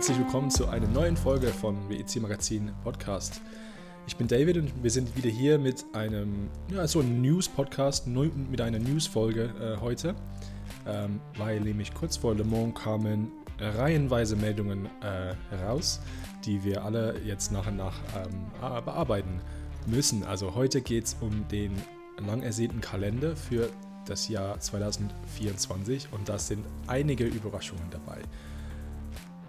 herzlich 0.00 0.18
willkommen 0.18 0.50
zu 0.50 0.66
einer 0.66 0.88
neuen 0.88 1.14
Folge 1.14 1.48
von 1.48 1.76
WEC 1.90 2.22
Magazin 2.22 2.72
Podcast. 2.82 3.42
Ich 4.06 4.16
bin 4.16 4.28
David 4.28 4.56
und 4.56 4.82
wir 4.82 4.90
sind 4.90 5.14
wieder 5.14 5.28
hier 5.28 5.58
mit 5.58 5.84
einem, 5.92 6.48
ja, 6.74 6.88
so 6.88 7.00
einem 7.00 7.20
News-Podcast, 7.20 8.06
mit 8.06 8.62
einer 8.62 8.78
News-Folge 8.78 9.50
äh, 9.60 9.78
heute, 9.78 10.14
ähm, 10.86 11.20
weil 11.36 11.60
nämlich 11.60 11.92
kurz 11.92 12.16
vor 12.16 12.34
Le 12.34 12.44
Mans 12.44 12.80
kamen 12.80 13.30
reihenweise 13.58 14.36
Meldungen 14.36 14.86
äh, 15.02 15.34
heraus, 15.50 16.00
die 16.46 16.64
wir 16.64 16.82
alle 16.82 17.20
jetzt 17.26 17.52
nach 17.52 17.66
und 17.66 17.76
nach 17.76 17.98
ähm, 18.16 18.82
bearbeiten 18.82 19.42
müssen. 19.84 20.24
Also 20.24 20.54
heute 20.54 20.80
geht 20.80 21.04
es 21.04 21.16
um 21.20 21.46
den 21.48 21.72
lang 22.26 22.42
ersehnten 22.42 22.80
Kalender 22.80 23.36
für 23.36 23.68
das 24.06 24.28
Jahr 24.28 24.58
2024 24.58 26.08
und 26.12 26.26
da 26.26 26.38
sind 26.38 26.64
einige 26.86 27.26
Überraschungen 27.26 27.90
dabei. 27.90 28.22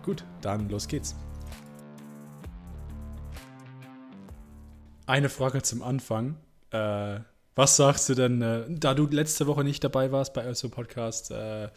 Gut, 0.03 0.23
dann 0.41 0.67
los 0.69 0.87
geht's. 0.87 1.15
Eine 5.05 5.29
Frage 5.29 5.61
zum 5.61 5.83
Anfang. 5.83 6.37
Äh, 6.71 7.19
was 7.55 7.75
sagst 7.75 8.09
du 8.09 8.15
denn, 8.15 8.41
äh, 8.41 8.63
da 8.69 8.93
du 8.93 9.05
letzte 9.07 9.45
Woche 9.45 9.63
nicht 9.63 9.83
dabei 9.83 10.11
warst 10.11 10.33
bei 10.33 10.47
unserem 10.47 10.71
Podcast, 10.71 11.31
äh, 11.31 11.67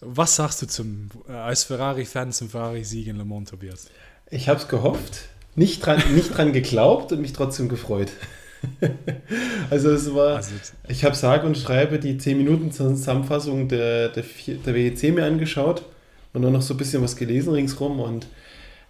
was 0.00 0.36
sagst 0.36 0.62
du 0.62 0.66
zum, 0.66 1.08
äh, 1.28 1.32
als 1.32 1.64
Ferrari-Fan 1.64 2.32
zum 2.32 2.50
Ferrari-Sieg 2.50 3.08
in 3.08 3.16
Le 3.16 3.24
Mans, 3.24 3.50
Tobias? 3.50 3.88
Ich 4.30 4.48
habe 4.48 4.60
es 4.60 4.68
gehofft, 4.68 5.28
nicht 5.56 5.84
dran, 5.84 6.02
nicht 6.14 6.36
dran 6.36 6.52
geglaubt 6.52 7.12
und 7.12 7.20
mich 7.20 7.32
trotzdem 7.32 7.68
gefreut. 7.68 8.12
also 9.70 9.90
es 9.90 10.14
war, 10.14 10.36
also, 10.36 10.52
ich 10.86 11.04
habe 11.04 11.16
sage 11.16 11.46
und 11.46 11.56
schreibe 11.56 11.98
die 11.98 12.18
10 12.18 12.36
Minuten 12.36 12.70
Zusammenfassung 12.70 13.68
der, 13.68 14.10
der, 14.10 14.22
der 14.46 14.74
WEC 14.74 15.14
mir 15.14 15.24
angeschaut 15.24 15.82
und 16.32 16.42
dann 16.42 16.52
noch 16.52 16.62
so 16.62 16.74
ein 16.74 16.78
bisschen 16.78 17.02
was 17.02 17.16
gelesen 17.16 17.52
ringsrum 17.52 18.00
und 18.00 18.26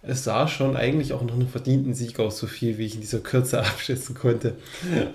es 0.03 0.23
sah 0.23 0.47
schon 0.47 0.75
eigentlich 0.75 1.13
auch 1.13 1.21
noch 1.21 1.35
einen 1.35 1.47
verdienten 1.47 1.93
Sieg 1.93 2.19
aus, 2.19 2.39
so 2.39 2.47
viel 2.47 2.77
wie 2.77 2.85
ich 2.85 2.95
in 2.95 3.01
dieser 3.01 3.19
Kürze 3.19 3.59
abschätzen 3.65 4.15
konnte. 4.15 4.55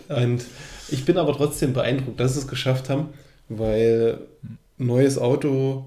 Und 0.08 0.44
ich 0.88 1.04
bin 1.04 1.18
aber 1.18 1.32
trotzdem 1.32 1.72
beeindruckt, 1.72 2.20
dass 2.20 2.34
sie 2.34 2.40
es 2.40 2.48
geschafft 2.48 2.88
haben, 2.88 3.08
weil 3.48 4.18
neues 4.78 5.18
Auto, 5.18 5.86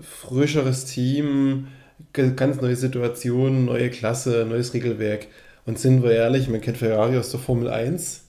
frischeres 0.00 0.86
Team, 0.86 1.68
ganz 2.12 2.60
neue 2.60 2.76
Situation, 2.76 3.66
neue 3.66 3.90
Klasse, 3.90 4.46
neues 4.48 4.74
Regelwerk. 4.74 5.28
Und 5.66 5.78
sind 5.78 6.02
wir 6.02 6.12
ehrlich, 6.12 6.48
man 6.48 6.60
kennt 6.60 6.76
Ferrari 6.76 7.16
aus 7.16 7.30
der 7.30 7.40
Formel 7.40 7.68
1. 7.68 8.23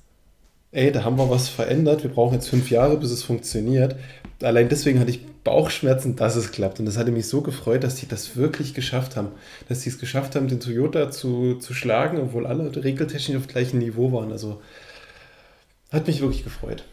Ey, 0.76 0.92
da 0.92 1.06
haben 1.06 1.18
wir 1.18 1.30
was 1.30 1.48
verändert. 1.48 2.04
Wir 2.04 2.12
brauchen 2.12 2.34
jetzt 2.34 2.50
fünf 2.50 2.70
Jahre, 2.70 2.98
bis 2.98 3.10
es 3.10 3.24
funktioniert. 3.24 3.96
Allein 4.42 4.68
deswegen 4.68 5.00
hatte 5.00 5.10
ich 5.10 5.26
Bauchschmerzen, 5.46 6.18
dass 6.18 6.36
es 6.36 6.52
klappt. 6.52 6.82
Und 6.82 6.86
das 6.86 6.98
hatte 6.98 7.12
mich 7.12 7.30
so 7.30 7.40
gefreut, 7.40 7.86
dass 7.86 7.96
sie 7.96 8.08
das 8.08 8.36
wirklich 8.36 8.74
geschafft 8.74 9.16
haben. 9.16 9.30
Dass 9.70 9.84
sie 9.84 9.90
es 9.90 10.00
geschafft 10.00 10.36
haben, 10.36 10.50
den 10.50 10.60
Toyota 10.60 11.12
zu, 11.12 11.56
zu 11.60 11.74
schlagen, 11.74 12.20
obwohl 12.20 12.46
alle 12.46 12.76
regeltechnisch 12.76 13.38
auf 13.38 13.48
gleichem 13.48 13.80
Niveau 13.80 14.12
waren. 14.12 14.34
Also 14.34 14.62
hat 15.94 16.08
mich 16.08 16.20
wirklich 16.20 16.44
gefreut. 16.44 16.84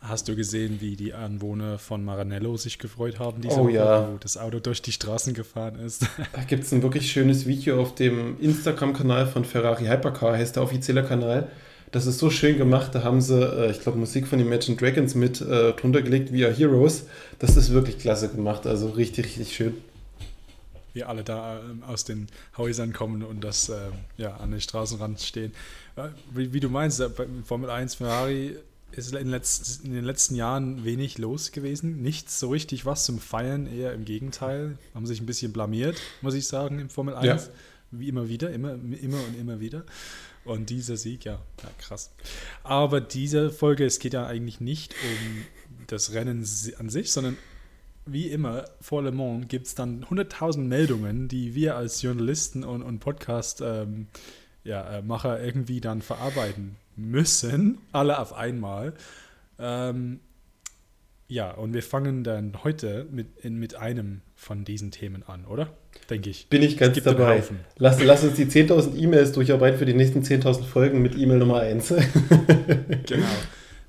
Hast 0.00 0.26
du 0.28 0.34
gesehen, 0.34 0.80
wie 0.80 0.96
die 0.96 1.12
Anwohner 1.12 1.78
von 1.78 2.02
Maranello 2.06 2.56
sich 2.56 2.78
gefreut 2.78 3.18
haben, 3.18 3.42
diese 3.42 3.60
oh, 3.60 3.68
ja. 3.68 4.08
wo 4.10 4.16
das 4.16 4.38
Auto 4.38 4.60
durch 4.60 4.80
die 4.80 4.92
Straßen 4.92 5.34
gefahren 5.34 5.78
ist? 5.78 6.06
Da 6.32 6.42
gibt 6.44 6.64
es 6.64 6.72
ein 6.72 6.82
wirklich 6.82 7.12
schönes 7.12 7.44
Video 7.44 7.78
auf 7.82 7.94
dem 7.94 8.40
Instagram-Kanal 8.40 9.26
von 9.26 9.44
Ferrari 9.44 9.84
Hypercar, 9.84 10.38
heißt 10.38 10.56
der 10.56 10.62
offizielle 10.62 11.04
Kanal. 11.04 11.50
Das 11.96 12.04
ist 12.04 12.18
so 12.18 12.28
schön 12.28 12.58
gemacht, 12.58 12.94
da 12.94 13.04
haben 13.04 13.22
sie, 13.22 13.40
äh, 13.40 13.70
ich 13.70 13.80
glaube, 13.80 13.96
Musik 13.96 14.26
von 14.26 14.38
Imagine 14.38 14.76
Dragons 14.76 15.14
mit 15.14 15.40
äh, 15.40 15.72
drunter 15.72 16.02
gelegt, 16.02 16.30
via 16.30 16.50
Heroes. 16.50 17.06
Das 17.38 17.56
ist 17.56 17.72
wirklich 17.72 17.98
klasse 17.98 18.28
gemacht, 18.28 18.66
also 18.66 18.90
richtig, 18.90 19.24
richtig 19.24 19.56
schön. 19.56 19.78
Wie 20.92 21.04
alle 21.04 21.24
da 21.24 21.56
äh, 21.56 21.60
aus 21.86 22.04
den 22.04 22.26
Häusern 22.58 22.92
kommen 22.92 23.22
und 23.22 23.42
das 23.42 23.70
äh, 23.70 23.78
ja, 24.18 24.36
an 24.36 24.50
den 24.50 24.60
Straßenrand 24.60 25.22
stehen. 25.22 25.54
Äh, 25.96 26.08
wie, 26.34 26.52
wie, 26.52 26.60
du 26.60 26.68
meinst, 26.68 27.02
Formel 27.46 27.70
1 27.70 27.94
Ferrari 27.94 28.58
ist 28.92 29.14
in, 29.14 29.32
in, 29.32 29.94
den 29.94 30.04
letzten 30.04 30.34
Jahren 30.34 30.84
wenig 30.84 31.16
los 31.16 31.50
gewesen. 31.50 32.02
Nichts 32.02 32.38
so 32.38 32.50
richtig 32.50 32.84
was 32.84 33.06
zum 33.06 33.18
Feiern, 33.18 33.66
eher 33.66 33.94
im 33.94 34.04
Gegenteil. 34.04 34.76
Haben 34.94 35.06
sich 35.06 35.22
ein 35.22 35.26
bisschen 35.26 35.50
blamiert, 35.54 35.96
muss 36.20 36.34
ich 36.34 36.46
sagen, 36.46 36.78
im 36.78 36.90
Formel 36.90 37.14
1. 37.14 37.26
Ja. 37.46 37.52
Wie 37.92 38.08
immer 38.08 38.28
wieder, 38.28 38.50
immer, 38.50 38.72
immer 38.72 39.18
und 39.26 39.40
immer 39.40 39.60
wieder. 39.60 39.84
Und 40.46 40.70
dieser 40.70 40.96
Sieg, 40.96 41.24
ja, 41.24 41.40
ja, 41.62 41.70
krass. 41.78 42.14
Aber 42.62 43.00
diese 43.00 43.50
Folge, 43.50 43.84
es 43.84 43.98
geht 43.98 44.14
ja 44.14 44.26
eigentlich 44.26 44.60
nicht 44.60 44.94
um 44.94 45.44
das 45.88 46.12
Rennen 46.12 46.46
an 46.78 46.88
sich, 46.88 47.12
sondern 47.12 47.36
wie 48.06 48.28
immer 48.28 48.64
vor 48.80 49.02
Le 49.02 49.10
Mans 49.10 49.48
gibt 49.48 49.66
es 49.66 49.74
dann 49.74 50.04
100.000 50.04 50.58
Meldungen, 50.58 51.26
die 51.28 51.54
wir 51.54 51.76
als 51.76 52.00
Journalisten 52.02 52.62
und, 52.62 52.82
und 52.82 53.00
Podcast-Macher 53.00 53.82
ähm, 53.82 54.06
ja, 54.62 54.98
äh, 54.98 55.46
irgendwie 55.46 55.80
dann 55.80 56.02
verarbeiten 56.02 56.76
müssen, 56.94 57.78
alle 57.92 58.20
auf 58.20 58.32
einmal. 58.32 58.94
Ähm, 59.58 60.20
ja, 61.28 61.50
und 61.50 61.74
wir 61.74 61.82
fangen 61.82 62.22
dann 62.22 62.62
heute 62.62 63.08
mit, 63.10 63.38
in, 63.40 63.58
mit 63.58 63.74
einem 63.74 64.22
von 64.36 64.64
diesen 64.64 64.90
Themen 64.90 65.22
an, 65.24 65.46
oder? 65.46 65.74
Denke 66.10 66.30
ich. 66.30 66.48
Bin 66.48 66.62
ich 66.62 66.76
ganz 66.76 67.02
dabei. 67.02 67.42
Lass, 67.78 68.02
lass 68.02 68.22
uns 68.22 68.34
die 68.34 68.44
10.000 68.44 68.94
E-Mails 68.96 69.32
durcharbeiten 69.32 69.78
für 69.78 69.86
die 69.86 69.94
nächsten 69.94 70.20
10.000 70.20 70.64
Folgen 70.64 71.02
mit 71.02 71.16
E-Mail 71.16 71.38
Nummer 71.38 71.60
1. 71.60 71.88
genau. 73.06 73.26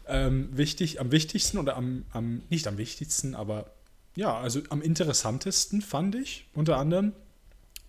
Ähm, 0.08 0.50
wichtig, 0.54 1.02
am 1.02 1.12
wichtigsten 1.12 1.58
oder 1.58 1.76
am, 1.76 2.06
am, 2.12 2.42
nicht 2.50 2.66
am 2.68 2.78
wichtigsten, 2.78 3.36
aber 3.36 3.72
ja, 4.16 4.40
also 4.40 4.62
am 4.70 4.82
interessantesten 4.82 5.82
fand 5.82 6.16
ich 6.16 6.48
unter 6.54 6.78
anderem 6.78 7.12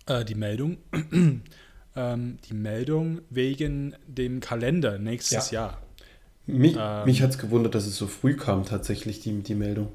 äh, 0.05 0.25
die 0.25 0.35
Meldung, 0.35 0.77
ähm, 1.95 2.37
die 2.49 2.53
Meldung 2.53 3.21
wegen 3.29 3.95
dem 4.05 4.41
Kalender 4.41 4.99
nächstes 4.99 5.51
ja. 5.51 5.61
Jahr. 5.61 5.81
Mich, 6.45 6.75
ähm, 6.77 7.05
mich 7.05 7.21
hat 7.21 7.31
es 7.31 7.37
gewundert, 7.37 7.73
dass 7.73 7.87
es 7.87 7.95
so 7.95 8.05
früh 8.07 8.35
kam, 8.35 8.65
tatsächlich, 8.65 9.21
die, 9.21 9.41
die 9.41 9.55
Meldung. 9.55 9.91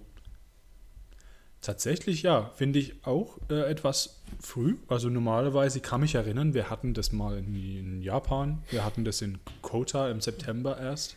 Tatsächlich 1.65 2.23
ja, 2.23 2.51
finde 2.57 2.79
ich 2.79 3.07
auch 3.07 3.39
äh, 3.49 3.71
etwas 3.71 4.21
früh. 4.39 4.77
Also 4.87 5.09
normalerweise 5.09 5.81
kann 5.81 6.03
mich 6.03 6.15
erinnern, 6.15 6.53
wir 6.53 6.69
hatten 6.69 6.93
das 6.93 7.11
mal 7.11 7.39
in, 7.39 7.55
in 7.55 8.03
Japan, 8.03 8.63
wir 8.69 8.85
hatten 8.85 9.03
das 9.07 9.23
in 9.23 9.39
Kota 9.63 10.11
im 10.11 10.21
September 10.21 10.79
erst. 10.79 11.17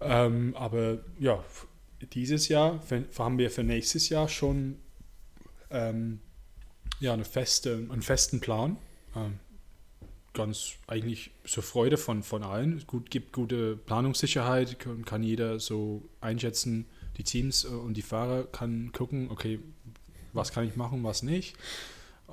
Ähm, 0.00 0.54
aber 0.56 0.98
ja, 1.18 1.42
dieses 2.12 2.46
Jahr 2.46 2.80
haben 3.18 3.38
wir 3.38 3.50
für 3.50 3.64
nächstes 3.64 4.08
Jahr 4.08 4.28
schon 4.28 4.76
ähm, 5.70 6.20
ja, 7.00 7.12
eine 7.12 7.24
feste, 7.24 7.88
einen 7.90 8.02
festen 8.02 8.38
Plan. 8.38 8.76
Ähm, 9.16 9.40
ganz 10.32 10.74
eigentlich 10.86 11.32
so 11.44 11.60
Freude 11.60 11.96
von, 11.96 12.22
von 12.22 12.44
allen. 12.44 12.84
Gut, 12.86 13.10
gibt 13.10 13.32
gute 13.32 13.76
Planungssicherheit, 13.76 14.78
kann, 14.78 15.04
kann 15.04 15.24
jeder 15.24 15.58
so 15.58 16.02
einschätzen, 16.20 16.86
die 17.16 17.24
Teams 17.24 17.64
äh, 17.64 17.68
und 17.68 17.94
die 17.94 18.02
Fahrer 18.02 18.44
kann 18.44 18.92
gucken, 18.92 19.30
okay, 19.30 19.60
was 20.32 20.52
kann 20.52 20.66
ich 20.66 20.76
machen, 20.76 21.02
was 21.04 21.22
nicht. 21.22 21.56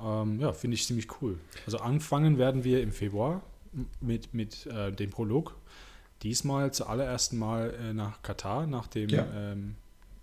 Ähm, 0.02 0.40
ja, 0.40 0.54
finde 0.54 0.76
ich 0.76 0.86
ziemlich 0.86 1.08
cool. 1.22 1.38
Also 1.66 1.78
anfangen 1.78 2.38
werden 2.38 2.64
wir 2.64 2.82
im 2.82 2.92
Februar 2.92 3.42
mit, 4.00 4.34
mit 4.34 4.66
äh, 4.66 4.92
dem 4.92 5.10
Prolog. 5.10 5.56
Diesmal 6.24 6.72
zuallererst 6.74 7.34
Mal 7.34 7.74
äh, 7.74 7.94
nach 7.94 8.22
Katar, 8.22 8.68
nach 8.68 8.88
dem 8.88 9.10
ja. 9.10 9.28
ähm, 9.34 9.76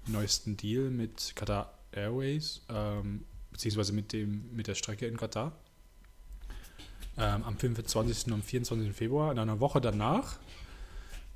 neuesten 0.07 0.57
Deal 0.57 0.91
mit 0.91 1.33
Qatar 1.35 1.73
Airways, 1.93 2.63
ähm, 2.69 3.25
beziehungsweise 3.51 3.93
mit, 3.93 4.13
dem, 4.13 4.55
mit 4.55 4.67
der 4.67 4.75
Strecke 4.75 5.07
in 5.07 5.17
Katar 5.17 5.53
ähm, 7.19 7.43
am 7.43 7.57
25. 7.57 8.33
und 8.33 8.45
24. 8.45 8.93
Februar. 8.93 9.33
In 9.33 9.39
einer 9.39 9.61
Woche 9.61 9.81
danach 9.81 10.37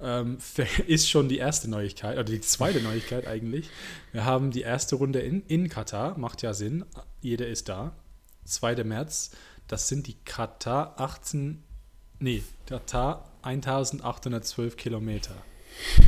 ähm, 0.02 0.38
ist 0.87 1.08
schon 1.08 1.28
die 1.28 1.38
erste 1.38 1.70
Neuigkeit, 1.70 2.14
oder 2.14 2.25
die 2.25 2.40
zweite 2.40 2.81
Neuigkeit 2.81 3.26
eigentlich. 3.26 3.70
Wir 4.12 4.25
haben 4.25 4.50
die 4.50 4.62
erste 4.62 4.96
Runde 4.96 5.20
in, 5.20 5.43
in 5.46 5.69
Katar, 5.69 6.19
macht 6.19 6.43
ja 6.43 6.54
Sinn, 6.54 6.84
jeder 7.20 7.46
ist 7.46 7.69
da. 7.69 7.93
2. 8.44 8.84
März, 8.84 9.31
das 9.69 9.88
sind 9.88 10.06
die 10.06 10.16
Katar 10.25 10.94
18, 10.99 11.62
nee, 12.19 12.43
Katar 12.66 13.31
1812 13.43 14.76
Kilometer. 14.76 15.34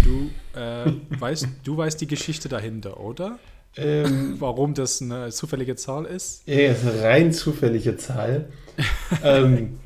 Du, 0.03 0.31
äh, 0.59 0.93
weißt, 1.21 1.49
du 1.63 1.77
weißt 1.77 2.01
die 2.01 2.07
Geschichte 2.07 2.49
dahinter, 2.49 3.01
oder? 3.01 3.39
Ähm, 3.77 4.37
Warum 4.41 4.75
das 4.75 5.01
eine 5.01 5.31
zufällige 5.31 5.77
Zahl 5.77 6.05
ist? 6.05 6.47
Ja, 6.47 6.73
ist 6.73 6.87
eine 6.87 7.03
rein 7.03 7.33
zufällige 7.33 7.97
Zahl. 7.97 8.49
ähm, 9.23 9.79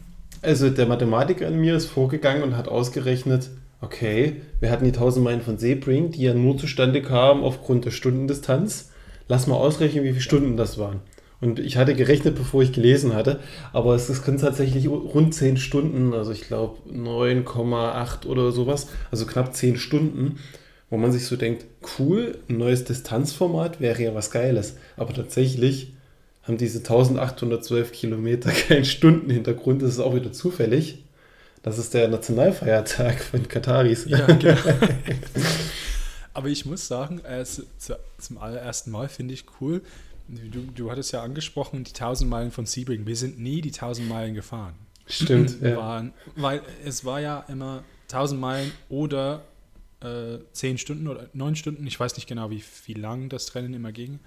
also 0.42 0.70
der 0.70 0.86
Mathematiker 0.86 1.48
in 1.48 1.60
mir 1.60 1.76
ist 1.76 1.86
vorgegangen 1.86 2.42
und 2.42 2.56
hat 2.56 2.68
ausgerechnet, 2.68 3.50
okay, 3.80 4.42
wir 4.60 4.70
hatten 4.70 4.84
die 4.84 4.92
1000 4.92 5.24
Meilen 5.24 5.40
von 5.40 5.58
Sebring, 5.58 6.10
die 6.12 6.22
ja 6.22 6.34
nur 6.34 6.56
zustande 6.58 7.02
kamen 7.02 7.42
aufgrund 7.42 7.84
der 7.84 7.90
Stundendistanz. 7.90 8.90
Lass 9.28 9.46
mal 9.46 9.56
ausrechnen, 9.56 10.04
wie 10.04 10.10
viele 10.10 10.20
Stunden 10.20 10.56
das 10.56 10.78
waren. 10.78 11.00
Und 11.40 11.60
ich 11.60 11.76
hatte 11.76 11.94
gerechnet, 11.94 12.34
bevor 12.34 12.62
ich 12.62 12.72
gelesen 12.72 13.14
hatte, 13.14 13.38
aber 13.72 13.94
es, 13.94 14.22
können 14.22 14.38
tatsächlich 14.38 14.88
rund 14.88 15.34
10 15.34 15.56
Stunden, 15.56 16.12
also 16.12 16.32
ich 16.32 16.42
glaube 16.42 16.78
9,8 16.90 18.26
oder 18.26 18.50
sowas, 18.50 18.88
also 19.12 19.24
knapp 19.24 19.54
10 19.54 19.76
Stunden 19.76 20.38
wo 20.90 20.96
man 20.96 21.12
sich 21.12 21.26
so 21.26 21.36
denkt, 21.36 21.66
cool, 21.98 22.38
ein 22.48 22.58
neues 22.58 22.84
Distanzformat 22.84 23.80
wäre 23.80 24.02
ja 24.02 24.14
was 24.14 24.30
Geiles. 24.30 24.76
Aber 24.96 25.12
tatsächlich 25.12 25.92
haben 26.42 26.56
diese 26.56 26.78
1812 26.78 27.92
Kilometer 27.92 28.50
keinen 28.68 28.84
Stundenhintergrund. 28.84 29.82
Das 29.82 29.90
ist 29.90 30.00
auch 30.00 30.14
wieder 30.14 30.32
zufällig. 30.32 31.04
Das 31.68 31.76
ist 31.76 31.92
der 31.92 32.08
Nationalfeiertag 32.08 33.22
von 33.22 33.46
Kataris. 33.46 34.06
Ja, 34.06 34.24
genau. 34.24 34.56
Aber 36.32 36.48
ich 36.48 36.64
muss 36.64 36.88
sagen, 36.88 37.20
äh, 37.26 37.44
zum 37.44 38.38
allerersten 38.38 38.90
Mal 38.90 39.10
finde 39.10 39.34
ich 39.34 39.44
cool, 39.60 39.82
du, 40.28 40.60
du 40.74 40.90
hattest 40.90 41.12
ja 41.12 41.22
angesprochen, 41.22 41.84
die 41.84 41.90
1000 41.90 42.30
Meilen 42.30 42.52
von 42.52 42.64
Sebring. 42.64 43.06
Wir 43.06 43.16
sind 43.16 43.38
nie 43.38 43.60
die 43.60 43.68
1000 43.68 44.08
Meilen 44.08 44.34
gefahren. 44.34 44.76
Stimmt. 45.06 45.60
ja. 45.60 45.76
Waren, 45.76 46.14
weil 46.36 46.62
es 46.86 47.04
war 47.04 47.20
ja 47.20 47.44
immer 47.48 47.82
1000 48.04 48.40
Meilen 48.40 48.72
oder 48.88 49.42
äh, 50.00 50.38
10 50.52 50.78
Stunden 50.78 51.06
oder 51.06 51.28
9 51.34 51.54
Stunden. 51.54 51.86
Ich 51.86 52.00
weiß 52.00 52.16
nicht 52.16 52.26
genau, 52.26 52.48
wie, 52.50 52.64
wie 52.86 52.94
lang 52.94 53.28
das 53.28 53.54
Rennen 53.54 53.74
immer 53.74 53.92
ging. 53.92 54.20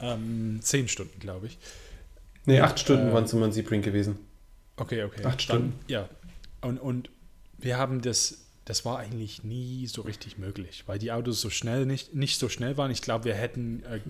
Ähm, 0.00 0.60
10 0.62 0.86
Stunden, 0.86 1.18
glaube 1.18 1.48
ich. 1.48 1.58
Nee, 2.46 2.60
8 2.60 2.78
Stunden 2.78 3.08
äh, 3.08 3.12
waren 3.12 3.24
es 3.24 3.32
immer 3.32 3.46
in 3.46 3.52
Sebring 3.52 3.82
gewesen. 3.82 4.16
Okay, 4.76 5.04
okay. 5.04 5.24
Acht 5.24 5.42
Stunden. 5.42 5.74
Dann, 5.80 5.88
ja. 5.88 6.08
Und, 6.60 6.78
und 6.78 7.10
wir 7.58 7.78
haben 7.78 8.00
das, 8.00 8.46
das 8.64 8.84
war 8.84 8.98
eigentlich 8.98 9.44
nie 9.44 9.86
so 9.86 10.02
richtig 10.02 10.38
möglich, 10.38 10.84
weil 10.86 10.98
die 10.98 11.12
Autos 11.12 11.40
so 11.40 11.50
schnell 11.50 11.86
nicht, 11.86 12.14
nicht 12.14 12.38
so 12.38 12.48
schnell 12.48 12.76
waren. 12.76 12.90
Ich 12.90 13.02
glaube, 13.02 13.24
wir 13.24 13.34
hätten 13.34 13.82
äh, 13.84 14.00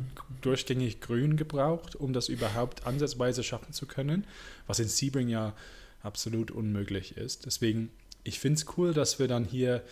durchgängig 0.40 1.00
grün 1.00 1.36
gebraucht, 1.36 1.96
um 1.96 2.12
das 2.12 2.28
überhaupt 2.28 2.86
ansatzweise 2.86 3.42
schaffen 3.42 3.72
zu 3.72 3.86
können, 3.86 4.26
was 4.66 4.78
in 4.78 4.88
Sebring 4.88 5.28
ja 5.28 5.54
absolut 6.02 6.50
unmöglich 6.50 7.16
ist. 7.16 7.46
Deswegen, 7.46 7.90
ich 8.22 8.38
finde 8.38 8.58
es 8.58 8.66
cool, 8.76 8.94
dass 8.94 9.18
wir 9.18 9.28
dann 9.28 9.44
hier 9.44 9.82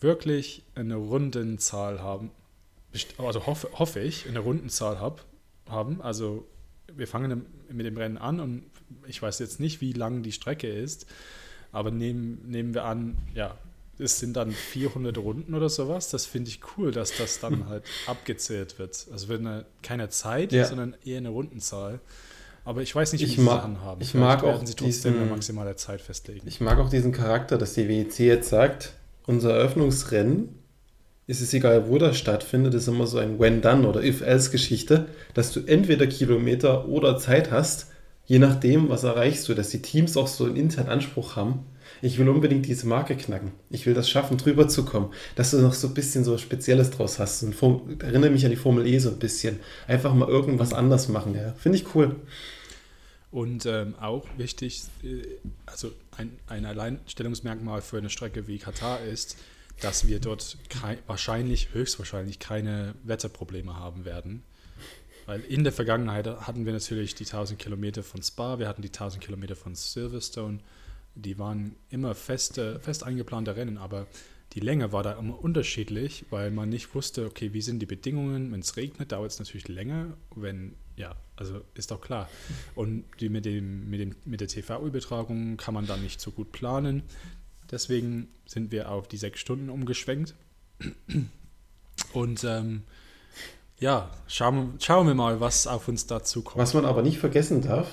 wirklich 0.00 0.62
eine 0.74 0.96
Rundenzahl 0.96 2.00
haben. 2.00 2.30
Also 3.18 3.46
hoffe, 3.46 3.68
hoffe 3.74 4.00
ich, 4.00 4.26
eine 4.26 4.40
Rundenzahl 4.40 4.98
hab, 4.98 5.24
haben. 5.68 6.00
Also 6.02 6.46
wir 6.92 7.06
fangen 7.06 7.46
mit 7.70 7.86
dem 7.86 7.96
Rennen 7.96 8.18
an 8.18 8.40
und 8.40 8.69
ich 9.06 9.20
weiß 9.20 9.38
jetzt 9.38 9.60
nicht, 9.60 9.80
wie 9.80 9.92
lang 9.92 10.22
die 10.22 10.32
Strecke 10.32 10.68
ist, 10.68 11.06
aber 11.72 11.90
nehmen, 11.90 12.42
nehmen 12.46 12.74
wir 12.74 12.84
an, 12.84 13.16
ja, 13.34 13.56
es 13.98 14.18
sind 14.18 14.34
dann 14.34 14.50
400 14.50 15.18
Runden 15.18 15.54
oder 15.54 15.68
sowas. 15.68 16.08
Das 16.10 16.26
finde 16.26 16.48
ich 16.48 16.60
cool, 16.76 16.90
dass 16.90 17.16
das 17.16 17.38
dann 17.38 17.68
halt 17.68 17.84
abgezählt 18.06 18.78
wird. 18.78 19.06
Also 19.12 19.28
wird 19.28 19.40
eine, 19.40 19.66
keine 19.82 20.08
Zeit, 20.08 20.52
ja. 20.52 20.64
sondern 20.64 20.96
eher 21.04 21.18
eine 21.18 21.28
Rundenzahl. 21.28 22.00
Aber 22.64 22.82
ich 22.82 22.94
weiß 22.94 23.12
nicht, 23.12 23.22
wie 23.22 23.26
ich 23.26 23.36
sie 23.36 23.42
mag, 23.42 23.62
haben. 23.62 24.00
Ich 24.00 24.14
mag 24.14 24.44
auch 24.44 24.64
sie 24.64 24.74
trotzdem 24.74 25.12
diesen, 25.12 25.16
eine 25.16 25.30
maximale 25.30 25.76
Zeit 25.76 26.00
festlegen. 26.00 26.46
Ich 26.46 26.60
mag 26.60 26.78
auch 26.78 26.90
diesen 26.90 27.12
Charakter, 27.12 27.58
dass 27.58 27.74
die 27.74 27.88
WEC 27.88 28.18
jetzt 28.20 28.48
sagt, 28.48 28.94
unser 29.26 29.54
Eröffnungsrennen 29.54 30.60
ist 31.26 31.40
es 31.40 31.54
egal, 31.54 31.88
wo 31.88 31.96
das 31.96 32.18
stattfindet, 32.18 32.74
ist 32.74 32.88
immer 32.88 33.06
so 33.06 33.18
ein 33.18 33.38
When-Done 33.38 33.86
oder 33.86 34.02
If-Else-Geschichte, 34.02 35.06
dass 35.32 35.52
du 35.52 35.60
entweder 35.60 36.06
Kilometer 36.06 36.88
oder 36.88 37.18
Zeit 37.18 37.50
hast, 37.50 37.89
je 38.30 38.38
nachdem, 38.38 38.88
was 38.88 39.02
erreichst 39.02 39.48
du, 39.48 39.54
dass 39.54 39.70
die 39.70 39.82
Teams 39.82 40.16
auch 40.16 40.28
so 40.28 40.44
einen 40.44 40.54
internen 40.54 40.88
Anspruch 40.88 41.34
haben. 41.34 41.64
Ich 42.00 42.16
will 42.16 42.28
unbedingt 42.28 42.64
diese 42.64 42.86
Marke 42.86 43.16
knacken. 43.16 43.50
Ich 43.70 43.86
will 43.86 43.92
das 43.92 44.08
schaffen, 44.08 44.38
drüber 44.38 44.68
zu 44.68 44.84
kommen. 44.84 45.12
Dass 45.34 45.50
du 45.50 45.58
noch 45.58 45.74
so 45.74 45.88
ein 45.88 45.94
bisschen 45.94 46.22
so 46.22 46.38
Spezielles 46.38 46.92
draus 46.92 47.18
hast. 47.18 47.42
Und 47.42 48.00
erinnere 48.00 48.30
mich 48.30 48.44
an 48.44 48.52
die 48.52 48.56
Formel 48.56 48.86
E 48.86 49.00
so 49.00 49.08
ein 49.10 49.18
bisschen. 49.18 49.58
Einfach 49.88 50.14
mal 50.14 50.28
irgendwas 50.28 50.72
anders 50.72 51.08
machen. 51.08 51.34
Ja. 51.34 51.54
Finde 51.54 51.78
ich 51.78 51.92
cool. 51.96 52.14
Und 53.32 53.66
ähm, 53.66 53.96
auch 54.00 54.24
wichtig, 54.36 54.84
äh, 55.02 55.22
also 55.66 55.90
ein, 56.16 56.30
ein 56.46 56.66
Alleinstellungsmerkmal 56.66 57.82
für 57.82 57.98
eine 57.98 58.10
Strecke 58.10 58.46
wie 58.46 58.58
Katar 58.58 59.00
ist, 59.00 59.36
dass 59.80 60.06
wir 60.06 60.20
dort 60.20 60.56
kein, 60.68 60.98
wahrscheinlich, 61.08 61.74
höchstwahrscheinlich 61.74 62.38
keine 62.38 62.94
Wetterprobleme 63.02 63.76
haben 63.76 64.04
werden. 64.04 64.44
Weil 65.26 65.40
in 65.42 65.64
der 65.64 65.72
Vergangenheit 65.72 66.26
hatten 66.26 66.66
wir 66.66 66.72
natürlich 66.72 67.14
die 67.14 67.24
1000 67.24 67.58
Kilometer 67.58 68.02
von 68.02 68.22
Spa, 68.22 68.58
wir 68.58 68.68
hatten 68.68 68.82
die 68.82 68.88
1000 68.88 69.22
Kilometer 69.22 69.56
von 69.56 69.74
Silverstone. 69.74 70.58
Die 71.14 71.38
waren 71.38 71.76
immer 71.90 72.14
feste, 72.14 72.80
fest 72.80 73.04
eingeplante 73.04 73.56
Rennen, 73.56 73.78
aber 73.78 74.06
die 74.52 74.60
Länge 74.60 74.92
war 74.92 75.04
da 75.04 75.12
immer 75.12 75.38
unterschiedlich, 75.38 76.24
weil 76.30 76.50
man 76.50 76.68
nicht 76.68 76.94
wusste, 76.94 77.26
okay, 77.26 77.52
wie 77.52 77.62
sind 77.62 77.78
die 77.78 77.86
Bedingungen. 77.86 78.50
Wenn 78.50 78.60
es 78.60 78.76
regnet, 78.76 79.12
dauert 79.12 79.30
es 79.30 79.38
natürlich 79.38 79.68
länger. 79.68 80.16
Wenn, 80.34 80.74
ja, 80.96 81.14
also 81.36 81.60
ist 81.74 81.92
doch 81.92 82.00
klar. 82.00 82.28
Und 82.74 83.04
die 83.20 83.28
mit, 83.28 83.44
dem, 83.44 83.88
mit, 83.88 84.00
dem, 84.00 84.16
mit 84.24 84.40
der 84.40 84.48
TV-Übertragung 84.48 85.56
kann 85.56 85.74
man 85.74 85.86
dann 85.86 86.02
nicht 86.02 86.20
so 86.20 86.32
gut 86.32 86.50
planen. 86.50 87.04
Deswegen 87.70 88.28
sind 88.44 88.72
wir 88.72 88.90
auf 88.90 89.06
die 89.06 89.18
sechs 89.18 89.38
Stunden 89.38 89.70
umgeschwenkt. 89.70 90.34
Und 92.12 92.42
ähm, 92.42 92.82
ja, 93.80 94.10
schauen, 94.28 94.74
schauen 94.78 95.06
wir 95.06 95.14
mal, 95.14 95.40
was 95.40 95.66
auf 95.66 95.88
uns 95.88 96.06
dazu 96.06 96.42
kommt. 96.42 96.58
Was 96.58 96.74
man 96.74 96.84
aber 96.84 97.02
nicht 97.02 97.18
vergessen 97.18 97.62
darf, 97.62 97.88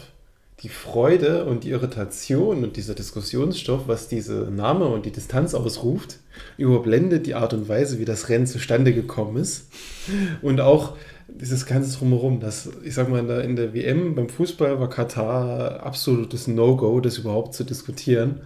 die 0.62 0.70
Freude 0.70 1.46
und 1.46 1.64
die 1.64 1.70
Irritation 1.70 2.64
und 2.64 2.76
dieser 2.78 2.94
Diskussionsstoff, 2.94 3.88
was 3.88 4.08
diese 4.08 4.52
Name 4.52 4.86
und 4.88 5.06
die 5.06 5.12
Distanz 5.12 5.54
ausruft, 5.54 6.20
überblendet 6.58 7.26
die 7.26 7.36
Art 7.36 7.54
und 7.54 7.70
Weise, 7.70 8.00
wie 8.00 8.06
das 8.06 8.28
Rennen 8.28 8.48
zustande 8.48 8.94
gekommen 8.94 9.38
ist. 9.38 9.68
Und 10.42 10.60
auch 10.60 10.98
dieses 11.28 11.66
ganze 11.66 11.98
Drumherum, 11.98 12.40
das, 12.40 12.70
ich 12.84 12.94
sag 12.94 13.08
mal, 13.10 13.20
in 13.20 13.28
der, 13.28 13.44
in 13.44 13.56
der 13.56 13.74
WM 13.74 14.16
beim 14.16 14.30
Fußball 14.30 14.80
war 14.80 14.90
Katar 14.90 15.84
absolutes 15.84 16.48
No-Go, 16.48 17.00
das 17.00 17.18
überhaupt 17.18 17.54
zu 17.54 17.64
diskutieren. 17.64 18.42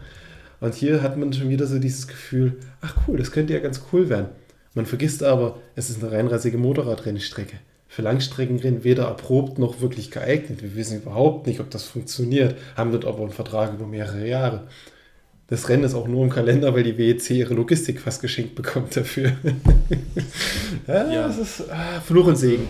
Und 0.59 0.75
hier 0.75 1.01
hat 1.01 1.17
man 1.17 1.33
schon 1.33 1.49
wieder 1.49 1.65
so 1.65 1.79
dieses 1.79 2.07
Gefühl, 2.07 2.57
ach 2.81 2.95
cool, 3.07 3.17
das 3.17 3.31
könnte 3.31 3.53
ja 3.53 3.59
ganz 3.59 3.81
cool 3.91 4.09
werden. 4.09 4.29
Man 4.73 4.85
vergisst 4.85 5.23
aber, 5.23 5.57
es 5.75 5.89
ist 5.89 6.01
eine 6.01 6.11
reinrassige 6.11 6.57
Motorradrennstrecke. 6.57 7.57
Für 7.87 8.03
Langstreckenrennen 8.03 8.85
weder 8.85 9.03
erprobt 9.03 9.59
noch 9.59 9.81
wirklich 9.81 10.11
geeignet. 10.11 10.61
Wir 10.63 10.75
wissen 10.75 11.01
überhaupt 11.01 11.45
nicht, 11.45 11.59
ob 11.59 11.69
das 11.71 11.83
funktioniert, 11.83 12.55
haben 12.77 12.93
dort 12.93 13.03
aber 13.03 13.19
einen 13.19 13.31
Vertrag 13.31 13.73
über 13.73 13.85
mehrere 13.85 14.25
Jahre. 14.25 14.67
Das 15.47 15.67
Rennen 15.67 15.83
ist 15.83 15.93
auch 15.93 16.07
nur 16.07 16.23
im 16.23 16.29
Kalender, 16.29 16.73
weil 16.73 16.83
die 16.83 16.97
WEC 16.97 17.31
ihre 17.31 17.53
Logistik 17.53 17.99
fast 17.99 18.21
geschenkt 18.21 18.55
bekommt 18.55 18.95
dafür. 18.95 19.33
ja, 20.87 21.11
ja, 21.11 21.27
das 21.27 21.37
ist 21.37 21.69
ah, 21.69 21.99
Fluch 21.99 22.27
und 22.27 22.37
Segen. 22.37 22.69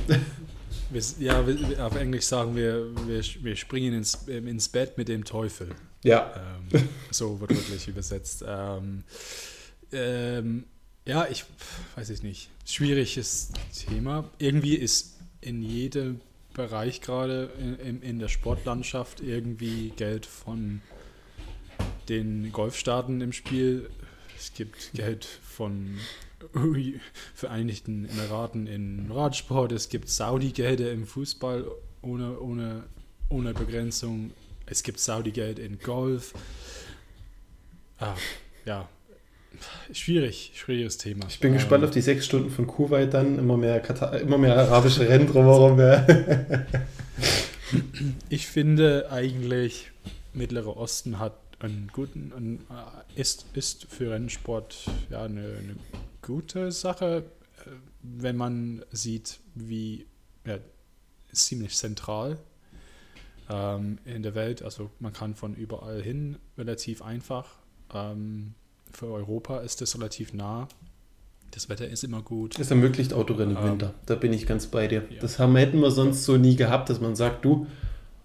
Wir, 0.90 1.04
ja, 1.20 1.46
auf 1.86 1.96
Englisch 1.96 2.26
sagen 2.26 2.56
wir, 2.56 2.88
wir, 3.06 3.22
wir 3.44 3.56
springen 3.56 3.94
ins, 3.94 4.16
ins 4.26 4.68
Bett 4.70 4.98
mit 4.98 5.08
dem 5.08 5.24
Teufel. 5.24 5.68
Ja. 6.04 6.34
Ähm, 6.74 6.90
so 7.12 7.40
wird 7.40 7.52
wirklich 7.52 7.88
übersetzt. 7.88 8.44
Ähm, 8.48 9.04
ähm, 9.92 10.64
ja, 11.06 11.28
ich 11.28 11.46
weiß 11.96 12.10
ich 12.10 12.24
nicht. 12.24 12.50
Schwieriges 12.66 13.52
Thema. 13.88 14.30
Irgendwie 14.38 14.76
ist 14.76 15.18
in 15.42 15.62
jedem 15.62 16.22
Bereich 16.54 17.02
gerade 17.02 17.52
in, 17.84 18.02
in, 18.02 18.20
der 18.20 18.28
Sportlandschaft 18.28 19.22
irgendwie 19.22 19.92
Geld 19.96 20.26
von 20.26 20.82
den 22.10 22.52
Golfstaaten 22.52 23.22
im 23.22 23.34
Spiel. 23.34 23.90
Es 24.38 24.54
gibt 24.54 24.92
Geld 24.94 25.26
von 25.26 25.98
Vereinigten 27.34 28.06
Emiraten 28.06 28.68
in 28.68 29.12
Radsport. 29.12 29.72
Es 29.72 29.90
gibt 29.90 30.10
Saudi-Gelder 30.10 30.92
im 30.92 31.06
Fußball 31.06 31.70
ohne, 32.02 32.40
ohne, 32.40 32.84
ohne 33.30 33.54
Begrenzung. 33.54 34.32
Es 34.66 34.84
gibt 34.84 35.00
Saudi-Geld 35.00 35.60
in 35.60 35.80
Golf. 35.80 36.34
Ah, 38.00 38.16
ja, 38.66 38.90
schwierig, 39.94 40.52
schwieriges 40.56 40.98
Thema. 40.98 41.26
Ich 41.28 41.40
bin 41.40 41.52
ähm, 41.52 41.58
gespannt 41.58 41.84
auf 41.84 41.92
die 41.92 42.02
sechs 42.02 42.26
Stunden 42.26 42.50
von 42.50 42.68
Kuwait 42.68 43.14
dann. 43.14 43.40
Immer 43.40 43.58
mehr, 43.58 43.80
Katar, 43.80 44.20
immer 44.20 44.38
mehr 44.38 44.58
arabische 44.58 45.08
Rennen 45.08 45.28
drumherum. 45.28 45.80
Ich 48.30 48.48
finde 48.48 49.10
eigentlich, 49.12 49.92
Mittlerer 50.34 50.78
Osten 50.78 51.20
hat 51.20 51.38
einen 51.60 51.90
guten, 51.94 52.34
einen, 52.34 52.60
äh, 52.70 53.20
ist, 53.20 53.46
ist 53.54 53.86
für 53.86 54.12
Rennsport 54.12 54.90
ja 55.10 55.24
eine, 55.24 55.42
eine 55.42 55.76
gute 56.22 56.72
Sache, 56.72 57.26
äh, 57.66 57.70
wenn 58.02 58.36
man 58.36 58.84
sieht, 58.92 59.40
wie 59.56 60.08
ja, 60.46 60.58
ziemlich 61.32 61.76
zentral 61.76 62.40
ähm, 63.50 64.00
in 64.06 64.24
der 64.24 64.36
Welt. 64.36 64.64
Also 64.64 64.90
man 65.00 65.14
kann 65.14 65.36
von 65.36 65.56
überall 65.56 66.02
hin 66.02 66.38
relativ 66.58 67.02
einfach. 67.02 67.60
Ähm, 67.94 68.56
für 68.92 69.08
Europa 69.08 69.60
ist 69.60 69.82
das 69.82 69.96
relativ 69.96 70.34
nah. 70.34 70.68
Das 71.52 71.68
Wetter 71.68 71.88
ist 71.88 72.04
immer 72.04 72.22
gut. 72.22 72.58
Es 72.60 72.70
ermöglicht 72.70 73.14
Autorennen 73.14 73.58
im 73.58 73.64
ähm, 73.64 73.72
Winter. 73.72 73.94
Da 74.06 74.16
bin 74.16 74.32
ich 74.32 74.46
ganz 74.46 74.68
bei 74.68 74.88
dir. 74.88 75.04
Ja. 75.10 75.20
Das 75.20 75.40
haben, 75.40 75.56
hätten 75.56 75.80
wir 75.80 75.92
sonst 75.92 76.24
so 76.24 76.38
nie 76.38 76.56
gehabt, 76.56 76.90
dass 76.90 77.02
man 77.02 77.16
sagt, 77.16 77.44
du, 77.44 77.68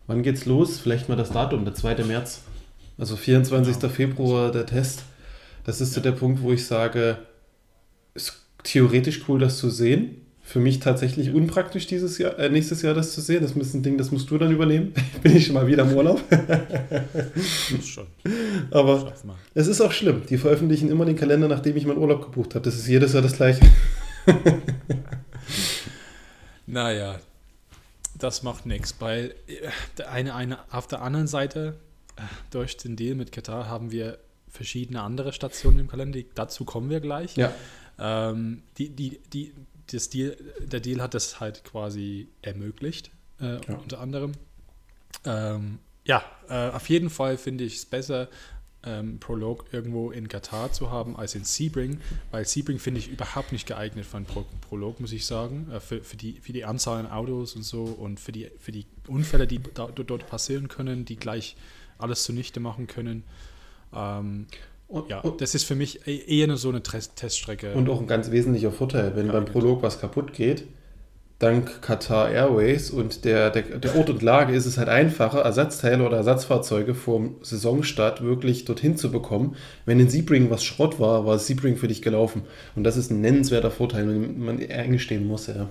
wann 0.06 0.22
geht's 0.22 0.46
los? 0.46 0.78
Vielleicht 0.78 1.08
mal 1.08 1.16
das 1.16 1.30
Datum, 1.30 1.64
der 1.64 1.74
2. 1.74 2.04
März. 2.04 2.42
Also 2.98 3.16
24. 3.16 3.78
Genau. 3.78 3.92
Februar 3.92 4.52
der 4.52 4.66
Test. 4.66 5.02
Das 5.64 5.80
ist 5.80 5.90
ja. 5.90 5.94
so 5.96 6.00
der 6.02 6.12
Punkt, 6.12 6.42
wo 6.42 6.52
ich 6.52 6.66
sage, 6.66 7.18
ist 8.14 8.40
theoretisch 8.62 9.28
cool, 9.28 9.40
das 9.40 9.58
zu 9.58 9.70
sehen 9.70 10.25
für 10.46 10.60
mich 10.60 10.78
tatsächlich 10.78 11.34
unpraktisch 11.34 11.88
dieses 11.88 12.18
Jahr, 12.18 12.38
äh, 12.38 12.48
nächstes 12.48 12.80
Jahr 12.80 12.94
das 12.94 13.12
zu 13.12 13.20
sehen. 13.20 13.42
Das 13.42 13.56
ist 13.56 13.74
ein 13.74 13.82
Ding, 13.82 13.98
das 13.98 14.12
musst 14.12 14.30
du 14.30 14.38
dann 14.38 14.52
übernehmen. 14.52 14.94
Bin 15.22 15.36
ich 15.36 15.46
schon 15.46 15.54
mal 15.54 15.66
wieder 15.66 15.82
im 15.82 15.92
Urlaub. 15.92 16.22
Muss 17.76 17.88
schon. 17.88 18.06
Aber 18.70 19.12
es 19.54 19.66
ist 19.66 19.80
auch 19.80 19.90
schlimm. 19.90 20.22
Die 20.30 20.38
veröffentlichen 20.38 20.88
immer 20.88 21.04
den 21.04 21.16
Kalender, 21.16 21.48
nachdem 21.48 21.76
ich 21.76 21.84
meinen 21.84 21.98
Urlaub 21.98 22.22
gebucht 22.22 22.54
habe. 22.54 22.64
Das 22.64 22.76
ist 22.76 22.86
jedes 22.86 23.12
Jahr 23.12 23.22
das 23.22 23.32
gleiche. 23.32 23.60
naja. 26.66 27.18
das 28.16 28.44
macht 28.44 28.66
nichts, 28.66 28.94
weil 29.00 29.34
äh, 29.48 30.04
eine, 30.04 30.36
eine, 30.36 30.58
auf 30.72 30.86
der 30.86 31.02
anderen 31.02 31.26
Seite, 31.26 31.74
äh, 32.14 32.22
durch 32.52 32.76
den 32.76 32.94
Deal 32.94 33.16
mit 33.16 33.32
Katar 33.32 33.68
haben 33.68 33.90
wir 33.90 34.18
verschiedene 34.48 35.02
andere 35.02 35.32
Stationen 35.32 35.80
im 35.80 35.88
Kalender. 35.88 36.20
Dazu 36.36 36.64
kommen 36.64 36.88
wir 36.88 37.00
gleich. 37.00 37.36
Ja. 37.36 37.52
Ähm, 37.98 38.62
die, 38.78 38.90
die, 38.90 39.18
die, 39.32 39.52
das 39.92 40.10
Deal, 40.10 40.36
der 40.60 40.80
Deal 40.80 41.00
hat 41.00 41.14
das 41.14 41.40
halt 41.40 41.64
quasi 41.64 42.28
ermöglicht, 42.42 43.10
äh, 43.40 43.60
ja. 43.66 43.74
unter 43.76 44.00
anderem. 44.00 44.32
Ähm, 45.24 45.78
ja, 46.04 46.24
äh, 46.48 46.70
auf 46.70 46.88
jeden 46.88 47.10
Fall 47.10 47.36
finde 47.36 47.64
ich 47.64 47.76
es 47.76 47.86
besser, 47.86 48.28
ähm, 48.86 49.18
Prolog 49.18 49.66
irgendwo 49.72 50.10
in 50.10 50.28
Katar 50.28 50.72
zu 50.72 50.90
haben 50.90 51.16
als 51.16 51.34
in 51.34 51.44
Sebring, 51.44 52.00
weil 52.30 52.46
Sebring 52.46 52.78
finde 52.78 53.00
ich 53.00 53.08
überhaupt 53.08 53.52
nicht 53.52 53.66
geeignet 53.66 54.06
für 54.06 54.16
einen 54.16 54.26
Pro 54.26 54.44
Prolog, 54.60 55.00
muss 55.00 55.12
ich 55.12 55.26
sagen, 55.26 55.68
äh, 55.72 55.80
für, 55.80 56.02
für, 56.02 56.16
die, 56.16 56.34
für 56.34 56.52
die 56.52 56.64
Anzahl 56.64 57.00
an 57.00 57.10
Autos 57.10 57.56
und 57.56 57.64
so 57.64 57.82
und 57.82 58.20
für 58.20 58.32
die, 58.32 58.50
für 58.58 58.72
die 58.72 58.86
Unfälle, 59.08 59.46
die 59.46 59.60
da, 59.74 59.88
dort 59.88 60.28
passieren 60.28 60.68
können, 60.68 61.04
die 61.04 61.16
gleich 61.16 61.56
alles 61.98 62.22
zunichte 62.22 62.60
machen 62.60 62.86
können. 62.86 63.24
Ähm, 63.92 64.46
und, 64.88 65.10
ja, 65.10 65.20
und, 65.20 65.40
das 65.40 65.54
ist 65.54 65.64
für 65.64 65.74
mich 65.74 66.06
e-, 66.06 66.38
eher 66.38 66.46
nur 66.46 66.56
so 66.56 66.68
eine 66.68 66.82
Teststrecke. 66.82 67.72
Und 67.74 67.88
auch 67.88 68.00
ein 68.00 68.06
ganz 68.06 68.30
wesentlicher 68.30 68.72
Vorteil, 68.72 69.16
wenn 69.16 69.26
ja, 69.26 69.32
beim 69.32 69.44
Prolog 69.44 69.82
was 69.82 70.00
kaputt 70.00 70.32
geht, 70.32 70.64
dank 71.38 71.82
Qatar 71.82 72.30
Airways 72.30 72.90
und 72.90 73.24
der, 73.24 73.50
der, 73.50 73.62
der, 73.62 73.96
Ort 73.96 74.08
und 74.08 74.22
Lage 74.22 74.54
ist 74.54 74.64
es 74.64 74.78
halt 74.78 74.88
einfacher, 74.88 75.40
Ersatzteile 75.40 76.06
oder 76.06 76.18
Ersatzfahrzeuge 76.18 76.94
vor 76.94 77.28
Saisonstart 77.42 78.22
wirklich 78.22 78.64
dorthin 78.64 78.96
zu 78.96 79.10
bekommen. 79.10 79.56
Wenn 79.84 80.00
in 80.00 80.08
Sebring 80.08 80.50
was 80.50 80.64
Schrott 80.64 80.98
war, 80.98 81.26
war 81.26 81.38
Sebring 81.38 81.76
für 81.76 81.88
dich 81.88 82.00
gelaufen. 82.00 82.42
Und 82.74 82.84
das 82.84 82.96
ist 82.96 83.10
ein 83.10 83.20
nennenswerter 83.20 83.70
Vorteil, 83.70 84.08
wenn 84.08 84.38
man 84.38 84.58
eingestehen 84.70 85.26
muss, 85.26 85.48
ja. 85.48 85.68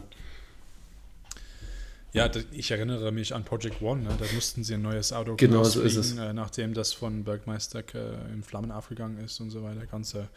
Ja, 2.15 2.31
ich 2.51 2.71
erinnere 2.71 3.11
mich 3.11 3.35
an 3.35 3.43
Project 3.43 3.81
One, 3.81 4.03
ne? 4.03 4.09
da 4.17 4.25
mussten 4.33 4.63
sie 4.63 4.75
ein 4.75 4.81
neues 4.81 5.11
Auto 5.11 5.35
genau 5.35 5.65
so 5.65 5.81
ist 5.81 5.97
es. 5.97 6.17
Äh, 6.17 6.31
nachdem 6.33 6.73
das 6.73 6.93
von 6.93 7.25
Bergmeister 7.25 7.83
äh, 7.93 8.33
in 8.33 8.41
Flammen 8.41 8.71
aufgegangen 8.71 9.17
ist 9.17 9.39
und 9.41 9.49
so 9.49 9.63
weiter. 9.63 9.85
Ganze 9.85 10.29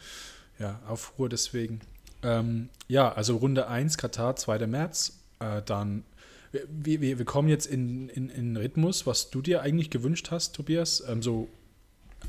ja, 0.59 0.81
Aufruhr 0.87 1.29
deswegen. 1.29 1.79
Ähm, 2.21 2.67
ja, 2.89 3.13
also 3.13 3.37
Runde 3.37 3.67
1 3.67 3.97
Katar, 3.97 4.35
2. 4.35 4.67
März, 4.67 5.19
äh, 5.39 5.61
dann, 5.65 6.03
wir, 6.51 6.99
wir, 6.99 7.17
wir 7.17 7.25
kommen 7.25 7.47
jetzt 7.47 7.65
in, 7.65 8.09
in, 8.09 8.29
in 8.29 8.57
Rhythmus, 8.57 9.07
was 9.07 9.29
du 9.29 9.41
dir 9.41 9.61
eigentlich 9.61 9.89
gewünscht 9.89 10.31
hast, 10.31 10.55
Tobias. 10.55 11.01
Ähm, 11.07 11.23
so 11.23 11.47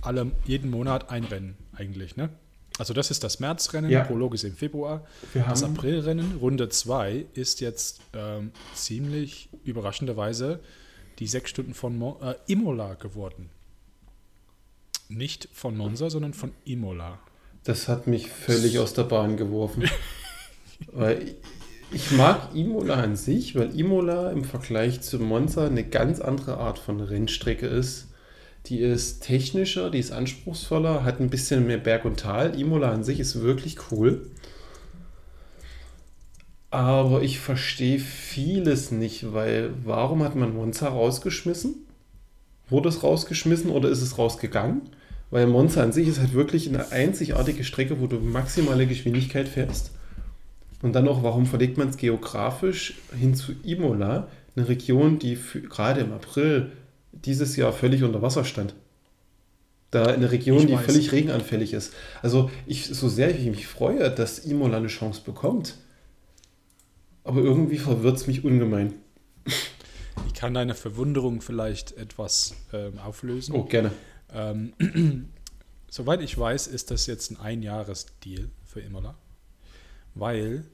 alle, 0.01 0.31
jeden 0.47 0.71
Monat 0.71 1.11
ein 1.11 1.25
Rennen 1.25 1.57
eigentlich, 1.73 2.17
ne? 2.17 2.31
Also 2.81 2.95
das 2.95 3.11
ist 3.11 3.23
das 3.23 3.41
Märzrennen, 3.41 3.91
ja. 3.91 4.05
Prolog 4.05 4.33
ist 4.33 4.43
im 4.43 4.57
Februar. 4.57 5.07
Wir 5.35 5.43
das 5.43 5.63
Aprilrennen, 5.63 6.37
Runde 6.41 6.71
2, 6.71 7.27
ist 7.35 7.61
jetzt 7.61 8.01
ähm, 8.15 8.53
ziemlich 8.75 9.51
überraschenderweise 9.65 10.61
die 11.19 11.27
sechs 11.27 11.51
Stunden 11.51 11.75
von 11.75 11.99
Mo 11.99 12.19
äh, 12.23 12.37
Imola 12.51 12.95
geworden. 12.95 13.51
Nicht 15.11 15.51
von 15.53 15.77
Monza, 15.77 16.09
sondern 16.09 16.33
von 16.33 16.53
Imola. 16.65 17.19
Das 17.65 17.87
hat 17.87 18.07
mich 18.07 18.31
völlig 18.31 18.79
aus 18.79 18.95
der 18.95 19.05
Bahn 19.05 19.37
geworfen. 19.37 19.85
Weil 20.91 21.35
ich 21.93 22.13
mag 22.13 22.55
Imola 22.55 22.95
an 22.95 23.15
sich, 23.15 23.57
weil 23.57 23.79
Imola 23.79 24.31
im 24.31 24.45
Vergleich 24.45 25.03
zu 25.03 25.19
Monza 25.19 25.67
eine 25.67 25.85
ganz 25.85 26.19
andere 26.19 26.57
Art 26.57 26.79
von 26.79 27.03
Rennstrecke 27.03 27.67
ist. 27.67 28.10
Die 28.67 28.79
ist 28.81 29.21
technischer, 29.23 29.91
die 29.91 29.99
ist 29.99 30.13
anspruchsvoller, 30.13 31.05
hat 31.05 31.21
ein 31.21 31.31
bisschen 31.31 31.67
mehr 31.67 31.79
Berg 31.79 32.05
und 32.05 32.21
Tal. 32.21 32.59
Imola 32.59 32.93
an 32.93 33.05
sich 33.05 33.19
ist 33.19 33.41
wirklich 33.41 33.77
cool. 33.91 34.31
Aber 36.71 37.23
ich 37.23 37.41
verstehe 37.41 37.99
vieles 37.99 38.93
nicht, 38.93 39.33
weil 39.33 39.71
warum 39.85 40.23
hat 40.23 40.37
man 40.37 40.55
Monza 40.55 40.89
rausgeschmissen? 40.89 41.75
Wurde 42.69 42.89
es 42.89 43.03
rausgeschmissen 43.03 43.71
oder 43.71 43.89
ist 43.89 44.03
es 44.03 44.19
rausgegangen? 44.19 44.83
Weil 45.31 45.49
Monza 45.49 45.83
an 45.83 45.93
sich 45.93 46.07
ist 46.07 46.21
halt 46.21 46.33
wirklich 46.33 46.69
eine 46.69 46.93
einzigartige 46.93 47.65
Strecke, 47.65 48.01
wo 48.01 48.07
du 48.07 48.21
maximale 48.21 48.87
Geschwindigkeit 48.87 49.49
fährst. 49.49 49.91
Und 50.83 50.95
dann 50.95 51.05
noch, 51.05 51.23
warum 51.23 51.47
verlegt 51.47 51.77
man 51.77 51.89
es 51.89 51.97
geografisch 51.97 52.95
hin 53.19 53.35
zu 53.35 53.53
Imola, 53.65 54.29
eine 54.57 54.69
Region, 54.69 55.19
die 55.19 55.37
für, 55.37 55.61
gerade 55.61 56.01
im 56.01 56.13
April 56.13 56.73
dieses 57.13 57.57
Jahr 57.57 57.73
völlig 57.73 58.03
unter 58.03 58.23
Wasser 58.23 58.45
stand. 58.45 58.75
Da 59.91 60.07
eine 60.07 60.31
Region, 60.31 60.67
die 60.67 60.77
völlig 60.77 61.11
regenanfällig 61.11 61.73
ist. 61.73 61.93
Also 62.23 62.51
ich, 62.67 62.87
so 62.87 63.09
sehr 63.09 63.37
ich 63.37 63.47
mich 63.47 63.67
freue, 63.67 64.11
dass 64.11 64.39
Imola 64.39 64.77
eine 64.77 64.87
Chance 64.87 65.23
bekommt, 65.25 65.75
aber 67.25 67.41
irgendwie 67.41 67.79
verwirrt 67.79 68.17
es 68.17 68.27
mich 68.29 68.45
ungemein. 68.45 68.95
Ich 70.27 70.35
kann 70.35 70.55
deine 70.55 70.75
Verwunderung 70.75 71.41
vielleicht 71.41 71.97
etwas 71.97 72.55
ähm, 72.73 72.99
auflösen. 72.99 73.55
Oh, 73.55 73.65
gerne. 73.65 73.91
Ähm, 74.33 74.75
soweit 75.91 76.21
ich 76.23 76.39
weiß, 76.39 76.69
ist 76.69 76.93
das 76.93 77.07
jetzt 77.07 77.33
ein 77.33 77.41
Einjahresdeal 77.41 78.49
für 78.65 78.81
Imola 78.81 79.17
weil 80.15 80.65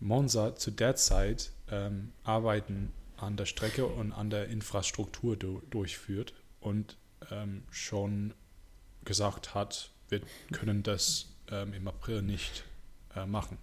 Monza 0.00 0.56
zu 0.56 0.70
der 0.70 0.96
Zeit 0.96 1.50
ähm, 1.70 2.12
Arbeiten 2.24 2.92
an 3.16 3.36
der 3.36 3.46
Strecke 3.46 3.86
und 3.86 4.12
an 4.12 4.30
der 4.30 4.48
Infrastruktur 4.48 5.36
du 5.36 5.62
durchführt 5.70 6.34
und 6.60 6.96
ähm, 7.30 7.62
schon 7.70 8.34
gesagt 9.04 9.54
hat, 9.54 9.90
wir 10.08 10.20
können 10.52 10.82
das 10.82 11.34
ähm, 11.50 11.72
im 11.72 11.88
April 11.88 12.22
nicht 12.22 12.64
äh, 13.14 13.26
machen. 13.26 13.58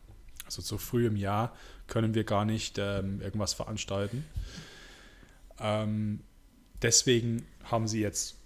Also 0.45 0.61
so 0.61 0.77
früh 0.77 1.07
im 1.07 1.15
Jahr 1.15 1.55
können 1.87 2.15
wir 2.15 2.23
gar 2.23 2.45
nicht 2.45 2.77
ähm, 2.77 3.21
irgendwas 3.21 3.53
veranstalten. 3.53 4.25
Ähm, 5.59 6.21
deswegen 6.81 7.45
haben 7.63 7.87
sie 7.87 8.01
jetzt 8.01 8.37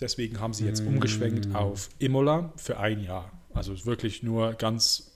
deswegen 0.00 0.40
haben 0.40 0.54
sie 0.54 0.64
jetzt 0.64 0.80
umgeschwenkt 0.80 1.50
mm. 1.50 1.56
auf 1.56 1.90
Imola 1.98 2.52
für 2.56 2.78
ein 2.78 3.02
Jahr. 3.02 3.30
Also 3.52 3.84
wirklich 3.84 4.22
nur 4.22 4.54
ganz 4.54 5.09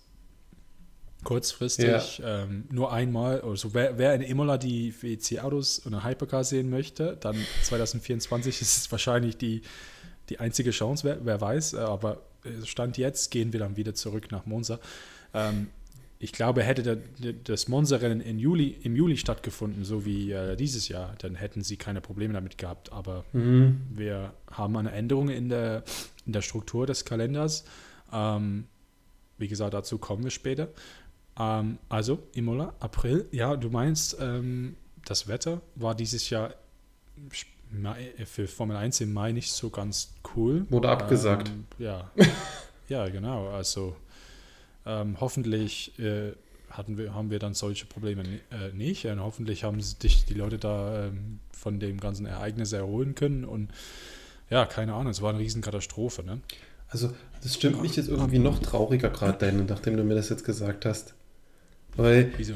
kurzfristig 1.24 2.18
ja. 2.18 2.42
ähm, 2.44 2.64
nur 2.70 2.92
einmal. 2.92 3.40
Also 3.40 3.74
wer, 3.74 3.98
wer 3.98 4.14
in 4.14 4.22
Imola 4.22 4.58
die 4.58 4.94
WEC-Autos 5.00 5.80
und 5.80 5.94
eine 5.94 6.04
Hypercar 6.04 6.44
sehen 6.44 6.70
möchte, 6.70 7.16
dann 7.20 7.36
2024 7.62 8.60
ist 8.60 8.76
es 8.76 8.92
wahrscheinlich 8.92 9.36
die, 9.36 9.62
die 10.28 10.38
einzige 10.38 10.70
Chance, 10.70 11.04
wer, 11.04 11.24
wer 11.24 11.40
weiß. 11.40 11.74
Äh, 11.74 11.78
aber 11.78 12.22
äh, 12.44 12.64
Stand 12.64 12.98
jetzt 12.98 13.30
gehen 13.30 13.52
wir 13.52 13.60
dann 13.60 13.76
wieder 13.76 13.94
zurück 13.94 14.30
nach 14.30 14.46
Monza. 14.46 14.78
Ähm, 15.32 15.68
ich 16.18 16.32
glaube, 16.32 16.62
hätte 16.62 16.82
der, 16.82 17.32
das 17.32 17.68
Monza-Rennen 17.68 18.20
im 18.20 18.38
Juli, 18.38 18.68
im 18.82 18.96
Juli 18.96 19.16
stattgefunden, 19.16 19.84
so 19.84 20.06
wie 20.06 20.32
äh, 20.32 20.56
dieses 20.56 20.88
Jahr, 20.88 21.14
dann 21.18 21.34
hätten 21.34 21.62
sie 21.62 21.76
keine 21.76 22.00
Probleme 22.00 22.32
damit 22.32 22.56
gehabt. 22.56 22.92
Aber 22.92 23.24
mhm. 23.32 23.82
wir 23.90 24.32
haben 24.50 24.76
eine 24.76 24.92
Änderung 24.92 25.28
in 25.28 25.48
der, 25.48 25.82
in 26.24 26.32
der 26.32 26.40
Struktur 26.40 26.86
des 26.86 27.04
Kalenders. 27.04 27.64
Ähm, 28.12 28.68
wie 29.36 29.48
gesagt, 29.48 29.74
dazu 29.74 29.98
kommen 29.98 30.24
wir 30.24 30.30
später. 30.30 30.68
Ähm, 31.38 31.78
also 31.88 32.18
Imola, 32.34 32.74
April. 32.80 33.26
Ja, 33.32 33.56
du 33.56 33.70
meinst, 33.70 34.16
ähm, 34.20 34.76
das 35.04 35.28
Wetter 35.28 35.60
war 35.74 35.94
dieses 35.94 36.30
Jahr 36.30 36.54
für 38.24 38.46
Formel 38.46 38.76
1 38.76 39.00
im 39.00 39.12
Mai 39.12 39.32
nicht 39.32 39.52
so 39.52 39.70
ganz 39.70 40.14
cool. 40.36 40.66
Wurde 40.70 40.88
abgesagt. 40.90 41.48
Ähm, 41.48 41.64
ja. 41.78 42.10
ja, 42.88 43.08
genau. 43.08 43.48
Also 43.48 43.96
ähm, 44.86 45.16
hoffentlich 45.20 45.98
äh, 45.98 46.32
hatten 46.70 46.98
wir, 46.98 47.14
haben 47.14 47.30
wir 47.30 47.38
dann 47.38 47.54
solche 47.54 47.86
Probleme 47.86 48.22
äh, 48.50 48.72
nicht. 48.72 49.06
Und 49.06 49.20
hoffentlich 49.20 49.64
haben 49.64 49.80
sich 49.80 50.24
die 50.24 50.34
Leute 50.34 50.58
da 50.58 51.06
ähm, 51.06 51.40
von 51.52 51.80
dem 51.80 51.98
ganzen 51.98 52.26
Ereignis 52.26 52.72
erholen 52.72 53.14
können. 53.14 53.44
Und 53.44 53.70
ja, 54.50 54.66
keine 54.66 54.94
Ahnung, 54.94 55.10
es 55.10 55.22
war 55.22 55.30
eine 55.30 55.38
Riesenkatastrophe. 55.38 56.22
Ne? 56.22 56.40
Also, 56.88 57.10
das 57.42 57.54
stimmt 57.54 57.82
mich 57.82 57.96
jetzt 57.96 58.08
irgendwie 58.08 58.38
noch 58.38 58.58
trauriger 58.60 59.10
gerade, 59.10 59.52
nachdem 59.52 59.96
du 59.96 60.04
mir 60.04 60.14
das 60.14 60.28
jetzt 60.28 60.44
gesagt 60.44 60.84
hast. 60.84 61.14
Weil 61.96 62.30
Wieso? 62.36 62.54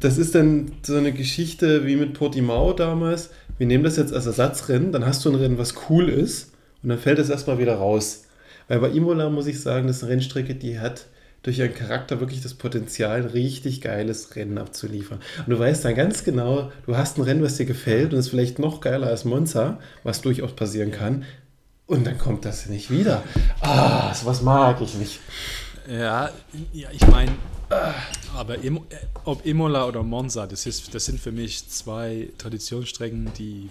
das 0.00 0.18
ist 0.18 0.34
dann 0.34 0.72
so 0.82 0.96
eine 0.96 1.12
Geschichte 1.12 1.86
wie 1.86 1.96
mit 1.96 2.14
Portimao 2.14 2.72
damals. 2.72 3.30
Wir 3.58 3.66
nehmen 3.66 3.84
das 3.84 3.96
jetzt 3.96 4.12
als 4.12 4.26
Ersatzrennen, 4.26 4.92
dann 4.92 5.06
hast 5.06 5.24
du 5.24 5.30
ein 5.30 5.36
Rennen, 5.36 5.58
was 5.58 5.74
cool 5.88 6.08
ist, 6.08 6.52
und 6.82 6.88
dann 6.90 6.98
fällt 6.98 7.18
es 7.18 7.30
erstmal 7.30 7.58
wieder 7.58 7.76
raus. 7.76 8.24
Weil 8.68 8.80
bei 8.80 8.90
Imola 8.90 9.30
muss 9.30 9.46
ich 9.46 9.60
sagen, 9.60 9.86
das 9.86 9.98
ist 9.98 10.02
eine 10.02 10.12
Rennstrecke, 10.12 10.54
die 10.54 10.78
hat 10.80 11.06
durch 11.42 11.58
ihren 11.58 11.74
Charakter 11.74 12.18
wirklich 12.18 12.42
das 12.42 12.54
Potenzial, 12.54 13.22
ein 13.22 13.28
richtig 13.28 13.80
geiles 13.80 14.34
Rennen 14.34 14.58
abzuliefern. 14.58 15.20
Und 15.46 15.50
du 15.50 15.58
weißt 15.58 15.84
dann 15.84 15.94
ganz 15.94 16.24
genau, 16.24 16.72
du 16.86 16.96
hast 16.96 17.18
ein 17.18 17.22
Rennen, 17.22 17.42
was 17.42 17.56
dir 17.56 17.66
gefällt 17.66 18.12
und 18.12 18.18
ist 18.18 18.30
vielleicht 18.30 18.58
noch 18.58 18.80
geiler 18.80 19.06
als 19.06 19.24
Monza, 19.24 19.78
was 20.02 20.22
durchaus 20.22 20.56
passieren 20.56 20.90
kann. 20.90 21.24
Und 21.86 22.04
dann 22.04 22.18
kommt 22.18 22.44
das 22.44 22.66
nicht 22.66 22.90
wieder. 22.90 23.22
Ah, 23.60 24.12
sowas 24.12 24.42
mag 24.42 24.80
ich 24.80 24.94
nicht. 24.96 25.20
Ja, 25.88 26.30
ja 26.72 26.90
ich 26.92 27.06
meine, 27.08 27.32
aber 28.34 28.62
Imo, 28.62 28.84
äh, 28.90 28.96
ob 29.24 29.44
Imola 29.44 29.86
oder 29.86 30.02
Monza, 30.02 30.46
das, 30.46 30.66
ist, 30.66 30.94
das 30.94 31.04
sind 31.04 31.20
für 31.20 31.32
mich 31.32 31.68
zwei 31.68 32.28
Traditionsstrecken, 32.38 33.32
die 33.38 33.68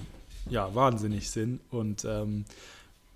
ja 0.50 0.74
wahnsinnig 0.76 1.30
sind. 1.30 1.60
Und 1.72 2.06
ähm, 2.06 2.46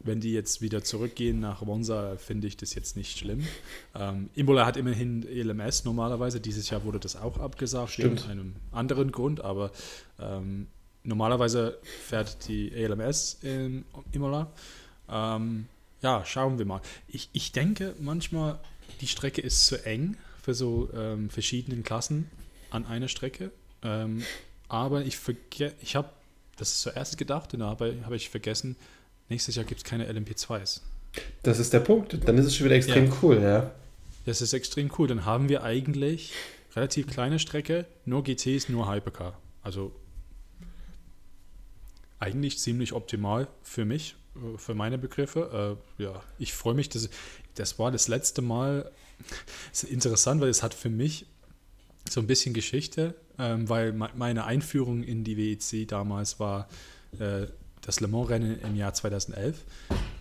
wenn 0.02 0.22
die 0.22 0.32
jetzt 0.32 0.62
wieder 0.62 0.84
zurückgehen 0.84 1.40
nach 1.40 1.62
Monza, 1.62 2.16
finde 2.18 2.48
ich 2.48 2.56
das 2.56 2.74
jetzt 2.74 2.96
nicht 2.96 3.18
schlimm. 3.18 3.46
Ähm, 3.96 4.30
Imola 4.36 4.66
hat 4.66 4.78
immerhin 4.78 5.28
ELMS 5.28 5.84
normalerweise. 5.84 6.40
Dieses 6.40 6.70
Jahr 6.70 6.84
wurde 6.86 7.00
das 7.00 7.16
auch 7.16 7.38
abgesagt, 7.38 7.92
Stimmt. 7.92 8.22
wegen 8.22 8.32
einem 8.32 8.56
anderen 8.72 9.12
Grund, 9.12 9.42
aber 9.42 9.72
ähm, 10.20 10.68
normalerweise 11.04 11.78
fährt 12.08 12.48
die 12.48 12.72
ELMS 12.72 13.40
in 13.42 13.84
Imola. 14.12 14.48
Ähm, 15.10 15.68
ja, 16.02 16.24
schauen 16.26 16.58
wir 16.58 16.66
mal. 16.66 16.82
Ich, 17.10 17.30
ich 17.34 17.52
denke 17.52 17.94
manchmal, 18.00 18.58
die 19.02 19.08
Strecke 19.08 19.42
ist 19.42 19.66
zu 19.66 19.84
eng 19.86 20.18
für 20.42 20.54
so 20.54 20.90
ähm, 20.94 21.30
verschiedenen 21.30 21.84
Klassen 21.84 22.30
an 22.70 22.86
einer 22.86 23.08
Strecke. 23.08 23.52
Ähm, 23.84 24.24
aber 24.68 25.04
ich 25.06 25.18
verge 25.18 25.74
ich 25.82 25.96
habe 25.96 26.10
das 26.58 26.82
zuerst 26.82 27.18
gedacht 27.18 27.54
und 27.54 27.62
dabei 27.62 27.96
habe 28.04 28.16
ich 28.16 28.30
vergessen, 28.30 28.76
nächstes 29.30 29.56
Jahr 29.56 29.66
gibt 29.66 29.80
es 29.82 29.84
keine 29.86 30.12
LMP2s. 30.12 30.82
Das 31.44 31.60
ist 31.60 31.74
der 31.74 31.80
Punkt. 31.80 32.18
Dann 32.28 32.38
ist 32.38 32.46
es 32.46 32.56
schon 32.56 32.66
wieder 32.66 32.76
extrem 32.76 33.06
Ja. 33.06 33.18
cool, 33.22 33.42
ja. 33.42 33.72
Das 34.26 34.42
ist 34.42 34.54
extrem 34.54 34.92
cool. 34.98 35.08
Dann 35.08 35.26
haben 35.26 35.50
wir 35.50 35.64
eigentlich 35.64 36.34
relativ 36.76 37.08
kleine 37.08 37.40
Strecke, 37.40 37.86
nur 38.06 38.24
GTs, 38.24 38.70
nur 38.70 38.92
Hypercar. 38.94 39.40
Also 39.64 39.94
eigentlich 42.20 42.60
ziemlich 42.60 42.94
optimal 42.94 43.48
für 43.64 43.86
mich, 43.86 44.16
für 44.58 44.74
meine 44.76 44.98
Begriffe. 44.98 45.78
Äh, 46.00 46.04
ja, 46.04 46.22
ich 46.38 46.54
freue 46.54 46.74
mich, 46.74 46.90
dass 46.90 47.10
das 47.56 47.78
war 47.80 47.92
das 47.92 48.08
letzte 48.08 48.42
Mal. 48.42 48.92
Das 49.72 49.84
ist 49.84 49.92
interessant, 49.92 50.40
weil 50.40 50.48
es 50.48 50.64
hat 50.64 50.74
für 50.74 50.90
mich 50.90 51.26
so 52.10 52.22
ein 52.22 52.28
bisschen 52.28 52.54
Geschichte, 52.54 53.16
ähm, 53.38 53.68
weil 53.68 53.92
me- 53.92 54.10
meine 54.16 54.46
Einführung 54.46 55.04
in 55.04 55.26
die 55.26 55.36
WEC 55.36 55.86
damals 55.90 56.40
war 56.40 56.70
äh, 57.20 57.48
das 57.82 58.00
Le 58.00 58.08
Mans-Rennen 58.08 58.60
im 58.62 58.76
Jahr 58.78 58.94
2011. 58.94 59.66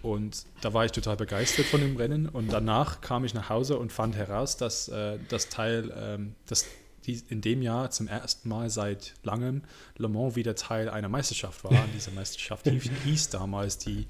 Und 0.02 0.46
da 0.62 0.74
war 0.74 0.84
ich 0.84 0.90
total 0.92 1.16
begeistert 1.16 1.66
von 1.66 1.80
dem 1.80 1.96
Rennen. 1.96 2.28
Und 2.28 2.52
danach 2.52 3.00
kam 3.00 3.24
ich 3.24 3.34
nach 3.34 3.50
Hause 3.50 3.78
und 3.78 3.92
fand 3.92 4.16
heraus, 4.16 4.56
dass 4.56 4.88
äh, 4.88 5.18
das 5.28 5.48
Teil, 5.48 5.92
ähm, 5.96 6.34
dass 6.46 6.64
in 7.08 7.40
dem 7.40 7.62
Jahr 7.62 7.90
zum 7.90 8.08
ersten 8.08 8.48
Mal 8.48 8.70
seit 8.70 9.14
langem 9.22 9.62
Le 9.96 10.08
Mans 10.08 10.36
wieder 10.36 10.54
Teil 10.54 10.88
einer 10.88 11.08
Meisterschaft 11.08 11.64
war. 11.64 11.72
Und 11.72 11.94
diese 11.94 12.10
Meisterschaft 12.10 12.68
hieß, 12.68 12.90
hieß 13.04 13.30
damals 13.30 13.78
die 13.78 14.06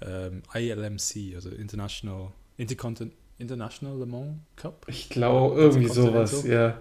ähm, 0.00 0.42
ILMC, 0.54 1.34
also 1.34 1.50
International, 1.50 2.32
Intercontin 2.56 3.12
International 3.38 3.98
Le 3.98 4.06
Mans 4.06 4.38
Cup. 4.56 4.86
Ich 4.88 5.08
glaube, 5.08 5.58
irgendwie 5.58 5.88
sowas, 5.88 6.44
ja. 6.44 6.80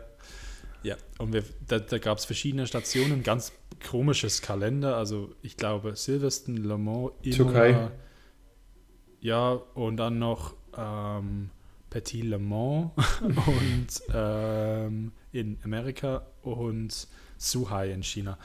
Ja, 0.82 0.96
und 1.18 1.34
wir, 1.34 1.44
da, 1.68 1.80
da 1.80 1.98
gab 1.98 2.20
es 2.20 2.26
verschiedene 2.26 2.66
Stationen, 2.66 3.24
ganz 3.24 3.52
komisches 3.90 4.42
Kalender. 4.42 4.96
Also 4.96 5.34
ich 5.42 5.58
glaube 5.58 5.96
Silverstone, 5.96 6.60
Le 6.60 6.78
Mans, 6.78 7.12
Imola, 7.22 7.36
Türkei. 7.36 7.92
Ja, 9.22 9.52
und 9.74 9.98
dann 9.98 10.20
noch 10.20 10.56
ähm, 10.78 11.50
Petit 11.90 12.22
Le 12.22 12.40
Mans 12.40 12.92
und 13.22 13.88
ähm, 14.14 15.12
in 15.32 15.58
Amerika 15.64 16.24
und 16.42 17.08
Suhai 17.38 17.92
in 17.92 18.04
China. 18.04 18.38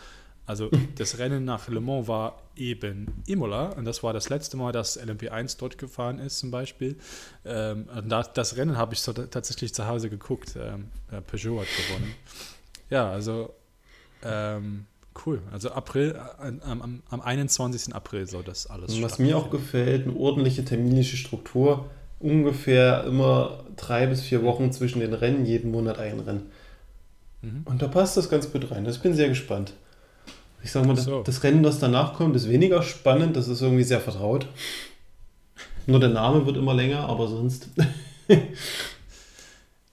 Also 0.47 0.71
das 0.97 1.19
Rennen 1.19 1.45
nach 1.45 1.69
Le 1.69 1.81
Mans 1.81 2.07
war 2.07 2.43
eben 2.57 3.23
Imola 3.27 3.71
und 3.71 3.87
das 3.87 4.03
war 4.03 4.13
das 4.13 4.29
letzte 4.29 4.57
Mal, 4.57 4.73
dass 4.73 5.01
LMP1 5.01 5.57
dort 5.59 5.79
gefahren 5.79 6.19
ist 6.19 6.39
zum 6.39 6.51
Beispiel. 6.51 6.97
Ähm, 7.45 7.87
das, 8.07 8.33
das 8.35 8.57
Rennen 8.57 8.77
habe 8.77 8.95
ich 8.95 9.01
so 9.01 9.13
tatsächlich 9.13 9.73
zu 9.75 9.87
Hause 9.87 10.11
geguckt. 10.11 10.55
Ähm, 10.57 10.89
äh, 11.11 11.21
Peugeot 11.21 11.61
hat 11.61 11.69
gewonnen. 11.89 12.15
Ja, 12.91 13.11
also 13.11 13.55
ähm, 14.23 14.87
cool. 15.25 15.41
Also 15.53 15.71
April, 15.71 16.15
äh, 16.41 16.53
am, 16.65 16.83
am, 16.83 17.03
am 17.09 17.21
21. 17.21 17.95
April 17.95 18.27
soll 18.27 18.43
das 18.43 18.67
alles 18.67 18.95
Und 18.95 19.03
was 19.03 19.19
mir 19.19 19.37
auch 19.37 19.51
gefällt, 19.51 20.07
eine 20.07 20.17
ordentliche 20.17 20.65
terminische 20.65 21.17
Struktur. 21.17 21.91
Ungefähr 22.25 23.05
immer 23.05 23.65
drei 23.77 24.07
bis 24.07 24.23
vier 24.23 24.43
Wochen 24.43 24.73
zwischen 24.73 25.01
den 25.01 25.13
Rennen, 25.13 25.45
jeden 25.45 25.71
Monat 25.71 25.99
ein 25.99 26.21
Rennen. 26.21 26.51
Mhm. 27.43 27.63
Und 27.67 27.83
da 27.83 27.89
passt 27.89 28.17
das 28.17 28.31
ganz 28.31 28.51
gut 28.51 28.71
rein. 28.71 28.87
Also 28.87 28.97
ich 28.97 29.03
bin 29.03 29.15
sehr 29.15 29.29
gespannt. 29.29 29.75
Ich 30.63 30.73
sag 30.73 30.87
mal, 30.87 30.97
so. 30.97 31.23
das 31.23 31.43
Rennen, 31.43 31.63
das 31.63 31.79
danach 31.79 32.15
kommt, 32.15 32.35
ist 32.35 32.49
weniger 32.49 32.83
spannend. 32.83 33.37
Das 33.37 33.49
ist 33.49 33.61
irgendwie 33.61 33.85
sehr 33.85 34.01
vertraut. 34.01 34.47
Nur 35.87 36.01
der 36.01 36.09
Name 36.09 36.47
wird 36.47 36.57
immer 36.57 36.73
länger, 36.73 37.01
aber 37.01 37.29
sonst. 37.29 37.69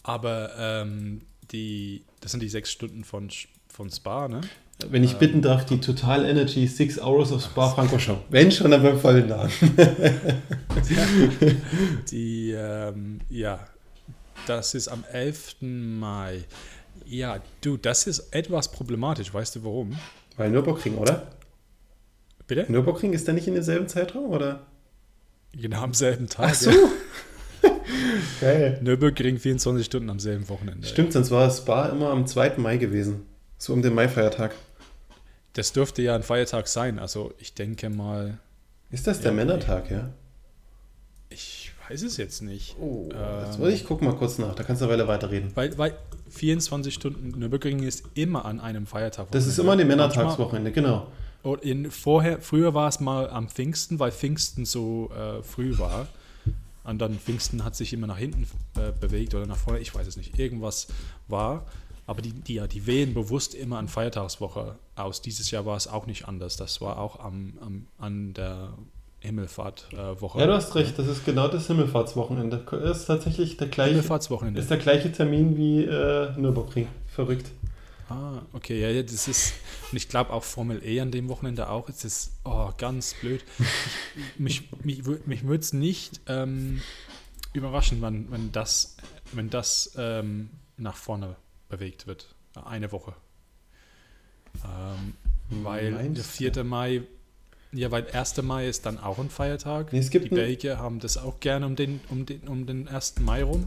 Aber 0.03 0.51
ähm, 0.57 1.21
die, 1.51 2.03
das 2.21 2.31
sind 2.31 2.41
die 2.41 2.49
sechs 2.49 2.71
Stunden 2.71 3.03
von, 3.03 3.29
von 3.67 3.91
Spa, 3.91 4.27
ne? 4.27 4.41
Wenn 4.89 5.03
ich 5.03 5.13
Ähm, 5.13 5.19
bitten 5.19 5.41
darf, 5.41 5.65
die 5.65 5.79
Total 5.79 6.25
Energy 6.25 6.67
Six 6.67 6.99
Hours 6.99 7.31
of 7.31 7.43
Spa-Francorchamps. 7.43 8.23
Wenn 8.29 8.51
schon, 8.51 8.71
dann 8.71 8.81
beim 8.81 8.99
vollen 8.99 9.27
Namen. 9.27 9.51
Die, 12.11 12.51
ähm, 12.51 13.19
ja, 13.29 13.59
das 14.47 14.73
ist 14.73 14.87
am 14.87 15.03
11. 15.11 15.57
Mai. 15.61 16.43
Ja, 17.05 17.39
du, 17.61 17.77
das 17.77 18.07
ist 18.07 18.33
etwas 18.33 18.71
problematisch. 18.71 19.33
Weißt 19.33 19.55
du 19.55 19.63
warum? 19.63 19.97
Weil 20.37 20.49
Nürburgring, 20.49 20.97
oder? 20.97 21.27
Bitte? 22.47 22.65
Nürburgring 22.69 23.13
ist 23.13 23.27
der 23.27 23.33
nicht 23.33 23.47
in 23.47 23.53
demselben 23.53 23.87
Zeitraum, 23.87 24.31
oder? 24.31 24.65
Genau 25.53 25.81
am 25.81 25.93
selben 25.93 26.27
Tag. 26.27 26.49
Ach 26.51 26.55
so. 26.55 26.69
Ja. 26.69 26.77
Geil. 28.41 28.79
Nürburgring 28.81 29.37
24 29.37 29.85
Stunden 29.85 30.09
am 30.09 30.19
selben 30.19 30.47
Wochenende. 30.49 30.87
Stimmt, 30.87 31.13
sonst 31.13 31.31
war 31.31 31.49
Spa 31.49 31.87
immer 31.87 32.09
am 32.09 32.25
2. 32.25 32.57
Mai 32.57 32.77
gewesen. 32.77 33.25
So 33.57 33.73
um 33.73 33.81
den 33.81 33.93
Mai-Feiertag. 33.93 34.55
Das 35.53 35.73
dürfte 35.73 36.01
ja 36.01 36.15
ein 36.15 36.23
Feiertag 36.23 36.67
sein. 36.67 36.99
Also 36.99 37.33
ich 37.39 37.53
denke 37.53 37.89
mal, 37.89 38.37
Ist 38.89 39.07
das 39.07 39.19
der 39.21 39.31
Ja, 39.31 39.35
Männertag, 39.35 39.89
ja? 39.91 40.09
ich 41.29 41.71
weiß 41.89 42.01
es 42.03 42.17
jetzt 42.17 42.41
nicht. 42.41 42.75
Oh, 42.79 43.09
Ähm, 43.13 43.67
ich 43.69 43.85
guck 43.85 44.01
mal 44.01 44.15
kurz 44.15 44.37
nach. 44.37 44.55
Da 44.55 44.63
kannst 44.63 44.81
du 44.81 44.85
eine 44.85 44.93
Weile 44.93 45.07
weiterreden. 45.07 45.51
Weil, 45.55 45.77
weil 45.77 45.97
24 46.29 46.93
Stunden 46.93 47.37
Nürburgring 47.39 47.83
ist 47.83 48.05
immer 48.13 48.45
an 48.45 48.59
einem 48.59 48.85
Feiertag. 48.85 49.31
Das 49.31 49.45
ist 49.47 49.57
immer 49.59 49.75
die 49.75 49.83
Manchmal- 49.83 50.07
Männertagswochenende, 50.07 50.71
genau. 50.71 51.07
Und 51.43 51.63
in, 51.63 51.89
vorher, 51.89 52.39
früher 52.39 52.73
war 52.73 52.87
es 52.87 52.99
mal 52.99 53.29
am 53.29 53.49
Pfingsten, 53.49 53.99
weil 53.99 54.11
Pfingsten 54.11 54.65
so 54.65 55.09
äh, 55.11 55.41
früh 55.41 55.77
war. 55.79 56.07
Und 56.83 56.99
dann 56.99 57.17
Pfingsten 57.19 57.63
hat 57.63 57.75
sich 57.75 57.93
immer 57.93 58.07
nach 58.07 58.17
hinten 58.17 58.47
äh, 58.77 58.91
bewegt 58.99 59.33
oder 59.35 59.45
nach 59.45 59.57
vorne, 59.57 59.79
ich 59.79 59.93
weiß 59.93 60.05
es 60.07 60.17
nicht. 60.17 60.37
Irgendwas 60.37 60.87
war. 61.27 61.65
Aber 62.07 62.21
die, 62.21 62.33
die, 62.33 62.55
ja, 62.55 62.67
die 62.67 62.87
wählen 62.87 63.13
bewusst 63.13 63.53
immer 63.53 63.77
an 63.77 63.87
Feiertagswoche 63.87 64.77
aus. 64.95 65.21
Dieses 65.21 65.51
Jahr 65.51 65.65
war 65.65 65.77
es 65.77 65.87
auch 65.87 66.07
nicht 66.07 66.27
anders. 66.27 66.57
Das 66.57 66.81
war 66.81 66.97
auch 66.99 67.19
am, 67.19 67.53
am, 67.61 67.87
an 67.97 68.33
der 68.33 68.73
Himmelfahrtwoche. 69.19 70.37
Äh. 70.37 70.41
Ja, 70.41 70.47
du 70.47 70.53
hast 70.53 70.75
recht, 70.75 70.97
das 70.97 71.07
ist 71.07 71.25
genau 71.25 71.47
das 71.47 71.67
Himmelfahrtswochenende. 71.67 72.65
Das 72.69 73.01
ist 73.01 73.05
tatsächlich 73.05 73.57
der 73.57 73.67
gleiche, 73.67 73.91
Himmelfahrtswochenende. 73.91 74.59
ist 74.59 74.69
der 74.69 74.77
gleiche 74.77 75.11
Termin 75.11 75.57
wie 75.57 75.83
äh, 75.83 76.31
Nürburgring. 76.37 76.87
Verrückt. 77.07 77.51
Ah, 78.09 78.41
okay, 78.51 78.81
ja, 78.81 78.89
ja, 78.89 79.03
das 79.03 79.29
ist, 79.29 79.53
und 79.91 79.97
ich 79.97 80.09
glaube 80.09 80.31
auch 80.33 80.43
Formel 80.43 80.81
E 80.83 80.99
an 80.99 81.11
dem 81.11 81.29
Wochenende 81.29 81.69
auch, 81.69 81.87
es 81.87 82.03
ist, 82.03 82.33
oh, 82.43 82.69
ganz 82.77 83.13
blöd. 83.21 83.41
Ich, 84.37 84.39
mich 84.39 84.71
mich, 84.83 85.25
mich 85.25 85.43
würde 85.45 85.61
es 85.61 85.71
nicht 85.71 86.19
ähm, 86.27 86.81
überraschen, 87.53 88.01
wenn, 88.01 88.29
wenn 88.29 88.51
das, 88.51 88.97
wenn 89.31 89.49
das 89.49 89.93
ähm, 89.97 90.49
nach 90.75 90.97
vorne 90.97 91.37
bewegt 91.71 92.05
wird, 92.05 92.35
eine 92.65 92.91
Woche. 92.91 93.13
Ähm, 94.65 95.13
weil 95.63 95.91
Meinst 95.91 96.17
der 96.41 96.51
du? 96.51 96.53
4. 96.55 96.63
Mai, 96.63 97.01
ja, 97.71 97.89
weil 97.91 98.05
1. 98.11 98.41
Mai 98.43 98.67
ist 98.67 98.85
dann 98.85 98.99
auch 98.99 99.17
ein 99.19 99.29
Feiertag. 99.29 99.91
Nee, 99.93 100.01
Die 100.01 100.19
Belgier 100.19 100.77
haben 100.79 100.99
das 100.99 101.17
auch 101.17 101.39
gerne 101.39 101.65
um 101.65 101.75
den, 101.75 102.01
um, 102.09 102.25
den, 102.25 102.41
um 102.47 102.65
den 102.65 102.87
1. 102.87 103.15
Mai 103.21 103.43
rum. 103.43 103.65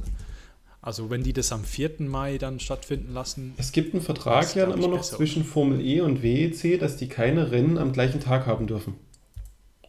Also 0.82 1.08
wenn 1.08 1.22
die 1.22 1.32
das 1.32 1.50
am 1.50 1.64
4. 1.64 1.92
Mai 2.00 2.36
dann 2.36 2.60
stattfinden 2.60 3.14
lassen, 3.14 3.54
Es 3.56 3.72
gibt 3.72 3.94
einen 3.94 4.02
Vertrag 4.02 4.54
ja 4.54 4.64
immer 4.64 4.88
noch 4.88 5.00
zwischen 5.00 5.42
Formel 5.44 5.80
E 5.80 6.02
und 6.02 6.22
WEC, 6.22 6.78
dass 6.78 6.98
die 6.98 7.08
keine 7.08 7.50
Rennen 7.50 7.78
am 7.78 7.92
gleichen 7.92 8.20
Tag 8.20 8.46
haben 8.46 8.66
dürfen. 8.66 8.94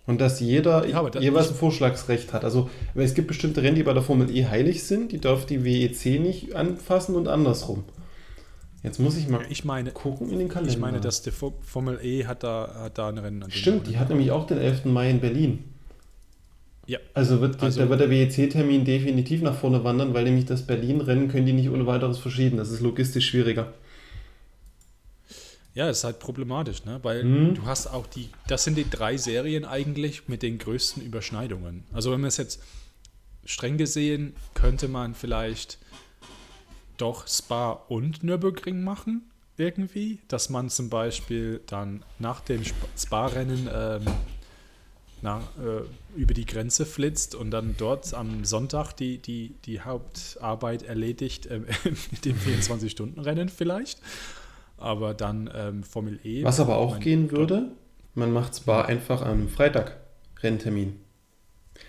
Und 0.06 0.22
dass 0.22 0.40
jeder 0.40 0.88
Ja, 0.88 1.04
da- 1.10 1.20
jeweils 1.20 1.50
ein 1.50 1.56
Vorschlagsrecht 1.56 2.32
hat. 2.32 2.46
Also 2.46 2.70
es 2.94 3.14
gibt 3.16 3.28
bestimmte 3.28 3.62
Rennen, 3.64 3.76
die 3.76 3.84
bei 3.84 3.92
der 3.92 4.04
Formel 4.04 4.34
E 4.34 4.46
heilig 4.46 4.84
sind, 4.84 5.12
die 5.12 5.20
darf 5.20 5.46
die 5.46 5.66
WEC 5.66 6.20
nicht 6.22 6.56
anfassen 6.56 7.16
und 7.16 7.28
andersrum. 7.28 7.84
Jetzt 8.86 9.00
muss 9.00 9.18
ich 9.18 9.28
mal 9.28 9.46
ich 9.50 9.66
meine, 9.66 9.92
gucken 9.92 10.30
in 10.32 10.40
den 10.40 10.48
Kalender. 10.48 10.72
Ich 10.72 10.80
meine, 10.80 11.02
dass 11.02 11.22
die 11.22 11.32
Fo- 11.32 11.54
Formel 11.62 12.00
E 12.04 12.26
hat 12.26 12.44
da, 12.44 12.74
hat 12.84 12.98
da 12.98 13.10
ein 13.10 13.18
Rennen 13.18 13.44
an 13.44 13.52
Stimmt, 13.52 13.88
die 13.88 13.98
hat 13.98 14.10
nämlich 14.10 14.32
auch 14.32 14.48
den 14.48 14.58
11. 14.60 14.86
Mai 14.86 15.10
in 15.10 15.20
Berlin. 15.20 15.64
Ja. 16.88 17.00
Also 17.16 17.42
wird, 17.42 17.62
Also- 17.64 17.80
da 17.82 17.90
wird 17.90 18.00
der 18.00 18.10
WEC-Termin 18.12 18.86
definitiv 18.86 19.42
nach 19.42 19.56
vorne 19.56 19.84
wandern, 19.84 20.14
weil 20.14 20.24
nämlich 20.24 20.46
das 20.46 20.62
Berlin-Rennen 20.68 21.28
können 21.30 21.46
die 21.48 21.54
nicht 21.54 21.70
ohne 21.70 21.88
weiteres 21.88 22.20
verschieben. 22.20 22.58
Das 22.58 22.70
ist 22.70 22.80
logistisch 22.82 23.28
schwieriger. 23.28 23.74
Ja, 25.74 25.88
das 25.88 25.98
ist 26.00 26.04
halt 26.06 26.20
problematisch, 26.20 26.86
ne? 26.86 27.00
Weil 27.04 27.24
Mhm. 27.24 27.56
du 27.56 27.66
hast 27.66 27.88
auch 27.88 28.08
die, 28.08 28.30
das 28.48 28.64
sind 28.64 28.78
die 28.78 28.90
drei 28.90 29.18
Serien 29.18 29.66
eigentlich 29.66 30.28
mit 30.30 30.42
den 30.42 30.58
größten 30.58 31.04
Überschneidungen. 31.04 31.84
Also 31.92 32.12
wenn 32.12 32.22
man 32.22 32.30
es 32.30 32.38
jetzt 32.38 32.62
streng 33.44 33.78
gesehen, 33.78 34.36
könnte 34.54 34.88
man 34.88 35.16
vielleicht 35.16 35.78
doch 36.98 37.28
Spa 37.28 37.72
und 37.72 38.24
Nürburgring 38.24 38.84
machen, 38.84 39.24
irgendwie. 39.58 40.20
Dass 40.28 40.50
man 40.50 40.70
zum 40.70 40.90
Beispiel 40.90 41.62
dann 41.68 42.04
nach 42.20 42.42
dem 42.42 42.62
Sp- 42.66 42.90
Spa-Rennen 42.98 43.70
ähm, 43.74 44.02
na, 45.22 45.40
äh, 45.64 46.20
über 46.20 46.34
die 46.34 46.46
Grenze 46.46 46.86
flitzt 46.86 47.36
und 47.36 47.52
dann 47.52 47.76
dort 47.78 48.14
am 48.14 48.46
Sonntag 48.46 48.94
die, 48.94 49.18
die, 49.18 49.56
die 49.66 49.82
Hauptarbeit 49.82 50.84
erledigt, 50.84 51.46
äh, 51.48 51.60
mit 52.12 52.26
dem 52.26 52.38
24-Stunden-Rennen 52.38 53.50
vielleicht. 53.50 54.00
Aber 54.78 55.14
dann 55.14 55.50
ähm, 55.56 55.84
Formel 55.84 56.20
E. 56.24 56.44
Was 56.44 56.60
aber 56.60 56.76
auch 56.78 57.00
gehen 57.00 57.32
würde, 57.32 57.72
man 58.14 58.32
macht 58.32 58.56
Spa 58.56 58.82
einfach 58.84 59.22
am 59.22 59.48
Freitag 59.48 59.98
Renntermin. 60.44 61.00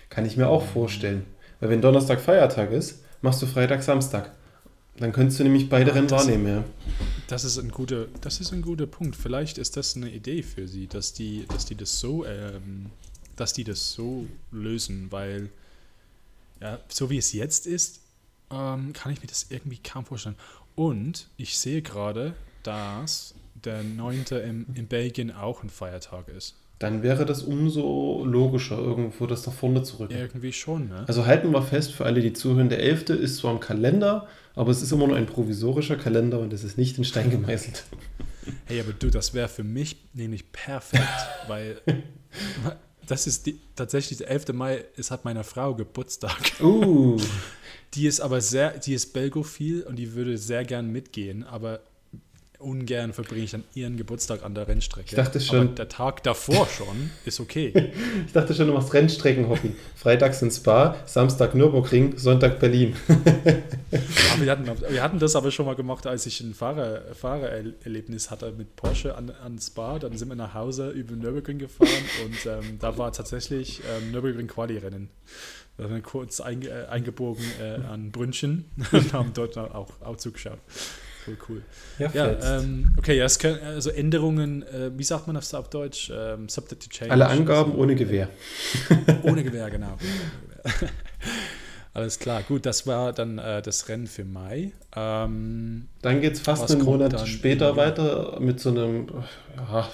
Kann 0.09 0.25
ich 0.25 0.37
mir 0.37 0.47
auch 0.47 0.63
vorstellen. 0.63 1.25
Weil 1.59 1.69
wenn 1.69 1.81
Donnerstag 1.81 2.21
Feiertag 2.21 2.71
ist, 2.71 3.03
machst 3.21 3.41
du 3.41 3.45
Freitag, 3.45 3.83
Samstag. 3.83 4.31
Dann 4.99 5.11
könntest 5.11 5.39
du 5.39 5.43
nämlich 5.43 5.69
beide 5.69 5.93
Rennen 5.93 6.09
wahrnehmen, 6.09 6.47
ja. 6.47 6.63
Das 7.27 7.43
ist 7.43 7.57
ein 7.57 7.69
guter, 7.69 8.07
das 8.21 8.39
ist 8.39 8.51
ein 8.51 8.61
guter 8.61 8.87
Punkt. 8.87 9.15
Vielleicht 9.15 9.57
ist 9.57 9.77
das 9.77 9.95
eine 9.95 10.09
Idee 10.09 10.41
für 10.43 10.67
sie, 10.67 10.87
dass 10.87 11.13
die, 11.13 11.45
dass 11.47 11.65
die 11.65 11.75
das 11.75 11.99
so, 11.99 12.25
ähm, 12.25 12.87
dass 13.35 13.53
die 13.53 13.63
das 13.63 13.91
so 13.91 14.25
lösen, 14.51 15.07
weil 15.11 15.49
ja, 16.61 16.79
so 16.89 17.09
wie 17.09 17.17
es 17.17 17.33
jetzt 17.33 17.67
ist, 17.67 18.01
ähm, 18.51 18.93
kann 18.93 19.11
ich 19.11 19.21
mir 19.21 19.27
das 19.27 19.47
irgendwie 19.49 19.77
kaum 19.77 20.05
vorstellen. 20.05 20.35
Und 20.75 21.27
ich 21.37 21.59
sehe 21.59 21.81
gerade, 21.81 22.33
dass 22.63 23.35
der 23.65 23.83
9. 23.83 24.25
Im, 24.43 24.65
in 24.73 24.87
Belgien 24.87 25.31
auch 25.31 25.63
ein 25.63 25.69
Feiertag 25.69 26.27
ist. 26.29 26.55
Dann 26.79 27.01
wäre 27.01 27.25
das 27.25 27.41
umso 27.41 28.23
logischer, 28.23 28.77
irgendwo 28.77 29.25
das 29.25 29.41
da 29.41 29.49
vorne 29.49 29.81
zu 29.81 29.97
rücken. 29.97 30.13
Irgendwie 30.13 30.53
schon, 30.53 30.89
ne? 30.89 31.05
Also 31.07 31.25
halten 31.25 31.51
wir 31.51 31.63
fest, 31.63 31.91
für 31.91 32.05
alle, 32.05 32.21
die 32.21 32.33
zuhören, 32.33 32.69
der 32.69 32.79
11. 32.79 33.09
ist 33.09 33.37
zwar 33.37 33.51
im 33.51 33.59
Kalender, 33.59 34.27
aber 34.57 34.71
es 34.71 34.81
ist 34.81 34.91
immer 34.91 35.07
nur 35.07 35.15
ein 35.15 35.27
provisorischer 35.27 35.95
Kalender 35.95 36.39
und 36.39 36.51
es 36.51 36.63
ist 36.63 36.77
nicht 36.77 36.97
in 36.97 37.05
Stein 37.05 37.29
gemeißelt. 37.29 37.85
Hey, 38.65 38.79
aber 38.79 38.91
du, 38.93 39.09
das 39.09 39.33
wäre 39.33 39.47
für 39.47 39.63
mich 39.63 39.97
nämlich 40.13 40.51
perfekt, 40.51 41.03
weil 41.47 41.79
das 43.05 43.27
ist 43.27 43.45
die, 43.45 43.59
tatsächlich 43.75 44.17
der 44.17 44.29
11. 44.29 44.53
Mai, 44.53 44.83
es 44.97 45.11
hat 45.11 45.25
meiner 45.25 45.43
Frau 45.43 45.75
Geburtstag. 45.75 46.59
Uh. 46.59 47.17
Die 47.93 48.07
ist 48.07 48.19
aber 48.19 48.41
sehr, 48.41 48.77
die 48.79 48.93
ist 48.93 49.13
belgophil 49.13 49.83
und 49.83 49.95
die 49.95 50.13
würde 50.13 50.37
sehr 50.37 50.65
gern 50.65 50.91
mitgehen, 50.91 51.43
aber 51.43 51.81
ungern 52.59 53.13
verbringe 53.13 53.43
ich 53.43 53.51
dann 53.51 53.63
ihren 53.75 53.97
Geburtstag 53.97 54.43
an 54.43 54.55
der 54.55 54.67
Rennstrecke. 54.67 55.09
Ich 55.09 55.15
dachte 55.15 55.39
schon. 55.39 55.59
Aber 55.59 55.75
der 55.75 55.89
Tag 55.89 56.23
davor 56.23 56.67
schon 56.67 57.11
ist 57.25 57.39
okay. 57.39 57.91
ich 58.25 58.33
dachte 58.33 58.53
schon, 58.53 58.67
du 58.67 58.73
machst 58.73 58.93
Rennstrecken-Hobby. 58.93 59.75
Freitags 59.95 60.41
in 60.41 60.49
Spa, 60.51 60.95
Samstag 61.05 61.53
Nürburgring, 61.53 62.17
Sonntag 62.17 62.59
Berlin. 62.59 62.95
wir, 64.39 64.51
hatten, 64.51 64.65
wir 64.89 65.03
hatten 65.03 65.19
das 65.19 65.35
aber 65.35 65.51
schon 65.51 65.65
mal 65.65 65.75
gemacht, 65.75 66.07
als 66.07 66.25
ich 66.25 66.41
ein 66.41 66.53
Fahrer, 66.53 67.01
Fahrererlebnis 67.13 68.31
hatte 68.31 68.51
mit 68.51 68.75
Porsche 68.75 69.15
an, 69.15 69.31
an 69.43 69.59
Spa. 69.59 69.99
Dann 69.99 70.17
sind 70.17 70.29
wir 70.29 70.35
nach 70.35 70.53
Hause 70.53 70.89
über 70.89 71.15
Nürburgring 71.15 71.59
gefahren 71.59 71.89
und 72.25 72.45
ähm, 72.45 72.79
da 72.79 72.97
war 72.97 73.11
tatsächlich 73.11 73.81
ähm, 73.97 74.11
Nürburgring 74.11 74.47
Quali-Rennen. 74.47 75.09
Da 75.77 75.83
sind 75.83 75.93
wir 75.93 76.01
kurz 76.01 76.39
einge, 76.39 76.69
äh, 76.69 76.87
eingebogen 76.87 77.45
äh, 77.61 77.85
an 77.85 78.11
Brünnchen 78.11 78.65
und 78.91 79.13
haben 79.13 79.31
dort 79.35 79.57
auch, 79.57 80.01
auch 80.01 80.17
zugeschaut. 80.17 80.57
Cool, 81.27 81.37
cool. 81.49 81.61
Ja, 81.99 82.09
ja 82.13 82.57
ähm, 82.59 82.93
okay, 82.97 83.17
ja, 83.17 83.27
können, 83.39 83.59
also 83.61 83.89
Änderungen, 83.89 84.63
äh, 84.63 84.91
wie 84.97 85.03
sagt 85.03 85.27
man 85.27 85.35
das 85.35 85.53
auf 85.53 85.69
Deutsch? 85.69 86.09
Ähm, 86.15 86.47
Subject 86.47 86.89
Change. 86.89 87.11
Alle 87.11 87.27
Angaben 87.27 87.75
ohne 87.75 87.95
Gewehr. 87.95 88.29
ohne 89.23 89.43
Gewehr, 89.43 89.69
genau. 89.69 89.97
Alles 91.93 92.19
klar, 92.19 92.43
gut, 92.43 92.65
das 92.65 92.85
war 92.85 93.11
dann 93.11 93.39
äh, 93.39 93.61
das 93.61 93.89
Rennen 93.89 94.07
für 94.07 94.23
Mai. 94.23 94.71
Ähm, 94.95 95.87
dann 96.01 96.21
geht 96.21 96.33
es 96.33 96.41
fast 96.41 96.71
einen 96.71 96.83
Monat 96.83 97.27
später 97.27 97.75
weiter 97.75 98.39
mit 98.39 98.59
so 98.59 98.69
einem 98.69 99.07
ja, 99.57 99.89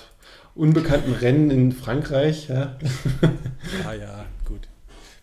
unbekannten 0.54 1.14
Rennen 1.14 1.50
in 1.50 1.72
Frankreich. 1.72 2.50
Ja. 2.50 2.78
ah 3.88 3.94
ja, 3.94 4.26
gut. 4.46 4.68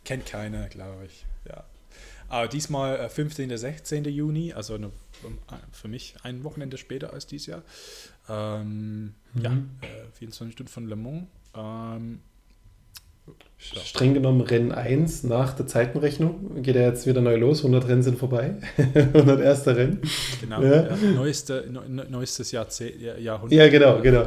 Kennt 0.04 0.26
keiner, 0.26 0.68
glaube 0.68 1.04
ich. 1.04 1.26
Aber 2.30 2.48
diesmal 2.48 2.98
äh, 2.98 3.08
15. 3.08 3.56
16. 3.56 4.04
Juni, 4.04 4.54
also 4.54 4.74
eine 4.74 4.90
für 5.72 5.88
mich 5.88 6.14
ein 6.22 6.44
Wochenende 6.44 6.78
später 6.78 7.12
als 7.12 7.26
dieses 7.26 7.46
Jahr. 7.46 7.62
Ähm, 8.28 9.14
mhm. 9.34 9.42
Ja, 9.42 9.52
äh, 9.52 10.10
24 10.18 10.54
Stunden 10.54 10.72
von 10.72 10.88
Le 10.88 10.96
Mans. 10.96 11.26
Ähm, 11.54 12.20
ja. 13.26 13.80
Streng 13.82 14.14
genommen 14.14 14.40
Rennen 14.40 14.72
1 14.72 15.24
nach 15.24 15.52
der 15.52 15.66
Zeitenrechnung 15.66 16.62
geht 16.62 16.76
er 16.76 16.86
jetzt 16.86 17.06
wieder 17.06 17.20
neu 17.20 17.36
los. 17.36 17.58
100 17.58 17.86
Rennen 17.88 18.02
sind 18.02 18.18
vorbei. 18.18 18.54
101. 18.94 19.66
Rennen. 19.66 20.00
Genau. 20.40 20.62
Ja. 20.62 20.86
Ja, 20.86 20.96
neueste, 20.96 21.68
ne, 21.70 22.06
neuestes 22.08 22.52
Jahrzehnt, 22.52 23.00
Jahrhundert. 23.00 23.58
Ja, 23.58 23.68
genau, 23.68 24.00
genau. 24.00 24.26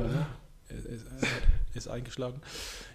Ist, 0.70 1.06
ist 1.74 1.88
eingeschlagen. 1.88 2.42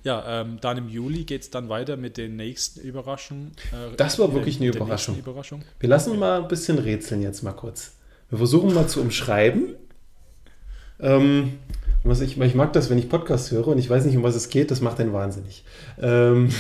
Ja, 0.05 0.43
ähm, 0.43 0.59
dann 0.61 0.79
im 0.79 0.89
Juli 0.89 1.25
geht 1.25 1.43
es 1.43 1.51
dann 1.51 1.69
weiter 1.69 1.97
mit 1.97 2.17
den 2.17 2.37
nächsten 2.37 2.81
Überraschungen. 2.81 3.53
Äh, 3.73 3.97
das 3.97 4.19
war 4.19 4.33
wirklich 4.33 4.59
eine 4.59 4.69
Überraschung. 4.69 5.19
Überraschung. 5.19 5.63
Wir 5.81 5.89
lassen 5.89 6.19
mal 6.19 6.43
ein 6.43 6.49
bisschen 6.49 6.79
rätseln 6.79 7.23
jetzt 7.23 7.43
mal 7.43 7.53
kurz. 7.53 7.93
Wir 8.31 8.39
versuchen 8.39 8.75
mal 8.75 8.87
zu 8.87 9.01
umschreiben. 9.01 9.75
Ähm, 11.01 11.55
was 12.05 12.21
ich, 12.21 12.41
ich 12.41 12.55
mag 12.55 12.73
das, 12.73 12.91
wenn 12.91 12.99
ich 12.99 13.09
Podcasts 13.09 13.51
höre 13.51 13.69
und 13.69 13.79
ich 13.79 13.89
weiß 13.89 14.05
nicht, 14.05 14.17
um 14.17 14.23
was 14.23 14.35
es 14.35 14.49
geht, 14.49 14.71
das 14.71 14.81
macht 14.81 15.01
einen 15.01 15.13
wahnsinnig. 15.13 15.65
Ähm, 16.01 16.51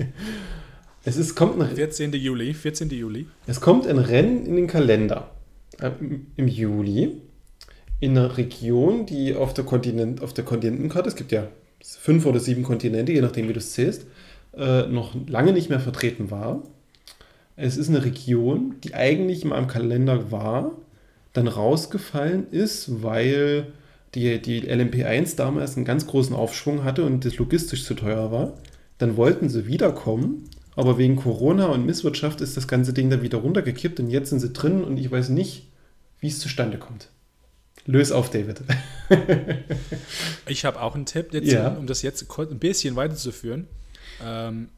es 1.04 1.16
ist, 1.16 1.34
kommt 1.34 1.60
ein, 1.60 1.74
14. 1.74 2.12
Juli, 2.12 2.54
14. 2.54 2.90
Juli. 2.90 3.26
Es 3.46 3.60
kommt 3.60 3.86
ein 3.86 3.98
Rennen 3.98 4.46
in 4.46 4.56
den 4.56 4.66
Kalender 4.66 5.30
äh, 5.80 5.90
im 6.36 6.48
Juli 6.48 7.20
in 8.00 8.16
einer 8.16 8.36
Region, 8.38 9.06
die 9.06 9.34
auf 9.34 9.52
der, 9.52 9.64
Kontinent, 9.64 10.22
auf 10.22 10.32
der 10.32 10.44
Kontinentenkarte, 10.44 11.08
es 11.08 11.16
gibt 11.16 11.32
ja 11.32 11.48
fünf 11.82 12.26
oder 12.26 12.40
sieben 12.40 12.62
Kontinente, 12.62 13.12
je 13.12 13.20
nachdem, 13.20 13.48
wie 13.48 13.52
du 13.52 13.58
es 13.58 13.72
zählst, 13.72 14.06
äh, 14.56 14.86
noch 14.86 15.14
lange 15.26 15.52
nicht 15.52 15.70
mehr 15.70 15.80
vertreten 15.80 16.30
war. 16.30 16.62
Es 17.56 17.76
ist 17.76 17.88
eine 17.88 18.04
Region, 18.04 18.76
die 18.82 18.94
eigentlich 18.94 19.42
in 19.42 19.50
meinem 19.50 19.66
Kalender 19.66 20.30
war, 20.30 20.72
dann 21.32 21.46
rausgefallen 21.46 22.50
ist, 22.50 23.02
weil 23.02 23.66
die, 24.14 24.40
die 24.40 24.62
LMP1 24.62 25.36
damals 25.36 25.76
einen 25.76 25.84
ganz 25.84 26.06
großen 26.06 26.34
Aufschwung 26.34 26.84
hatte 26.84 27.04
und 27.04 27.24
das 27.24 27.36
logistisch 27.36 27.84
zu 27.84 27.94
teuer 27.94 28.32
war. 28.32 28.54
Dann 28.98 29.16
wollten 29.16 29.48
sie 29.48 29.66
wiederkommen, 29.66 30.44
aber 30.74 30.98
wegen 30.98 31.16
Corona 31.16 31.66
und 31.66 31.86
Misswirtschaft 31.86 32.40
ist 32.40 32.56
das 32.56 32.66
ganze 32.66 32.92
Ding 32.92 33.10
dann 33.10 33.22
wieder 33.22 33.38
runtergekippt 33.38 34.00
und 34.00 34.10
jetzt 34.10 34.30
sind 34.30 34.40
sie 34.40 34.52
drin 34.52 34.82
und 34.82 34.98
ich 34.98 35.10
weiß 35.10 35.28
nicht, 35.28 35.68
wie 36.18 36.28
es 36.28 36.38
zustande 36.38 36.78
kommt. 36.78 37.08
Löse 37.86 38.16
auf, 38.16 38.30
David. 38.30 38.62
ich 40.46 40.64
habe 40.64 40.80
auch 40.80 40.94
einen 40.94 41.06
Tipp, 41.06 41.32
jetzt, 41.32 41.50
ja. 41.50 41.68
um 41.68 41.86
das 41.86 42.02
jetzt 42.02 42.26
ein 42.38 42.58
bisschen 42.58 42.96
weiterzuführen. 42.96 43.66
Ähm, 44.22 44.68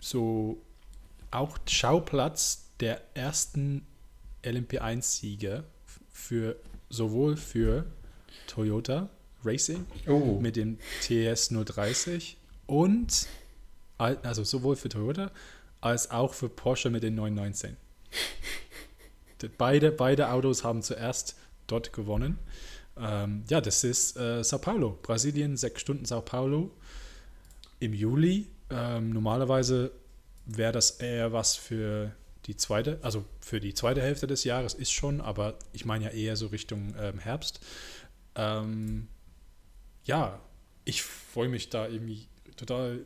so 0.00 0.58
auch 1.30 1.58
Schauplatz 1.66 2.66
der 2.80 3.00
ersten 3.14 3.86
LMP1-Siege 4.44 5.64
für 6.12 6.56
sowohl 6.90 7.36
für 7.36 7.86
Toyota 8.46 9.08
Racing 9.44 9.86
oh. 10.06 10.38
mit 10.40 10.56
dem 10.56 10.78
TS 11.02 11.48
030 11.48 12.36
und 12.66 13.26
also 13.98 14.44
sowohl 14.44 14.76
für 14.76 14.88
Toyota 14.88 15.30
als 15.80 16.10
auch 16.10 16.34
für 16.34 16.48
Porsche 16.48 16.90
mit 16.90 17.02
den 17.02 17.14
919. 17.14 17.76
Beide, 19.58 19.92
beide 19.92 20.30
Autos 20.30 20.64
haben 20.64 20.80
zuerst 20.80 21.36
dort 21.66 21.92
gewonnen. 21.92 22.38
Ähm, 22.96 23.44
ja, 23.48 23.60
das 23.60 23.84
ist 23.84 24.16
äh, 24.16 24.42
Sao 24.44 24.58
Paulo, 24.58 24.98
Brasilien, 25.02 25.56
sechs 25.56 25.80
Stunden 25.80 26.04
Sao 26.04 26.20
Paulo 26.20 26.70
im 27.80 27.92
Juli. 27.92 28.48
Ähm, 28.70 29.10
normalerweise 29.10 29.90
wäre 30.46 30.72
das 30.72 30.92
eher 30.92 31.32
was 31.32 31.56
für 31.56 32.12
die 32.46 32.56
zweite, 32.56 32.98
also 33.02 33.24
für 33.40 33.60
die 33.60 33.74
zweite 33.74 34.02
Hälfte 34.02 34.26
des 34.26 34.44
Jahres 34.44 34.74
ist 34.74 34.92
schon, 34.92 35.20
aber 35.20 35.54
ich 35.72 35.84
meine 35.84 36.04
ja 36.04 36.10
eher 36.10 36.36
so 36.36 36.48
Richtung 36.48 36.94
ähm, 36.98 37.18
Herbst. 37.18 37.60
Ähm, 38.34 39.08
ja, 40.04 40.38
ich 40.84 41.02
freue 41.02 41.48
mich 41.48 41.70
da 41.70 41.88
irgendwie 41.88 42.28
total 42.56 43.00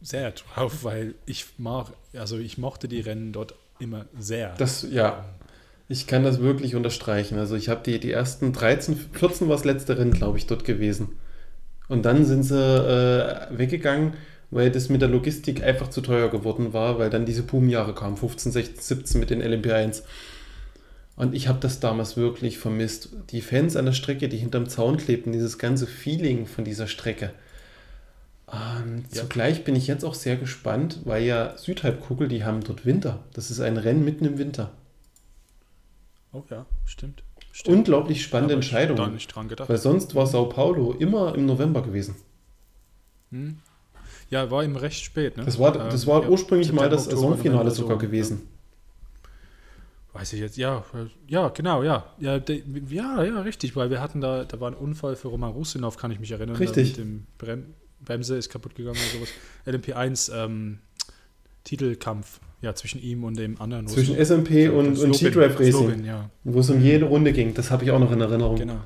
sehr 0.00 0.32
drauf, 0.32 0.84
weil 0.84 1.14
ich 1.24 1.46
mag, 1.58 1.92
also 2.12 2.38
ich 2.38 2.58
mochte 2.58 2.88
die 2.88 3.00
Rennen 3.00 3.32
dort 3.32 3.54
immer 3.78 4.06
sehr. 4.18 4.54
Das, 4.56 4.82
ja, 4.82 5.18
ähm, 5.18 5.45
ich 5.88 6.06
kann 6.06 6.24
das 6.24 6.40
wirklich 6.40 6.74
unterstreichen. 6.74 7.38
Also 7.38 7.54
ich 7.56 7.68
habe 7.68 7.82
die, 7.84 8.00
die 8.00 8.12
ersten 8.12 8.52
13, 8.52 8.96
14 9.12 9.48
war 9.48 9.56
das 9.56 9.64
letzte 9.64 9.98
Rennen, 9.98 10.12
glaube 10.12 10.38
ich, 10.38 10.46
dort 10.46 10.64
gewesen. 10.64 11.10
Und 11.88 12.04
dann 12.04 12.24
sind 12.24 12.42
sie 12.42 12.56
äh, 12.56 13.56
weggegangen, 13.56 14.14
weil 14.50 14.70
das 14.70 14.88
mit 14.88 15.00
der 15.00 15.08
Logistik 15.08 15.62
einfach 15.62 15.88
zu 15.88 16.00
teuer 16.00 16.28
geworden 16.28 16.72
war, 16.72 16.98
weil 16.98 17.10
dann 17.10 17.26
diese 17.26 17.44
Boomjahre 17.44 17.94
kamen, 17.94 18.16
15, 18.16 18.52
16, 18.52 18.82
17 18.82 19.20
mit 19.20 19.30
den 19.30 19.42
LMP1. 19.42 20.02
Und 21.14 21.34
ich 21.34 21.48
habe 21.48 21.60
das 21.60 21.80
damals 21.80 22.16
wirklich 22.16 22.58
vermisst. 22.58 23.10
Die 23.30 23.40
Fans 23.40 23.76
an 23.76 23.86
der 23.86 23.92
Strecke, 23.92 24.28
die 24.28 24.36
hinterm 24.36 24.68
Zaun 24.68 24.96
klebten, 24.96 25.32
dieses 25.32 25.58
ganze 25.58 25.86
Feeling 25.86 26.46
von 26.46 26.64
dieser 26.64 26.88
Strecke. 26.88 27.30
Und 28.46 29.04
ja. 29.12 29.22
zugleich 29.22 29.64
bin 29.64 29.74
ich 29.74 29.86
jetzt 29.86 30.04
auch 30.04 30.14
sehr 30.14 30.36
gespannt, 30.36 31.00
weil 31.04 31.24
ja 31.24 31.56
Südhalbkugel, 31.56 32.28
die 32.28 32.44
haben 32.44 32.62
dort 32.62 32.84
Winter. 32.84 33.20
Das 33.32 33.50
ist 33.50 33.60
ein 33.60 33.76
Rennen 33.76 34.04
mitten 34.04 34.24
im 34.24 34.38
Winter. 34.38 34.72
Oh 36.32 36.42
ja, 36.50 36.66
stimmt. 36.84 37.22
stimmt. 37.52 37.78
Unglaublich 37.78 38.22
spannende 38.22 38.54
ja, 38.54 38.58
Entscheidung. 38.58 38.96
Da 38.96 39.06
nicht 39.08 39.28
dran 39.28 39.48
gedacht. 39.48 39.68
Weil 39.68 39.78
sonst 39.78 40.14
war 40.14 40.26
Sao 40.26 40.46
Paulo 40.46 40.92
immer 40.92 41.34
im 41.34 41.46
November 41.46 41.82
gewesen. 41.82 42.16
Hm. 43.30 43.58
Ja, 44.30 44.50
war 44.50 44.64
eben 44.64 44.76
recht 44.76 45.04
spät. 45.04 45.36
Ne? 45.36 45.44
Das 45.44 45.58
war, 45.58 45.72
das 45.72 46.02
ähm, 46.02 46.08
war 46.08 46.22
ja, 46.22 46.28
ursprünglich 46.28 46.72
mal 46.72 46.88
das 46.88 47.04
Saisonfinale 47.04 47.70
sogar 47.70 47.98
gewesen. 47.98 48.42
Ja. 48.42 48.56
Weiß 50.20 50.32
ich 50.32 50.40
jetzt, 50.40 50.56
ja, 50.56 50.82
ja, 51.28 51.50
genau, 51.50 51.82
ja. 51.82 52.06
Ja, 52.18 52.38
de, 52.38 52.62
ja, 52.88 53.22
ja, 53.22 53.40
richtig, 53.42 53.76
weil 53.76 53.90
wir 53.90 54.00
hatten 54.00 54.22
da, 54.22 54.44
da 54.44 54.58
war 54.60 54.70
ein 54.70 54.74
Unfall 54.74 55.14
für 55.14 55.28
Roman 55.28 55.52
Rusinov, 55.52 55.98
kann 55.98 56.10
ich 56.10 56.18
mich 56.18 56.30
erinnern. 56.30 56.56
Richtig. 56.56 56.88
Mit 56.88 56.96
dem 56.96 57.26
Brem 57.36 57.74
Bremse 58.00 58.36
ist 58.36 58.48
kaputt 58.48 58.74
gegangen 58.74 58.96
oder 58.96 59.18
sowas. 59.18 59.28
LMP1 59.66 60.32
ähm, 60.34 60.78
Titelkampf, 61.64 62.40
ja, 62.66 62.74
zwischen 62.74 63.00
ihm 63.00 63.22
und 63.22 63.38
dem 63.38 63.60
anderen. 63.60 63.86
Zwischen 63.86 64.16
SMP 64.16 64.68
und, 64.68 64.98
und 64.98 65.12
G-Drive 65.12 65.58
Racing, 65.58 66.04
ja. 66.04 66.28
wo 66.42 66.60
es 66.60 66.68
um 66.68 66.80
jede 66.82 67.04
Runde 67.04 67.32
ging. 67.32 67.54
Das 67.54 67.70
habe 67.70 67.84
ich 67.84 67.92
auch 67.92 68.00
noch 68.00 68.10
in 68.10 68.20
Erinnerung. 68.20 68.56
Genau. 68.56 68.80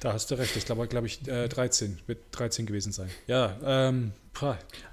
Da 0.00 0.14
hast 0.14 0.30
du 0.30 0.36
recht. 0.36 0.56
Ich 0.56 0.64
glaube, 0.64 0.86
glaube 0.86 1.06
ich, 1.06 1.28
äh, 1.28 1.48
13. 1.48 1.98
Wird 2.06 2.18
13 2.32 2.64
gewesen 2.64 2.92
sein. 2.92 3.10
Ja, 3.26 3.56
ähm, 3.64 4.12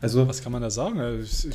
also, 0.01 0.27
was 0.27 0.41
kann 0.41 0.51
man 0.51 0.63
da 0.63 0.69
sagen? 0.71 0.99
Also, 0.99 1.47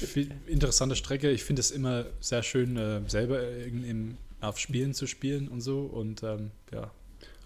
interessante 0.46 0.96
Strecke. 0.96 1.30
Ich 1.30 1.42
finde 1.42 1.60
es 1.60 1.70
immer 1.70 2.06
sehr 2.20 2.42
schön, 2.42 2.76
äh, 2.76 3.00
selber 3.08 3.42
in, 3.42 3.84
in, 3.84 4.16
auf 4.40 4.58
Spielen 4.58 4.94
zu 4.94 5.06
spielen 5.06 5.48
und 5.48 5.60
so. 5.60 5.80
Und 5.80 6.22
ähm, 6.22 6.52
ja, 6.72 6.92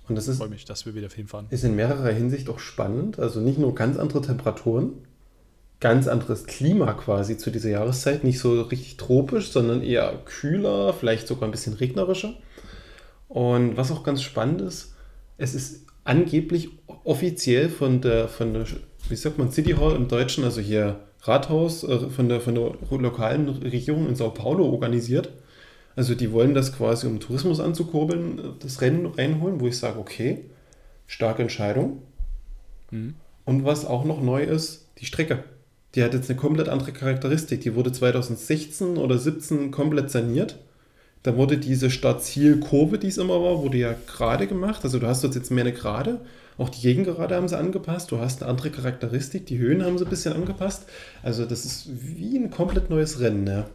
und 0.07 0.15
das 0.15 0.29
ist, 0.29 0.37
freue 0.37 0.51
mich, 0.51 0.67
dass 0.67 0.85
wir 0.87 0.95
wieder 0.95 1.09
hinfahren. 1.09 1.47
Ist 1.51 1.65
in 1.65 1.75
mehrerer 1.75 2.13
Hinsicht 2.13 2.49
auch 2.51 2.59
spannend. 2.59 3.19
Also 3.19 3.41
nicht 3.41 3.59
nur 3.59 3.75
ganz 3.75 3.97
andere 3.97 4.21
Temperaturen, 4.21 4.93
ganz 5.81 6.09
anderes 6.09 6.47
Klima 6.47 6.93
quasi 6.95 7.37
zu 7.37 7.51
dieser 7.51 7.71
Jahreszeit. 7.71 8.25
Nicht 8.25 8.39
so 8.39 8.63
richtig 8.63 8.97
tropisch, 8.97 9.51
sondern 9.51 9.83
eher 9.83 10.21
kühler, 10.25 10.93
vielleicht 10.95 11.27
sogar 11.27 11.49
ein 11.49 11.53
bisschen 11.53 11.75
regnerischer. 11.75 12.35
Und 13.29 13.77
was 13.77 13.91
auch 13.91 14.03
ganz 14.03 14.23
spannend 14.23 14.61
ist, 14.61 14.95
es 15.39 15.55
ist 15.55 15.87
angeblich 16.05 16.71
offiziell 17.05 17.69
von 17.69 18.01
der, 18.01 18.29
von 18.29 18.55
der, 18.55 18.67
wie 19.09 19.17
sagt 19.17 19.39
man, 19.39 19.51
City 19.51 19.73
Hall 19.73 19.97
im 19.97 20.09
Deutschen, 20.09 20.45
also 20.45 20.61
hier 20.61 21.01
Rathaus, 21.23 21.83
äh, 21.85 22.11
von 22.11 22.29
der, 22.29 22.41
von 22.41 22.55
der 22.55 22.75
lokalen 22.91 23.49
Regierung 23.49 24.09
in 24.09 24.15
Sao 24.15 24.31
Paulo 24.31 24.67
organisiert. 24.67 25.31
Also 25.97 26.15
die 26.15 26.33
wollen 26.33 26.55
das 26.55 26.73
quasi, 26.77 27.07
um 27.07 27.21
Tourismus 27.21 27.61
anzukurbeln, 27.61 28.57
das 28.61 28.81
Rennen 28.81 29.07
reinholen, 29.07 29.61
wo 29.61 29.69
ich 29.69 29.79
sage, 29.79 29.99
okay, 29.99 30.45
starke 31.07 31.43
Entscheidung. 31.43 32.03
Mhm. 32.91 33.15
Und 33.45 33.65
was 33.65 33.85
auch 33.85 34.05
noch 34.05 34.21
neu 34.21 34.43
ist, 34.43 34.89
die 34.99 35.07
Strecke. 35.07 35.45
Die 35.95 36.03
hat 36.03 36.15
jetzt 36.15 36.29
eine 36.29 36.39
komplett 36.39 36.69
andere 36.69 36.93
Charakteristik. 36.93 37.61
Die 37.61 37.75
wurde 37.75 37.93
2016 37.93 38.97
oder 38.97 39.17
2017 39.17 39.71
komplett 39.71 40.11
saniert. 40.11 40.59
Da 41.23 41.37
wurde 41.37 41.57
diese 41.57 41.91
Start-Ziel-Kurve, 41.91 42.99
die 42.99 43.07
es 43.07 43.17
immer 43.17 43.41
war, 43.41 43.63
wurde 43.63 43.79
ja 43.79 43.95
gerade 44.07 44.47
gemacht. 44.47 44.85
Also 44.85 44.99
du 44.99 45.07
hast 45.07 45.23
jetzt 45.23 45.51
mehr 45.51 45.65
eine 45.65 45.73
Gerade. 45.73 46.21
Auch 46.59 46.69
die 46.69 46.83
Gegengerade 46.83 47.35
haben 47.35 47.49
sie 47.49 47.57
angepasst. 47.57 48.11
Du 48.13 48.19
hast 48.19 48.43
eine 48.43 48.51
andere 48.51 48.71
Charakteristik. 48.71 49.47
Die 49.47 49.59
Höhen 49.59 49.85
haben 49.85 49.99
sie 49.99 50.05
ein 50.05 50.11
bisschen 50.11 50.35
angepasst. 50.35 50.85
Also 51.23 51.47
das 51.47 51.65
ist 51.65 51.89
wie 51.89 52.37
ein 52.37 52.51
komplett 52.51 52.91
neues 52.91 53.21
Rennen. 53.21 53.47
Ja. 53.47 53.71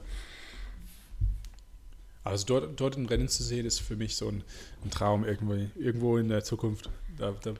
Also 2.23 2.45
dort, 2.45 2.79
dort 2.79 2.97
ein 2.97 3.07
Rennen 3.07 3.27
zu 3.27 3.43
sehen, 3.43 3.65
ist 3.65 3.79
für 3.79 3.95
mich 3.95 4.15
so 4.15 4.27
ein, 4.27 4.43
ein 4.85 4.91
Traum 4.91 5.25
irgendwo, 5.25 5.55
irgendwo 5.75 6.17
in 6.17 6.29
der 6.29 6.43
Zukunft. 6.43 6.89
Da, 7.17 7.33
da 7.43 7.53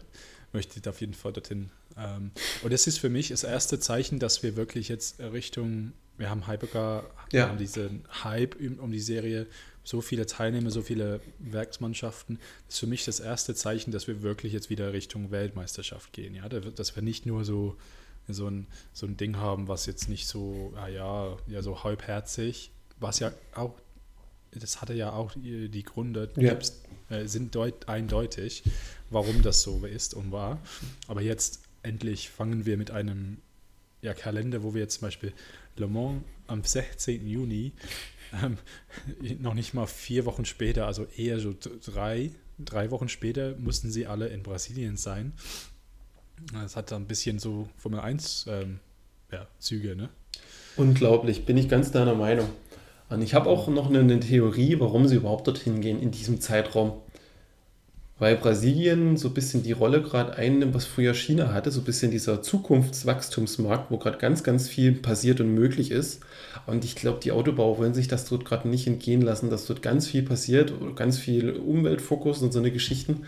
möchte 0.54 0.80
ich 0.80 0.88
auf 0.88 1.02
jeden 1.02 1.16
Fall 1.16 1.34
dorthin. 1.34 1.72
Ähm, 1.98 2.32
und 2.64 2.72
es 2.72 2.88
ist 2.88 3.00
für 3.00 3.10
mich 3.10 3.30
das 3.30 3.44
erste 3.44 3.80
Zeichen, 3.80 4.20
dass 4.20 4.44
wir 4.44 4.56
wirklich 4.56 4.90
jetzt 4.90 5.20
Richtung, 5.20 5.94
wir 6.18 6.30
haben 6.30 6.48
Hypercar, 6.48 7.04
ja. 7.32 7.46
wir 7.46 7.50
haben 7.50 7.58
diesen 7.58 8.04
Hype 8.24 8.56
um 8.80 8.92
die 8.92 9.00
Serie, 9.00 9.48
so 9.84 10.02
viele 10.02 10.26
Teilnehmer, 10.26 10.70
so 10.70 10.82
viele 10.82 11.20
Werksmannschaften. 11.40 12.38
Das 12.68 12.76
ist 12.76 12.80
für 12.80 12.88
mich 12.88 13.06
das 13.06 13.20
erste 13.20 13.56
Zeichen, 13.56 13.92
dass 13.92 14.08
wir 14.08 14.22
wirklich 14.22 14.54
jetzt 14.54 14.70
wieder 14.70 14.94
Richtung 14.94 15.32
Weltmeisterschaft 15.32 16.14
gehen. 16.14 16.36
Ja? 16.36 16.48
Dass 16.48 16.96
wir 16.96 17.02
nicht 17.02 17.26
nur 17.26 17.44
so, 17.44 17.76
so, 18.28 18.48
ein, 18.48 18.68
so 18.94 19.08
ein 19.08 19.18
Ding 19.18 19.38
haben, 19.38 19.68
was 19.68 19.86
jetzt 19.86 20.08
nicht 20.08 20.28
so, 20.28 20.74
ah 20.76 20.88
ja, 20.88 21.38
ja, 21.48 21.62
so 21.62 21.84
halbherzig, 21.84 22.72
was 23.00 23.20
ja 23.20 23.32
auch, 23.56 23.74
das 24.52 24.82
hatte 24.82 24.94
ja 24.94 25.12
auch 25.14 25.32
die 25.36 25.84
Gründe, 25.84 26.30
ja. 26.36 26.58
Äh, 27.10 27.28
sind 27.28 27.56
deut, 27.56 27.90
eindeutig, 27.90 28.64
warum 29.10 29.42
das 29.42 29.64
so 29.64 29.84
ist 29.86 30.14
und 30.14 30.32
war. 30.32 30.60
Aber 31.08 31.22
jetzt 31.22 31.62
endlich 31.84 32.30
fangen 32.30 32.66
wir 32.66 32.78
mit 32.78 32.92
einem 32.92 33.38
ja, 34.02 34.14
Kalender, 34.14 34.64
wo 34.64 34.74
wir 34.74 34.82
jetzt 34.82 34.96
zum 34.96 35.08
Beispiel 35.08 35.34
Le 35.76 35.88
Mans 35.88 36.24
am 36.48 36.64
16. 36.64 37.28
Juni 37.28 37.74
ähm, 38.44 38.58
noch 39.40 39.54
nicht 39.54 39.74
mal 39.74 39.88
vier 39.88 40.26
Wochen 40.26 40.46
später, 40.46 40.86
also 40.86 41.06
eher 41.18 41.40
so 41.40 41.54
drei, 41.86 42.32
drei 42.58 42.92
Wochen 42.92 43.10
später, 43.10 43.56
mussten 43.58 43.92
sie 43.92 44.08
alle 44.08 44.28
in 44.28 44.44
Brasilien 44.44 44.98
sein. 44.98 45.34
Das 46.54 46.76
hat 46.76 46.92
da 46.92 46.96
ein 46.96 47.08
bisschen 47.08 47.40
so 47.40 47.68
Formel 47.76 48.00
1 48.00 48.46
ähm, 48.50 48.80
ja, 49.32 49.48
Züge, 49.60 49.96
ne? 49.96 50.10
Unglaublich, 50.78 51.46
bin 51.46 51.58
ich 51.58 51.68
ganz 51.68 51.92
deiner 51.92 52.16
Meinung. 52.16 52.50
Und 53.10 53.22
ich 53.22 53.34
habe 53.34 53.50
auch 53.50 53.68
noch 53.68 53.90
eine, 53.90 54.00
eine 54.00 54.20
Theorie, 54.20 54.80
warum 54.80 55.08
sie 55.08 55.16
überhaupt 55.16 55.48
dorthin 55.48 55.82
gehen 55.82 56.02
in 56.02 56.12
diesem 56.12 56.40
Zeitraum 56.40 57.02
weil 58.20 58.36
Brasilien 58.36 59.16
so 59.16 59.30
ein 59.30 59.34
bisschen 59.34 59.64
die 59.64 59.72
Rolle 59.72 60.02
gerade 60.02 60.36
einnimmt, 60.36 60.74
was 60.74 60.86
früher 60.86 61.14
China 61.14 61.54
hatte, 61.54 61.72
so 61.72 61.80
ein 61.80 61.86
bisschen 61.86 62.12
dieser 62.12 62.42
Zukunftswachstumsmarkt, 62.42 63.90
wo 63.90 63.98
gerade 63.98 64.18
ganz, 64.18 64.44
ganz 64.44 64.68
viel 64.68 64.92
passiert 64.92 65.40
und 65.40 65.54
möglich 65.54 65.92
ist. 65.92 66.20
Und 66.68 66.84
ich 66.84 66.96
glaube, 66.96 67.20
die 67.24 67.32
Autobauer 67.32 67.78
wollen 67.78 67.94
sich 67.94 68.10
das 68.10 68.26
dort 68.26 68.44
gerade 68.44 68.68
nicht 68.68 68.88
entgehen 68.88 69.22
lassen, 69.22 69.50
dass 69.50 69.66
dort 69.66 69.82
ganz 69.82 70.08
viel 70.08 70.24
passiert, 70.24 70.74
ganz 70.96 71.18
viel 71.18 71.52
Umweltfokus 71.52 72.42
und 72.42 72.52
so 72.52 72.60
eine 72.60 72.72
Geschichten. 72.72 73.26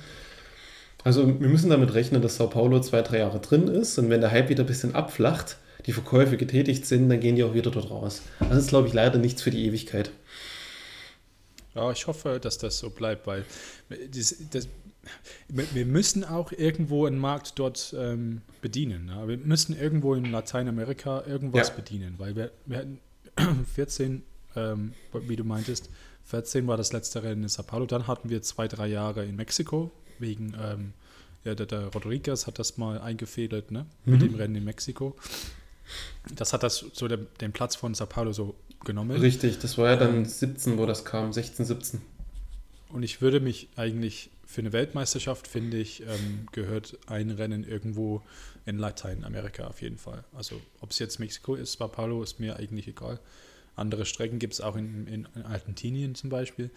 Also 1.03 1.25
wir 1.25 1.47
müssen 1.47 1.69
damit 1.69 1.93
rechnen, 1.93 2.21
dass 2.21 2.35
Sao 2.35 2.47
Paulo 2.47 2.79
zwei, 2.81 3.01
drei 3.01 3.19
Jahre 3.19 3.39
drin 3.39 3.67
ist 3.67 3.97
und 3.97 4.09
wenn 4.09 4.21
der 4.21 4.31
Hype 4.31 4.49
wieder 4.49 4.63
ein 4.63 4.67
bisschen 4.67 4.93
abflacht, 4.93 5.57
die 5.87 5.93
Verkäufe 5.93 6.37
getätigt 6.37 6.85
sind, 6.85 7.09
dann 7.09 7.19
gehen 7.19 7.35
die 7.35 7.43
auch 7.43 7.55
wieder 7.55 7.71
dort 7.71 7.89
raus. 7.89 8.21
Das 8.39 8.57
ist, 8.57 8.69
glaube 8.69 8.87
ich, 8.87 8.93
leider 8.93 9.17
nichts 9.17 9.41
für 9.41 9.49
die 9.49 9.65
Ewigkeit. 9.65 10.11
Ja, 11.75 11.91
ich 11.91 12.07
hoffe, 12.07 12.39
dass 12.41 12.57
das 12.57 12.79
so 12.79 12.89
bleibt, 12.89 13.27
weil 13.27 13.45
das, 14.13 14.35
das, 14.51 14.67
wir 15.47 15.85
müssen 15.85 16.23
auch 16.23 16.51
irgendwo 16.51 17.05
einen 17.05 17.17
Markt 17.17 17.57
dort 17.57 17.95
ähm, 17.97 18.41
bedienen. 18.61 19.07
Ja? 19.07 19.27
Wir 19.27 19.37
müssen 19.37 19.77
irgendwo 19.77 20.13
in 20.13 20.25
Lateinamerika 20.25 21.23
irgendwas 21.25 21.69
ja. 21.69 21.75
bedienen, 21.75 22.15
weil 22.17 22.35
wir, 22.35 22.51
wir 22.65 22.77
hatten 22.79 22.99
14, 23.73 24.23
ähm, 24.55 24.93
wie 25.13 25.35
du 25.35 25.43
meintest, 25.43 25.89
14 26.25 26.67
war 26.67 26.77
das 26.77 26.93
letzte 26.93 27.23
Rennen 27.23 27.43
in 27.43 27.49
Sao 27.49 27.63
Paulo, 27.63 27.85
dann 27.85 28.07
hatten 28.07 28.29
wir 28.29 28.41
zwei, 28.41 28.67
drei 28.67 28.87
Jahre 28.87 29.25
in 29.25 29.35
Mexiko, 29.35 29.91
wegen, 30.19 30.55
ähm, 30.61 30.93
ja, 31.43 31.55
der, 31.55 31.65
der, 31.65 31.87
Rodriguez 31.87 32.45
hat 32.45 32.59
das 32.59 32.77
mal 32.77 33.01
eingefädelt, 33.01 33.71
ne, 33.71 33.85
mhm. 34.05 34.13
mit 34.13 34.21
dem 34.21 34.35
Rennen 34.35 34.55
in 34.55 34.63
Mexiko. 34.63 35.15
Das 36.35 36.53
hat 36.53 36.63
das 36.63 36.85
so 36.93 37.07
der, 37.07 37.17
den 37.17 37.51
Platz 37.51 37.75
von 37.75 37.93
Sao 37.95 38.07
Paulo 38.07 38.31
so 38.31 38.55
genommen. 38.85 39.19
Richtig, 39.19 39.59
das 39.59 39.77
war 39.77 39.91
ja 39.91 39.95
dann 39.95 40.25
17, 40.25 40.73
ähm, 40.73 40.79
wo 40.79 40.85
das 40.85 41.05
kam, 41.05 41.33
16, 41.33 41.65
17. 41.65 42.01
Und 42.89 43.03
ich 43.03 43.21
würde 43.21 43.39
mich 43.39 43.69
eigentlich 43.75 44.29
für 44.45 44.61
eine 44.61 44.73
Weltmeisterschaft, 44.73 45.47
finde 45.47 45.77
ich, 45.77 46.01
ähm, 46.01 46.47
gehört 46.51 46.97
ein 47.07 47.31
Rennen 47.31 47.63
irgendwo 47.63 48.21
in 48.65 48.77
Lateinamerika 48.77 49.67
auf 49.67 49.81
jeden 49.81 49.97
Fall. 49.97 50.23
Also 50.35 50.59
ob 50.81 50.91
es 50.91 50.99
jetzt 50.99 51.19
Mexiko 51.19 51.55
ist, 51.55 51.73
Sao 51.73 51.87
Paulo, 51.87 52.21
ist 52.21 52.39
mir 52.39 52.57
eigentlich 52.57 52.87
egal. 52.87 53.19
Andere 53.75 54.05
Strecken 54.05 54.39
gibt 54.39 54.53
es 54.53 54.61
auch 54.61 54.75
in, 54.75 55.07
in, 55.07 55.27
in, 55.35 55.43
Argentinien 55.43 56.15
zum 56.15 56.29
Beispiel. 56.29 56.69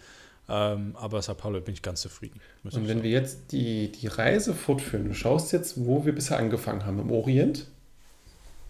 Ähm, 0.47 0.95
aber 0.95 1.21
Sao 1.21 1.35
Paulo 1.35 1.59
bin 1.59 1.73
ich 1.73 1.81
ganz 1.81 2.01
zufrieden. 2.01 2.39
Und 2.63 2.73
wenn 2.75 2.87
sagen. 2.87 3.03
wir 3.03 3.09
jetzt 3.09 3.51
die, 3.51 3.91
die 3.91 4.07
Reise 4.07 4.53
fortführen, 4.53 5.09
du 5.09 5.13
schaust 5.13 5.51
jetzt, 5.51 5.85
wo 5.85 6.05
wir 6.05 6.13
bisher 6.13 6.37
angefangen 6.37 6.85
haben, 6.85 6.99
im 6.99 7.11
Orient, 7.11 7.67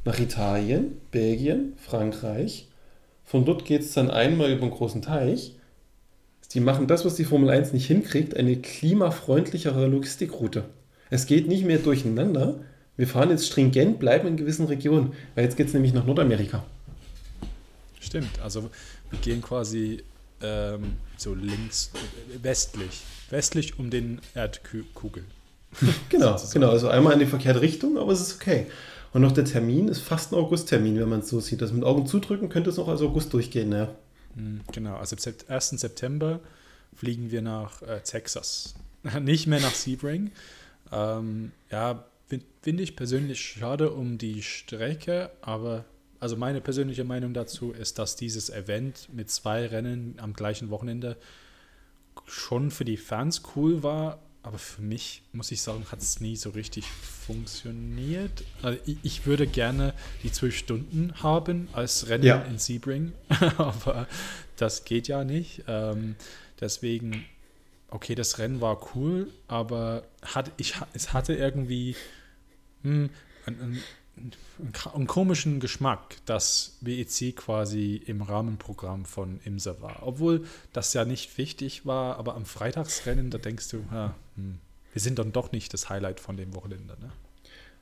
nach 0.04 0.20
Italien, 0.20 0.98
Belgien, 1.12 1.74
Frankreich. 1.78 2.68
Von 3.26 3.46
dort 3.46 3.66
geht 3.66 3.82
es 3.82 3.94
dann 3.94 4.10
einmal 4.10 4.52
über 4.52 4.62
den 4.62 4.72
großen 4.72 5.02
Teich 5.02 5.56
die 6.56 6.62
machen 6.62 6.88
das, 6.88 7.04
was 7.04 7.16
die 7.16 7.26
Formel 7.26 7.50
1 7.50 7.74
nicht 7.74 7.86
hinkriegt, 7.86 8.36
eine 8.38 8.56
klimafreundlichere 8.56 9.88
Logistikroute. 9.88 10.64
Es 11.10 11.26
geht 11.26 11.50
nicht 11.50 11.66
mehr 11.66 11.80
durcheinander. 11.80 12.56
Wir 12.96 13.10
fahren 13.10 13.30
jetzt 13.30 13.48
stringent, 13.48 14.00
bleiben 14.00 14.26
in 14.30 14.38
gewissen 14.38 14.66
Regionen, 14.66 15.12
weil 15.36 15.44
jetzt 15.44 15.58
geht 15.58 15.68
es 15.68 15.74
nämlich 15.74 15.94
nach 15.94 16.06
Nordamerika. 16.06 16.64
Stimmt, 18.00 18.40
also 18.42 18.70
wir 19.10 19.20
gehen 19.20 19.42
quasi 19.42 20.02
ähm, 20.42 20.94
so 21.18 21.36
links, 21.36 21.92
westlich, 22.42 23.02
westlich 23.30 23.78
um 23.78 23.90
den 23.90 24.22
Erdkugel. 24.34 25.26
genau, 26.08 26.40
genau, 26.54 26.70
also 26.70 26.88
einmal 26.88 27.14
in 27.14 27.20
die 27.20 27.26
verkehrte 27.26 27.60
Richtung, 27.60 27.98
aber 27.98 28.14
es 28.14 28.22
ist 28.22 28.36
okay. 28.36 28.68
Und 29.16 29.22
noch 29.22 29.32
der 29.32 29.46
Termin 29.46 29.88
ist 29.88 30.02
fast 30.02 30.34
ein 30.34 30.36
Augusttermin, 30.36 31.00
wenn 31.00 31.08
man 31.08 31.22
es 31.22 31.30
so 31.30 31.40
sieht. 31.40 31.62
Das 31.62 31.72
mit 31.72 31.86
Augen 31.86 32.06
zudrücken 32.06 32.50
könnte 32.50 32.70
es 32.70 32.76
noch 32.76 32.90
als 32.90 33.02
August 33.02 33.32
durchgehen, 33.32 33.72
ja. 33.72 33.96
Hm, 34.36 34.60
genau, 34.74 34.98
also 34.98 35.16
am 35.16 35.34
1. 35.56 35.70
September 35.70 36.42
fliegen 36.94 37.32
wir 37.32 37.42
nach 37.42 37.82
äh, 37.82 38.02
Texas. 38.02 38.76
Nicht 39.22 39.48
mehr 39.48 39.62
nach 39.62 39.74
Sebring. 39.74 40.32
Ähm, 40.92 41.54
ja, 41.72 42.04
finde 42.28 42.46
find 42.62 42.82
ich 42.82 42.98
persönlich 42.98 43.40
schade 43.40 43.92
um 43.92 44.18
die 44.18 44.44
Strecke, 44.44 45.32
aber 45.40 45.86
also 46.20 46.36
meine 46.36 46.60
persönliche 46.60 47.06
Meinung 47.06 47.34
dazu 47.34 47.72
ist, 47.72 47.98
dass 47.98 48.18
dieses 48.18 48.50
Event 48.50 49.08
mit 49.14 49.32
zwei 49.32 49.66
Rennen 49.66 50.16
am 50.18 50.34
gleichen 50.34 50.70
Wochenende 50.72 51.16
schon 52.26 52.70
für 52.70 52.84
die 52.84 52.98
Fans 52.98 53.44
cool 53.56 53.82
war, 53.82 54.20
aber 54.46 54.60
für 54.60 54.84
mich, 54.84 55.24
muss 55.34 55.52
ich 55.52 55.62
sagen, 55.62 55.84
hat 55.92 56.00
es 56.02 56.22
nie 56.22 56.36
so 56.36 56.52
richtig 56.52 56.86
funktioniert. 56.86 58.44
Also 58.62 58.80
ich, 58.86 58.98
ich, 59.02 59.26
würde 59.26 59.48
gerne 59.48 59.96
die 60.22 60.32
zwölf 60.32 60.56
Stunden 60.56 61.14
haben 61.24 61.68
als 61.74 62.10
Rennen 62.10 62.24
ja. 62.24 62.42
in 62.44 62.60
Sebring, 62.60 63.14
aber 63.58 64.08
das 64.56 64.86
geht 64.86 65.08
ja 65.08 65.24
nicht. 65.24 65.64
Ähm, 65.68 66.16
deswegen, 66.62 67.26
okay, 67.90 68.14
das 68.14 68.38
Rennen 68.38 68.62
war 68.62 68.96
cool, 68.96 69.32
aber 69.48 70.04
hat, 70.22 70.52
ich, 70.58 70.76
es 70.94 71.12
hatte 71.12 71.34
irgendwie 71.34 71.96
mh, 72.84 72.92
hm, 72.92 73.10
ein, 73.48 73.84
einen 74.94 75.08
komischen 75.08 75.60
Geschmack, 75.60 76.18
dass 76.26 76.78
WEC 76.82 77.36
quasi 77.36 78.02
im 78.06 78.22
Rahmenprogramm 78.22 79.06
von 79.06 79.40
IMSA 79.44 79.82
war. 79.82 80.04
Obwohl 80.04 80.46
das 80.74 80.94
ja 80.94 81.06
nicht 81.06 81.38
wichtig 81.38 81.86
war, 81.86 82.18
aber 82.18 82.36
am 82.36 82.46
Freitagsrennen, 82.46 83.30
da 83.30 83.38
denkst 83.38 83.70
du, 83.70 83.84
ja, 83.92 84.16
hm, 84.36 84.60
wir 84.94 85.02
sind 85.02 85.20
dann 85.20 85.34
doch 85.34 85.52
nicht 85.52 85.74
das 85.74 85.90
Highlight 85.90 86.22
von 86.22 86.38
dem 86.38 86.56
Wochenende. 86.56 86.96
Ne? 87.02 87.12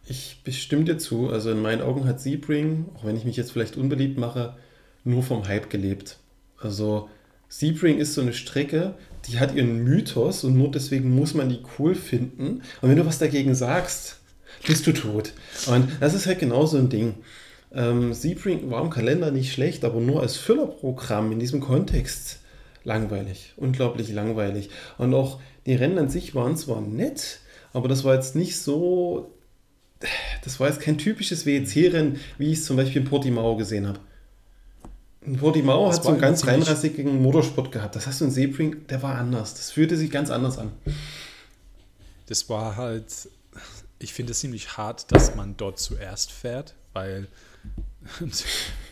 Ich 0.06 0.41
bestimme 0.43 0.84
dir 0.84 0.98
zu. 0.98 1.30
Also 1.30 1.52
in 1.52 1.62
meinen 1.62 1.82
Augen 1.82 2.06
hat 2.06 2.19
Sebring, 2.19 2.86
auch 2.96 3.06
wenn 3.06 3.15
ich 3.15 3.26
mich 3.26 3.38
jetzt 3.38 3.52
vielleicht 3.52 3.78
unbeliebt 3.78 4.17
mache, 4.17 4.58
nur 5.04 5.22
vom 5.22 5.48
Hype 5.48 5.69
gelebt. 5.69 6.17
Also 6.58 7.10
Sebring 7.50 8.00
ist 8.00 8.15
so 8.15 8.22
eine 8.22 8.34
Strecke, 8.34 8.96
die 9.28 9.39
hat 9.39 9.54
ihren 9.54 9.84
Mythos 9.84 10.43
und 10.43 10.58
nur 10.58 10.72
deswegen 10.72 11.13
muss 11.13 11.36
man 11.36 11.50
die 11.50 11.62
cool 11.78 11.93
finden. 11.93 12.63
Und 12.82 12.89
wenn 12.89 12.98
du 12.98 13.06
was 13.06 13.19
dagegen 13.19 13.54
sagst, 13.54 14.19
bist 14.65 14.88
du 14.88 14.93
tot. 14.93 15.34
Und 15.67 15.89
das 15.99 16.13
ist 16.13 16.26
halt 16.26 16.39
genau 16.39 16.65
so 16.65 16.78
ein 16.78 16.89
Ding. 16.89 17.15
Ähm, 17.73 18.13
Sebring 18.13 18.69
war 18.69 18.82
im 18.82 18.89
Kalender 18.89 19.32
nicht 19.32 19.52
schlecht, 19.52 19.84
aber 19.84 19.99
nur 19.99 20.21
als 20.21 20.38
Füllerprogramm 20.38 21.32
in 21.32 21.39
diesem 21.39 21.60
Kontext 21.60 22.39
langweilig. 22.84 23.54
Unglaublich 23.58 24.12
langweilig. 24.12 24.69
Und 24.97 25.13
auch 25.13 25.39
die 25.65 25.76
Rennen 25.76 25.97
an 25.97 26.10
sich 26.10 26.36
waren 26.36 26.58
zwar 26.58 26.82
nett, 26.82 27.39
aber 27.71 27.88
das 27.88 28.04
war 28.04 28.15
jetzt 28.15 28.36
nicht 28.36 28.58
so. 28.58 29.32
Das 30.43 30.60
war 30.60 30.67
jetzt 30.67 30.82
kein 30.82 30.97
typisches 30.97 31.45
WEC-Rennen, 31.45 32.19
wie 32.38 32.52
ich 32.52 32.60
es 32.60 32.65
zum 32.65 32.76
Beispiel 32.76 33.02
in 33.02 33.08
Portimao 33.08 33.56
gesehen 33.56 33.88
habe. 33.88 33.99
In 35.26 35.38
Portimao 35.38 35.88
hat 35.88 36.04
so 36.04 36.10
einen 36.10 36.19
ganz 36.19 36.45
reinrassigen 36.45 37.21
Motorsport 37.21 37.71
gehabt. 37.71 37.95
Das 37.95 38.06
hast 38.06 38.19
du 38.19 38.26
in 38.26 38.32
Sebring, 38.32 38.86
der 38.88 39.02
war 39.02 39.15
anders. 39.15 39.54
Das 39.54 39.71
fühlte 39.71 39.95
sich 39.95 40.12
ganz 40.12 40.30
anders 40.30 40.58
an. 40.58 40.71
Das 42.28 42.49
war 42.49 42.76
halt 42.76 43.06
ich 44.04 44.13
finde 44.13 44.32
es 44.32 44.39
ziemlich 44.39 44.78
hart, 44.78 45.12
dass 45.12 45.36
man 45.36 45.58
dort 45.58 45.80
zuerst 45.80 46.32
fährt, 46.32 46.76
weil 46.94 47.28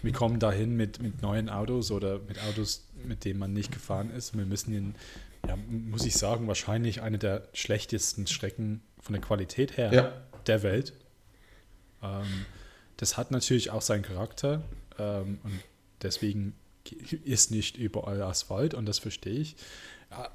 wir 0.02 0.14
kommen 0.14 0.40
dahin 0.40 0.76
mit, 0.76 1.02
mit 1.02 1.22
neuen 1.22 1.50
Autos 1.50 1.92
oder 1.92 2.20
mit 2.20 2.42
Autos, 2.44 2.88
mit 3.04 3.26
denen 3.26 3.40
man 3.40 3.54
nicht 3.54 3.72
gefahren 3.72 4.10
ist. 4.12 4.36
Wir 4.36 4.46
müssen 4.46 4.74
in, 4.74 4.96
ja, 5.48 5.58
muss 5.58 6.06
ich 6.06 6.16
sagen, 6.16 6.48
wahrscheinlich 6.48 7.02
eine 7.02 7.18
der 7.18 7.48
schlechtesten 7.54 8.28
Strecken 8.28 8.82
von 9.00 9.14
der 9.14 9.22
Qualität 9.22 9.78
her 9.78 9.94
ja. 9.94 10.14
der 10.48 10.64
Welt. 10.64 10.94
Ähm, 12.02 12.46
das 12.98 13.18
hat 13.18 13.32
natürlich 13.32 13.70
auch 13.72 13.82
seinen 13.82 14.04
Charakter 14.04 14.64
ähm, 14.98 15.40
und 15.44 15.60
deswegen 16.02 16.56
ist 17.26 17.52
nicht 17.52 17.78
überall 17.78 18.22
Asphalt 18.22 18.74
und 18.74 18.86
das 18.86 19.00
verstehe 19.00 19.40
ich. 19.40 19.56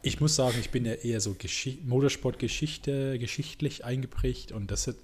Ich 0.03 0.21
muss 0.21 0.35
sagen, 0.35 0.57
ich 0.59 0.71
bin 0.71 0.85
ja 0.85 0.95
eher 0.95 1.21
so 1.21 1.37
Motorsportgeschichte, 1.85 3.19
geschichtlich 3.19 3.85
eingeprägt 3.85 4.53
und 4.53 4.71
hat, 4.87 4.97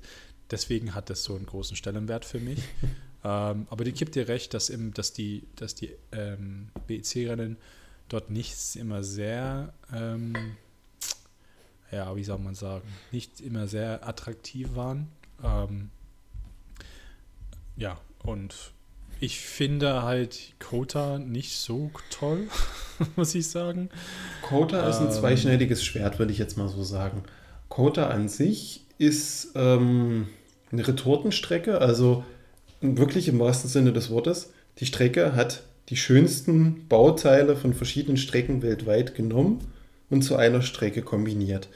deswegen 0.51 0.95
hat 0.95 1.11
das 1.11 1.25
so 1.25 1.35
einen 1.35 1.47
großen 1.47 1.77
Stellenwert 1.77 2.25
für 2.25 2.41
mich. 2.41 2.59
ähm, 3.25 3.67
aber 3.69 3.87
ich 3.87 3.95
gebe 3.95 4.11
dir 4.11 4.29
recht, 4.29 4.55
dass, 4.55 4.71
im, 4.71 4.95
dass 4.95 5.13
die, 5.13 5.47
dass 5.57 5.75
die 5.75 5.91
ähm, 6.13 6.71
BEC-Rennen 6.87 7.57
dort 8.09 8.31
nicht 8.31 8.77
immer 8.77 9.03
sehr, 9.03 9.75
ähm, 9.93 10.35
ja, 11.91 12.15
wie 12.17 12.25
soll 12.25 12.39
man 12.39 12.55
sagen, 12.55 12.89
nicht 13.11 13.41
immer 13.41 13.69
sehr 13.69 14.07
attraktiv 14.07 14.75
waren. 14.75 15.09
Ähm, 15.43 15.91
ja, 17.77 18.01
und 18.23 18.73
ich 19.23 19.39
finde 19.39 20.03
halt 20.03 20.53
Kota 20.59 21.21
nicht 21.21 21.57
so 21.57 21.93
toll, 22.11 22.49
muss 23.17 23.37
ich 23.37 23.49
sagen. 23.49 23.89
Kota 24.43 24.89
ist 24.89 24.99
ein 24.99 25.07
ähm, 25.07 25.13
zweischneidiges 25.13 25.85
Schwert, 25.85 26.19
würde 26.19 26.33
ich 26.33 26.39
jetzt 26.39 26.59
mal 26.59 26.69
so 26.69 26.83
sagen. 26.83 27.23
Kota 27.69 28.09
an 28.09 28.29
sich 28.29 28.83
ist 28.99 29.53
ähm, 29.55 30.27
eine 30.73 30.89
Retortenstrecke, 30.89 31.81
also 31.81 32.25
wirklich 32.81 33.29
im 33.29 33.39
wahrsten 33.39 33.71
Sinne 33.71 33.93
des 33.93 34.11
Wortes. 34.11 34.53
Die 34.79 34.87
Strecke 34.87 35.37
hat 35.37 35.63
die 35.89 35.97
schönsten 35.97 36.89
Bauteile 36.89 37.55
von 37.55 37.75
verschiedenen 37.75 38.17
Strecken 38.17 38.61
weltweit 38.61 39.15
genommen 39.15 39.61
und 40.11 40.23
zu 40.23 40.35
einer 40.35 40.63
Strecke 40.63 41.03
kombiniert 41.03 41.69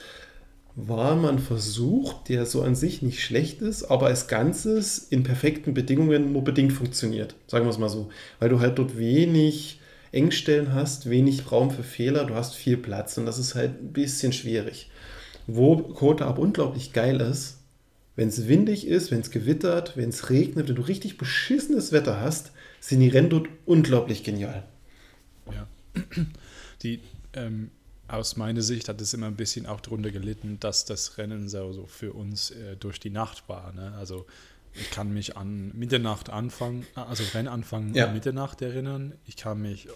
war 0.77 1.17
man 1.17 1.39
versucht, 1.39 2.29
der 2.29 2.45
so 2.45 2.63
an 2.63 2.75
sich 2.75 3.01
nicht 3.01 3.23
schlecht 3.23 3.63
ist, 3.63 3.85
aber 3.85 4.07
als 4.07 4.29
Ganzes 4.29 4.99
in 4.99 5.23
perfekten 5.23 5.73
Bedingungen 5.73 6.33
nur 6.33 6.45
bedingt 6.45 6.75
funktioniert. 6.75 7.35
Sagen 7.47 7.65
wir 7.65 7.71
es 7.71 7.79
mal 7.79 7.89
so. 7.89 8.11
Weil 8.39 8.51
du 8.51 8.61
halt 8.61 8.79
dort 8.79 8.99
wenig 8.99 9.81
Engstellen 10.13 10.75
hast, 10.75 11.09
wenig 11.09 11.51
Raum 11.51 11.71
für 11.71 11.83
Fehler, 11.83 12.27
du 12.27 12.35
hast 12.35 12.55
viel 12.55 12.77
Platz 12.77 13.17
und 13.17 13.25
das 13.25 13.39
ist 13.39 13.55
halt 13.55 13.83
ein 13.83 13.93
bisschen 13.95 14.35
schwierig. 14.35 14.91
Wo 15.47 15.77
Kota 15.79 16.27
aber 16.27 16.43
unglaublich 16.43 16.93
geil 16.93 17.23
ist, 17.23 17.59
wenn 18.15 18.29
es 18.29 18.47
windig 18.47 18.87
ist, 18.87 19.11
wenn 19.11 19.21
es 19.21 19.31
gewittert, 19.31 19.97
wenn 19.97 20.11
es 20.11 20.29
regnet, 20.29 20.69
wenn 20.69 20.77
du 20.77 20.83
richtig 20.83 21.17
beschissenes 21.17 21.93
Wetter 21.93 22.21
hast, 22.21 22.53
sind 22.81 23.01
die 23.01 23.09
Rennen 23.09 23.31
dort 23.31 23.49
unglaublich 23.65 24.25
genial. 24.25 24.65
Ja. 25.53 25.67
Die, 26.83 27.01
ähm, 27.33 27.71
aus 28.09 28.37
meiner 28.37 28.63
Sicht 28.63 28.89
hat 28.89 29.01
es 29.01 29.15
immer 29.15 29.27
ein 29.27 29.37
bisschen 29.37 29.67
auch 29.67 29.81
darunter 29.81 30.11
gelitten, 30.11 30.59
dass 30.61 30.85
das 30.85 31.19
Rennen 31.19 31.49
so, 31.49 31.73
so 31.73 31.87
für 31.87 32.13
uns 32.13 32.51
äh, 32.51 32.77
durch 32.77 33.01
die 33.01 33.11
Nacht 33.11 33.49
war. 33.49 33.73
Ne? 33.73 33.95
Also 33.99 34.27
ich 34.75 34.91
kann 34.91 35.13
mich 35.13 35.37
an 35.37 35.73
Mitternacht 35.75 36.31
anfangen, 36.31 36.87
also 36.95 37.25
Rennanfang 37.35 37.95
ja. 37.95 38.13
Mitternacht 38.13 38.63
erinnern. 38.63 39.15
Ich 39.25 39.37
kann 39.37 39.61
mich 39.61 39.89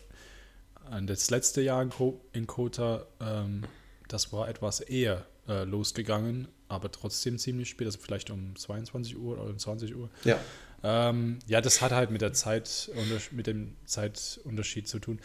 an 0.88 1.06
das 1.06 1.30
letzte 1.30 1.60
Jahr 1.60 1.82
in, 1.82 1.90
Co 1.90 2.20
in 2.32 2.46
Kota, 2.46 3.06
ähm, 3.20 3.62
das 4.08 4.32
war 4.32 4.48
etwas 4.48 4.80
eher 4.80 5.26
äh, 5.46 5.64
losgegangen, 5.64 6.48
aber 6.68 6.90
trotzdem 6.90 7.38
ziemlich 7.38 7.68
spät, 7.68 7.86
also 7.86 7.98
vielleicht 8.00 8.30
um 8.30 8.56
22 8.56 9.16
Uhr 9.16 9.34
oder 9.38 9.50
um 9.50 9.58
20 9.58 9.94
Uhr. 9.94 10.10
Ja. 10.24 10.38
Ähm, 10.82 11.38
ja, 11.46 11.60
das 11.60 11.82
hat 11.82 11.92
halt 11.92 12.10
mit 12.10 12.22
der 12.22 12.32
Zeit, 12.32 12.90
mit 13.32 13.46
dem 13.46 13.76
Zeitunterschied 13.84 14.88
zu 14.88 14.98
tun. 14.98 15.20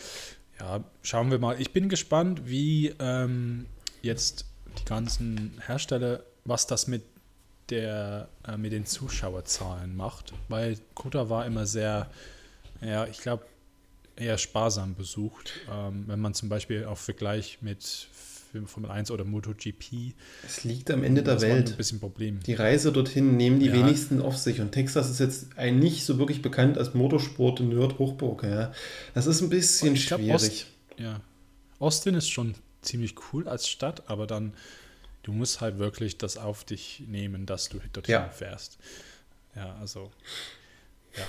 Ja, 0.60 0.84
schauen 1.02 1.32
wir 1.32 1.40
mal. 1.40 1.60
Ich 1.60 1.72
bin 1.72 1.90
gespannt, 1.90 2.44
wie 2.46 2.94
ähm, 3.00 3.66
jetzt 4.02 4.46
die 4.80 4.86
ganzen 4.86 5.60
Hersteller, 5.66 6.24
was 6.46 6.68
das 6.68 6.88
mit 6.88 7.04
der 7.70 8.30
äh, 8.48 8.58
mit 8.58 8.72
den 8.72 8.86
Zuschauerzahlen 8.86 9.96
macht, 9.96 10.34
weil 10.50 10.78
Kota 10.94 11.30
war 11.30 11.46
immer 11.46 11.66
sehr, 11.66 12.10
ja, 12.82 13.06
ich 13.08 13.18
glaube, 13.20 13.46
eher 14.16 14.38
sparsam 14.38 14.96
besucht. 14.96 15.52
Ähm, 15.72 16.04
wenn 16.08 16.20
man 16.20 16.34
zum 16.34 16.50
Beispiel 16.50 16.86
auf 16.86 17.00
Vergleich 17.00 17.58
mit 17.62 18.08
Formel 18.68 18.92
1 18.92 19.12
oder 19.12 19.26
MotoGP. 19.26 20.14
Es 20.46 20.64
liegt 20.64 20.90
am 20.92 21.04
Ende 21.04 21.22
der 21.22 21.42
Welt. 21.42 21.72
Ein 21.72 21.78
bisschen 21.78 22.00
Problem. 22.00 22.40
Die 22.42 22.54
Reise 22.54 22.92
dorthin 22.92 23.38
nehmen 23.38 23.60
die 23.60 23.68
ja. 23.68 23.74
wenigsten 23.74 24.22
auf 24.22 24.38
sich. 24.38 24.62
Und 24.62 24.72
Texas 24.72 25.10
ist 25.10 25.20
jetzt 25.20 25.58
ein 25.58 25.80
nicht 25.80 26.06
so 26.06 26.18
wirklich 26.18 26.42
bekannt 26.42 26.78
als 26.78 26.94
Motorsport-Nerd-Hochburg. 26.94 28.44
Ja. 28.44 28.72
Das 29.14 29.28
ist 29.28 29.42
ein 29.42 29.50
bisschen 29.50 29.98
schwierig. 29.98 30.24
Glaub, 30.26 30.36
Ost, 30.36 30.68
ja. 30.98 31.22
Austin 31.80 32.16
ist 32.16 32.30
schon 32.30 32.56
ziemlich 32.82 33.16
cool 33.34 33.48
als 33.48 33.68
Stadt, 33.68 34.10
aber 34.10 34.28
dann, 34.28 34.54
du 35.24 35.34
musst 35.34 35.62
halt 35.62 35.78
wirklich 35.78 36.18
das 36.18 36.38
auf 36.38 36.64
dich 36.64 37.04
nehmen, 37.08 37.46
dass 37.46 37.70
du 37.70 37.80
dorthin 37.92 38.14
ja. 38.14 38.30
fährst. 38.30 38.78
Ja, 39.56 39.76
also, 39.80 40.12
ja. 41.18 41.24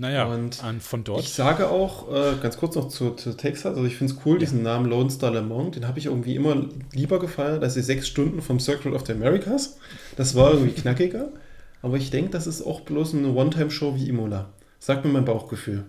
Naja, 0.00 0.24
und 0.24 0.56
von 0.80 1.04
dort. 1.04 1.20
Ich 1.20 1.34
sage 1.34 1.68
auch, 1.68 2.10
äh, 2.10 2.36
ganz 2.40 2.56
kurz 2.56 2.74
noch 2.74 2.88
zu, 2.88 3.10
zu 3.10 3.36
Texas, 3.36 3.76
also 3.76 3.84
ich 3.84 3.96
finde 3.96 4.14
es 4.14 4.20
cool, 4.24 4.36
ja. 4.36 4.38
diesen 4.38 4.62
Namen 4.62 4.88
Lone 4.88 5.10
Star 5.10 5.30
Le 5.30 5.42
Mans, 5.42 5.72
den 5.72 5.86
habe 5.86 5.98
ich 5.98 6.06
irgendwie 6.06 6.36
immer 6.36 6.64
lieber 6.94 7.18
gefallen, 7.18 7.62
als 7.62 7.74
die 7.74 7.82
sechs 7.82 8.08
Stunden 8.08 8.40
vom 8.40 8.60
Circle 8.60 8.94
of 8.94 9.04
the 9.06 9.12
Americas. 9.12 9.76
Das 10.16 10.34
war 10.34 10.54
irgendwie 10.54 10.72
knackiger, 10.72 11.28
aber 11.82 11.98
ich 11.98 12.08
denke, 12.08 12.30
das 12.30 12.46
ist 12.46 12.62
auch 12.62 12.80
bloß 12.80 13.14
eine 13.14 13.28
One-Time-Show 13.28 13.94
wie 13.96 14.08
Imola. 14.08 14.48
Sagt 14.78 15.04
mir 15.04 15.10
mein 15.10 15.26
Bauchgefühl. 15.26 15.84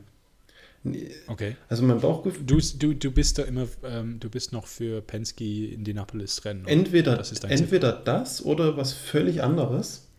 Okay. 1.27 1.55
Also 1.69 1.83
mein 1.83 2.01
Bauchgefühl. 2.01 2.43
Du, 2.45 2.59
du, 2.59 2.93
du 2.93 3.11
bist 3.11 3.38
da 3.38 3.43
immer, 3.43 3.67
ähm, 3.86 4.19
du 4.19 4.29
bist 4.29 4.51
noch 4.51 4.67
für 4.67 4.99
Penske 4.99 5.67
Indianapolis 5.67 6.43
Rennen. 6.43 6.67
Entweder 6.67 7.15
das, 7.15 7.31
entweder 7.43 7.93
das 7.93 8.43
oder 8.43 8.75
was 8.75 8.91
völlig 8.91 9.41
anderes. 9.41 10.09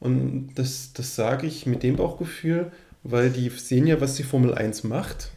Und 0.00 0.52
das, 0.54 0.94
das 0.94 1.14
sage 1.14 1.46
ich 1.46 1.66
mit 1.66 1.82
dem 1.82 1.96
Bauchgefühl, 1.96 2.70
weil 3.10 3.30
die 3.30 3.48
sehen 3.48 3.86
ja, 3.86 4.00
was 4.00 4.16
die 4.16 4.22
Formel 4.22 4.54
1 4.54 4.84
macht 4.84 5.30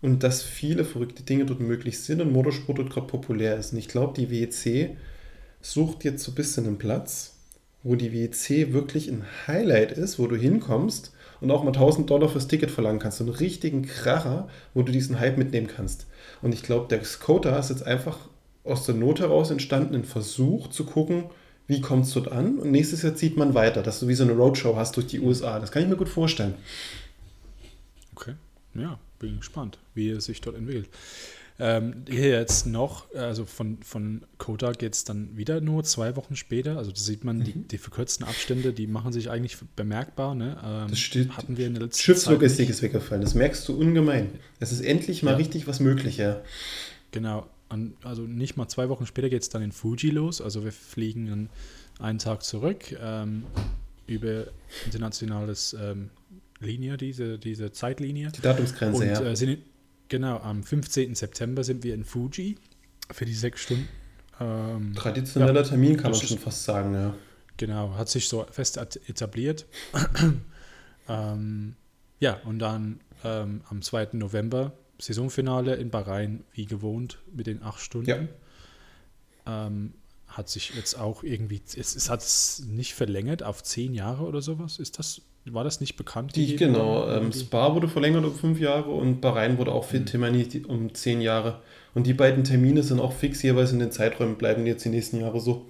und 0.00 0.22
dass 0.22 0.42
viele 0.42 0.84
verrückte 0.84 1.24
Dinge 1.24 1.44
dort 1.44 1.60
möglich 1.60 1.98
sind 1.98 2.20
und 2.20 2.32
Motorsport 2.32 2.78
dort 2.78 2.90
gerade 2.90 3.08
populär 3.08 3.56
ist. 3.56 3.72
Und 3.72 3.78
ich 3.78 3.88
glaube, 3.88 4.14
die 4.16 4.30
WEC 4.30 4.96
sucht 5.60 6.04
jetzt 6.04 6.22
so 6.22 6.30
ein 6.30 6.36
bisschen 6.36 6.66
einen 6.66 6.78
Platz, 6.78 7.34
wo 7.82 7.96
die 7.96 8.12
WEC 8.12 8.72
wirklich 8.72 9.08
ein 9.08 9.24
Highlight 9.48 9.92
ist, 9.92 10.20
wo 10.20 10.28
du 10.28 10.36
hinkommst 10.36 11.12
und 11.40 11.50
auch 11.50 11.64
mal 11.64 11.70
1000 11.70 12.08
Dollar 12.08 12.28
fürs 12.28 12.46
Ticket 12.46 12.70
verlangen 12.70 13.00
kannst. 13.00 13.18
So 13.18 13.24
einen 13.24 13.34
richtigen 13.34 13.82
Kracher, 13.82 14.48
wo 14.72 14.82
du 14.82 14.92
diesen 14.92 15.18
Hype 15.18 15.36
mitnehmen 15.36 15.66
kannst. 15.66 16.06
Und 16.42 16.54
ich 16.54 16.62
glaube, 16.62 16.86
der 16.88 17.02
Skoda 17.04 17.58
ist 17.58 17.70
jetzt 17.70 17.86
einfach 17.86 18.18
aus 18.62 18.86
der 18.86 18.94
Not 18.94 19.18
heraus 19.18 19.50
entstandenen 19.50 20.04
Versuch 20.04 20.68
zu 20.68 20.84
gucken, 20.84 21.24
wie 21.70 21.80
kommt 21.80 22.04
es 22.04 22.12
dort 22.12 22.30
an 22.30 22.58
und 22.58 22.70
nächstes 22.70 23.02
Jahr 23.02 23.14
zieht 23.14 23.36
man 23.36 23.54
weiter, 23.54 23.82
dass 23.82 24.00
du 24.00 24.08
wie 24.08 24.14
so 24.14 24.24
eine 24.24 24.32
Roadshow 24.32 24.76
hast 24.76 24.96
durch 24.96 25.06
die 25.06 25.20
USA. 25.20 25.60
Das 25.60 25.70
kann 25.70 25.82
ich 25.82 25.88
mir 25.88 25.96
gut 25.96 26.08
vorstellen. 26.08 26.54
Okay, 28.14 28.34
ja, 28.74 28.98
bin 29.20 29.38
gespannt, 29.38 29.78
wie 29.94 30.10
es 30.10 30.24
sich 30.24 30.40
dort 30.40 30.56
entwickelt. 30.56 30.88
Ähm, 31.62 32.04
hier 32.08 32.30
jetzt 32.30 32.66
noch, 32.66 33.14
also 33.14 33.44
von, 33.44 33.78
von 33.82 34.22
Kota 34.38 34.72
geht 34.72 34.94
es 34.94 35.04
dann 35.04 35.36
wieder 35.36 35.60
nur 35.60 35.84
zwei 35.84 36.16
Wochen 36.16 36.34
später. 36.34 36.76
Also 36.76 36.90
da 36.90 36.98
sieht 36.98 37.22
man, 37.22 37.38
mhm. 37.38 37.44
die, 37.44 37.52
die 37.52 37.78
verkürzten 37.78 38.26
Abstände, 38.26 38.72
die 38.72 38.86
machen 38.86 39.12
sich 39.12 39.30
eigentlich 39.30 39.58
bemerkbar. 39.76 40.34
Ne? 40.34 40.56
Ähm, 40.64 40.88
das 40.88 40.98
steht, 40.98 41.36
hatten 41.36 41.56
wir 41.56 41.66
in 41.66 41.74
der 41.74 41.84
letzten 41.84 42.02
Schiffslogistik 42.02 42.68
ist 42.70 42.82
weggefallen. 42.82 43.22
Das 43.22 43.34
merkst 43.34 43.68
du 43.68 43.78
ungemein. 43.78 44.30
Es 44.58 44.72
ist 44.72 44.80
endlich 44.80 45.22
mal 45.22 45.32
ja. 45.32 45.36
richtig 45.36 45.68
was 45.68 45.80
möglich, 45.80 46.16
ja. 46.16 46.40
Genau. 47.12 47.46
Und 47.70 47.94
also 48.04 48.22
nicht 48.22 48.56
mal 48.56 48.68
zwei 48.68 48.88
Wochen 48.88 49.06
später 49.06 49.30
geht 49.30 49.42
es 49.42 49.48
dann 49.48 49.62
in 49.62 49.72
Fuji 49.72 50.10
los. 50.10 50.40
Also 50.40 50.64
wir 50.64 50.72
fliegen 50.72 51.26
dann 51.26 51.48
einen 51.98 52.18
Tag 52.18 52.42
zurück 52.42 52.96
ähm, 53.00 53.44
über 54.06 54.46
internationales 54.86 55.76
ähm, 55.80 56.10
Linie, 56.58 56.96
diese, 56.96 57.38
diese 57.38 57.72
Zeitlinie. 57.72 58.32
Die 58.32 58.42
Datumsgrenze, 58.42 59.02
und, 59.02 59.08
ja. 59.08 59.22
Äh, 59.22 59.36
sind, 59.36 59.60
Genau, 60.10 60.38
am 60.38 60.64
15. 60.64 61.14
September 61.14 61.62
sind 61.62 61.84
wir 61.84 61.94
in 61.94 62.04
Fuji 62.04 62.56
für 63.12 63.24
die 63.24 63.34
sechs 63.34 63.60
Stunden. 63.60 63.88
Ähm, 64.40 64.92
Traditioneller 64.96 65.62
ja, 65.62 65.68
Termin 65.68 65.96
kann 65.96 66.10
man 66.10 66.20
schon 66.20 66.38
fast 66.38 66.64
sagen, 66.64 66.92
ja. 66.94 67.14
Genau, 67.56 67.94
hat 67.94 68.08
sich 68.08 68.28
so 68.28 68.44
fest 68.50 68.76
etabliert. 69.06 69.66
ähm, 71.08 71.76
ja, 72.18 72.40
und 72.44 72.58
dann 72.58 72.98
ähm, 73.22 73.60
am 73.70 73.82
2. 73.82 74.08
November 74.14 74.72
Saisonfinale 75.00 75.74
in 75.76 75.90
Bahrain, 75.90 76.44
wie 76.52 76.66
gewohnt, 76.66 77.18
mit 77.32 77.46
den 77.46 77.62
acht 77.62 77.80
Stunden. 77.80 78.28
Ja. 79.46 79.66
Ähm, 79.66 79.94
hat 80.28 80.48
sich 80.48 80.74
jetzt 80.76 80.98
auch 80.98 81.24
irgendwie, 81.24 81.60
es, 81.76 81.96
es 81.96 82.08
hat 82.08 82.20
es 82.20 82.64
nicht 82.68 82.94
verlängert 82.94 83.42
auf 83.42 83.62
zehn 83.62 83.94
Jahre 83.94 84.24
oder 84.24 84.42
sowas. 84.42 84.78
Ist 84.78 84.98
das 84.98 85.22
war 85.46 85.64
das 85.64 85.80
nicht 85.80 85.96
bekannt? 85.96 86.36
Die, 86.36 86.56
genau, 86.56 87.08
ähm, 87.08 87.32
Spa 87.32 87.74
wurde 87.74 87.88
verlängert 87.88 88.24
um 88.24 88.34
fünf 88.34 88.60
Jahre 88.60 88.90
und 88.90 89.20
Bahrain 89.20 89.58
wurde 89.58 89.72
auch 89.72 89.84
für 89.84 89.98
mhm. 89.98 90.06
Timani 90.06 90.46
um 90.68 90.94
zehn 90.94 91.20
Jahre. 91.20 91.62
Und 91.94 92.06
die 92.06 92.14
beiden 92.14 92.44
Termine 92.44 92.82
sind 92.82 93.00
auch 93.00 93.12
fix, 93.12 93.42
jeweils 93.42 93.72
in 93.72 93.78
den 93.78 93.90
Zeiträumen 93.90 94.36
bleiben 94.36 94.66
jetzt 94.66 94.84
die 94.84 94.90
nächsten 94.90 95.18
Jahre 95.18 95.40
so. 95.40 95.66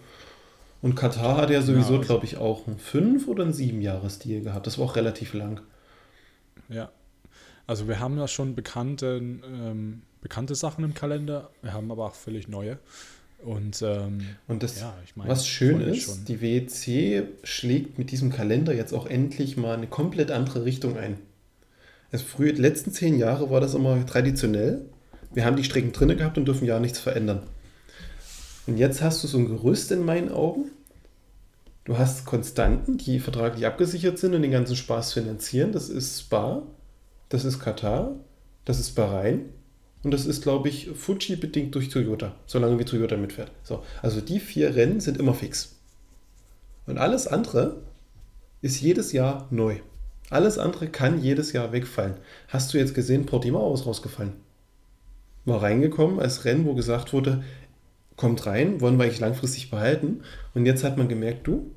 Und 0.83 0.97
Katar 0.97 1.37
hat 1.37 1.51
ja 1.51 1.63
sowieso, 1.63 1.93
ja, 1.93 1.99
also 1.99 2.07
glaube 2.07 2.25
ich, 2.25 2.37
auch 2.39 2.67
einen 2.67 2.79
fünf- 2.79 3.29
oder 3.29 3.45
einen 3.45 3.53
sieben 3.53 3.81
Jahres-Deal 3.81 4.43
gehabt. 4.43 4.67
Das 4.67 4.79
war 4.79 4.87
auch 4.87 4.97
relativ 4.97 5.35
lang. 5.35 5.61
Ja. 6.69 6.91
Also 7.71 7.87
wir 7.87 8.01
haben 8.01 8.17
da 8.17 8.27
schon 8.27 8.57
bekannte, 8.57 9.23
ähm, 9.23 10.03
bekannte 10.21 10.57
Sachen 10.57 10.83
im 10.83 10.93
Kalender, 10.93 11.51
wir 11.63 11.73
haben 11.73 11.93
aber 11.93 12.07
auch 12.07 12.17
völlig 12.17 12.49
neue. 12.49 12.81
Und, 13.45 13.81
ähm, 13.83 14.27
und 14.49 14.65
das, 14.65 14.81
ja, 14.81 14.93
ich 15.05 15.15
mein, 15.15 15.29
was 15.29 15.47
schön 15.47 15.81
ist, 15.81 16.03
schon. 16.03 16.25
die 16.25 16.41
WEC 16.41 17.29
schlägt 17.45 17.97
mit 17.97 18.11
diesem 18.11 18.33
Kalender 18.33 18.75
jetzt 18.75 18.93
auch 18.93 19.07
endlich 19.07 19.57
mal 19.57 19.77
eine 19.77 19.87
komplett 19.87 20.33
andere 20.33 20.65
Richtung 20.65 20.99
ein. 20.99 21.19
Also 22.11 22.25
früher, 22.25 22.53
die 22.53 22.61
letzten 22.61 22.91
zehn 22.91 23.17
Jahre 23.17 23.51
war 23.51 23.61
das 23.61 23.75
immer 23.75 24.05
traditionell. 24.05 24.85
Wir 25.33 25.45
haben 25.45 25.55
die 25.55 25.63
Strecken 25.63 25.93
drinne 25.93 26.17
gehabt 26.17 26.39
und 26.39 26.47
dürfen 26.47 26.67
ja 26.67 26.81
nichts 26.81 26.99
verändern. 26.99 27.45
Und 28.67 28.79
jetzt 28.79 29.01
hast 29.01 29.23
du 29.23 29.29
so 29.29 29.39
ein 29.39 29.47
Gerüst 29.47 29.93
in 29.93 30.05
meinen 30.05 30.33
Augen. 30.33 30.73
Du 31.85 31.99
hast 31.99 32.25
Konstanten, 32.25 32.99
die 32.99 33.21
vertraglich 33.21 33.65
abgesichert 33.65 34.19
sind 34.19 34.35
und 34.35 34.43
den 34.43 34.51
ganzen 34.51 34.75
Spaß 34.75 35.13
finanzieren. 35.13 35.71
Das 35.71 35.89
ist 35.89 36.19
Spa, 36.19 36.65
das 37.31 37.47
ist 37.47 37.59
Katar, 37.59 38.17
das 38.67 38.79
ist 38.79 38.95
Bahrain 38.95 39.47
und 40.03 40.11
das 40.11 40.27
ist, 40.27 40.43
glaube 40.43 40.69
ich, 40.69 40.91
Fuji 40.91 41.37
bedingt 41.37 41.75
durch 41.75 41.89
Toyota, 41.89 42.35
solange 42.47 42.79
wie 42.79 42.85
Toyota 42.85 43.17
mitfährt. 43.17 43.51
So, 43.63 43.83
also 44.03 44.21
die 44.21 44.41
vier 44.41 44.77
Rennen 44.77 45.01
sind 45.01 45.17
immer 45.17 45.35
fix. 45.35 45.77
Und 46.87 46.99
alles 46.99 47.27
andere 47.27 47.83
ist 48.61 48.81
jedes 48.81 49.13
Jahr 49.13 49.47
neu. 49.51 49.77
Alles 50.29 50.59
andere 50.59 50.89
kann 50.89 51.23
jedes 51.23 51.53
Jahr 51.53 51.73
wegfallen. 51.73 52.15
Hast 52.49 52.73
du 52.73 52.79
jetzt 52.79 52.95
gesehen, 52.95 53.27
Portimao 53.27 53.73
ist 53.75 53.87
rausgefallen. 53.87 54.35
War 55.45 55.63
reingekommen 55.63 56.21
als 56.21 56.45
Rennen, 56.45 56.67
wo 56.67 56.75
gesagt 56.75 57.13
wurde, 57.13 57.43
kommt 58.17 58.45
rein, 58.47 58.81
wollen 58.81 58.99
wir 58.99 59.05
eigentlich 59.05 59.21
langfristig 59.21 59.71
behalten. 59.71 60.23
Und 60.55 60.67
jetzt 60.67 60.85
hat 60.85 60.99
man 60.99 61.09
gemerkt, 61.09 61.47
du, 61.47 61.71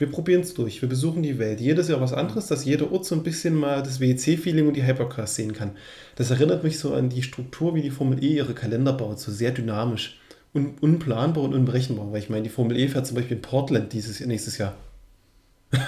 wir 0.00 0.10
probieren 0.10 0.40
es 0.40 0.54
durch. 0.54 0.80
Wir 0.80 0.88
besuchen 0.88 1.22
die 1.22 1.38
Welt. 1.38 1.60
Jedes 1.60 1.88
Jahr 1.88 2.00
was 2.00 2.12
anderes, 2.12 2.46
dass 2.46 2.64
jeder 2.64 2.90
Ort 2.90 3.04
so 3.04 3.14
ein 3.14 3.22
bisschen 3.22 3.54
mal 3.54 3.82
das 3.82 4.00
WEC-Feeling 4.00 4.66
und 4.66 4.74
die 4.74 4.86
Hypercars 4.86 5.34
sehen 5.34 5.52
kann. 5.52 5.72
Das 6.16 6.30
erinnert 6.30 6.64
mich 6.64 6.78
so 6.78 6.94
an 6.94 7.10
die 7.10 7.22
Struktur, 7.22 7.74
wie 7.74 7.82
die 7.82 7.90
Formel 7.90 8.22
E 8.24 8.36
ihre 8.36 8.54
Kalender 8.54 8.92
baut. 8.92 9.20
So 9.20 9.30
sehr 9.30 9.50
dynamisch. 9.50 10.18
Un 10.54 10.74
unplanbar 10.80 11.44
und 11.44 11.54
unberechenbar. 11.54 12.10
Weil 12.10 12.20
ich 12.20 12.30
meine, 12.30 12.44
die 12.44 12.48
Formel 12.48 12.76
E 12.76 12.88
fährt 12.88 13.06
zum 13.06 13.16
Beispiel 13.16 13.36
in 13.36 13.42
Portland 13.42 13.92
dieses, 13.92 14.20
nächstes 14.20 14.58
Jahr. 14.58 14.74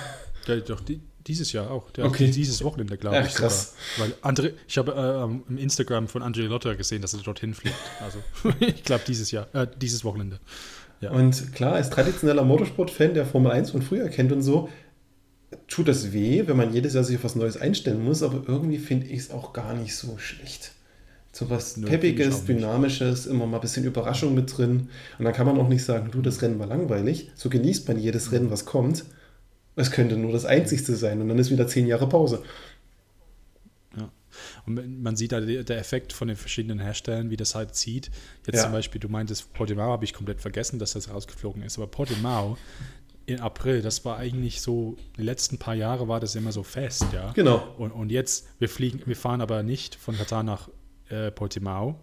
Ja, 0.49 0.57
doch, 0.57 0.81
die, 0.81 1.01
dieses 1.27 1.53
Jahr 1.53 1.71
auch. 1.71 1.91
Der 1.93 2.05
okay. 2.05 2.31
Dieses 2.31 2.65
Wochenende, 2.65 2.97
glaube 2.99 3.25
ich. 3.27 3.35
Krass. 3.35 3.75
Sogar. 3.97 4.13
Weil 4.23 4.33
André, 4.33 4.53
ich 4.67 4.77
habe 4.79 4.93
äh, 4.93 5.53
im 5.53 5.59
Instagram 5.59 6.09
von 6.09 6.23
André 6.23 6.49
Lotter 6.49 6.75
gesehen, 6.75 7.03
dass 7.03 7.15
er 7.15 7.21
dorthin 7.21 7.55
fliegt. 7.55 7.77
Also 8.01 8.19
ich 8.61 8.83
glaube 8.83 9.05
dieses 9.07 9.31
Jahr, 9.31 9.47
äh, 9.55 9.67
dieses 9.81 10.05
Wochenende. 10.05 10.41
Ja. 11.03 11.11
Und 11.11 11.53
klar, 11.53 11.75
als 11.75 11.91
traditioneller 11.91 12.45
Motorsport-Fan, 12.45 13.15
der 13.15 13.27
Formel 13.27 13.51
1 13.51 13.73
von 13.73 13.83
früher 13.83 14.09
kennt 14.09 14.31
und 14.31 14.43
so, 14.43 14.69
tut 15.67 15.89
das 15.89 16.13
weh, 16.13 16.45
wenn 16.47 16.57
man 16.57 16.73
jedes 16.73 16.95
Jahr 16.95 17.03
sich 17.03 17.17
auf 17.17 17.25
was 17.25 17.35
Neues 17.35 17.57
einstellen 17.57 18.05
muss, 18.05 18.23
aber 18.23 18.45
irgendwie 18.47 18.79
finde 18.79 19.09
ich 19.09 19.19
es 19.19 19.31
auch 19.33 19.53
gar 19.53 19.75
nicht 19.75 19.97
so 19.97 20.17
schlecht. 20.19 20.73
So 21.33 21.51
was 21.51 21.77
Nö, 21.77 21.89
Peppiges, 21.89 22.45
Dynamisches, 22.45 23.27
immer 23.27 23.47
mal 23.47 23.57
ein 23.57 23.63
bisschen 23.63 23.85
Überraschung 23.85 24.35
mit 24.35 24.57
drin. 24.57 24.91
Und 25.19 25.25
dann 25.25 25.35
kann 25.35 25.47
man 25.47 25.59
auch 25.59 25.69
nicht 25.69 25.85
sagen, 25.85 26.11
du, 26.13 26.23
das 26.23 26.41
Rennen 26.41 26.59
war 26.59 26.67
langweilig. 26.67 27.31
So 27.35 27.49
genießt 27.49 27.89
man 27.89 27.99
jedes 27.99 28.33
Rennen, 28.33 28.51
was 28.51 28.65
kommt. 28.65 29.05
Es 29.75 29.91
könnte 29.91 30.17
nur 30.17 30.33
das 30.33 30.45
einzigste 30.45 30.95
sein 30.95 31.21
und 31.21 31.29
dann 31.29 31.39
ist 31.39 31.51
wieder 31.51 31.67
zehn 31.67 31.87
Jahre 31.87 32.09
Pause. 32.09 32.43
Und 34.67 35.03
man 35.03 35.17
sieht 35.17 35.33
da 35.33 35.41
der 35.41 35.79
Effekt 35.79 36.13
von 36.13 36.29
den 36.29 36.37
verschiedenen 36.37 36.79
Herstellern, 36.79 37.31
wie 37.31 37.37
das 37.37 37.55
halt 37.55 37.75
zieht. 37.75 38.11
Jetzt 38.47 38.57
ja. 38.57 38.63
zum 38.63 38.73
Beispiel, 38.73 39.01
du 39.01 39.09
meintest, 39.09 39.53
Portimao 39.55 39.91
habe 39.91 40.05
ich 40.05 40.15
komplett 40.15 40.41
vergessen, 40.41 40.79
dass 40.79 40.93
das 40.93 41.11
rausgeflogen 41.11 41.63
ist. 41.63 41.79
Aber 41.79 41.87
Portimao 41.89 42.57
in 43.27 43.41
April, 43.41 43.83
das 43.83 44.05
war 44.05 44.19
eigentlich 44.19 44.61
so, 44.61 44.97
die 45.17 45.23
letzten 45.23 45.59
paar 45.59 45.75
Jahre 45.75 46.09
war 46.09 46.21
das 46.21 46.35
immer 46.35 46.53
so 46.53 46.63
fest, 46.63 47.07
ja. 47.13 47.33
Genau. 47.33 47.75
Und, 47.79 47.93
und 47.93 48.11
jetzt, 48.11 48.49
wir 48.59 48.69
fliegen, 48.69 49.03
wir 49.07 49.17
fahren 49.17 49.41
aber 49.41 49.63
nicht 49.63 49.95
von 49.95 50.17
Katar 50.17 50.43
nach 50.43 50.69
äh, 51.09 51.31
Portimao, 51.31 51.99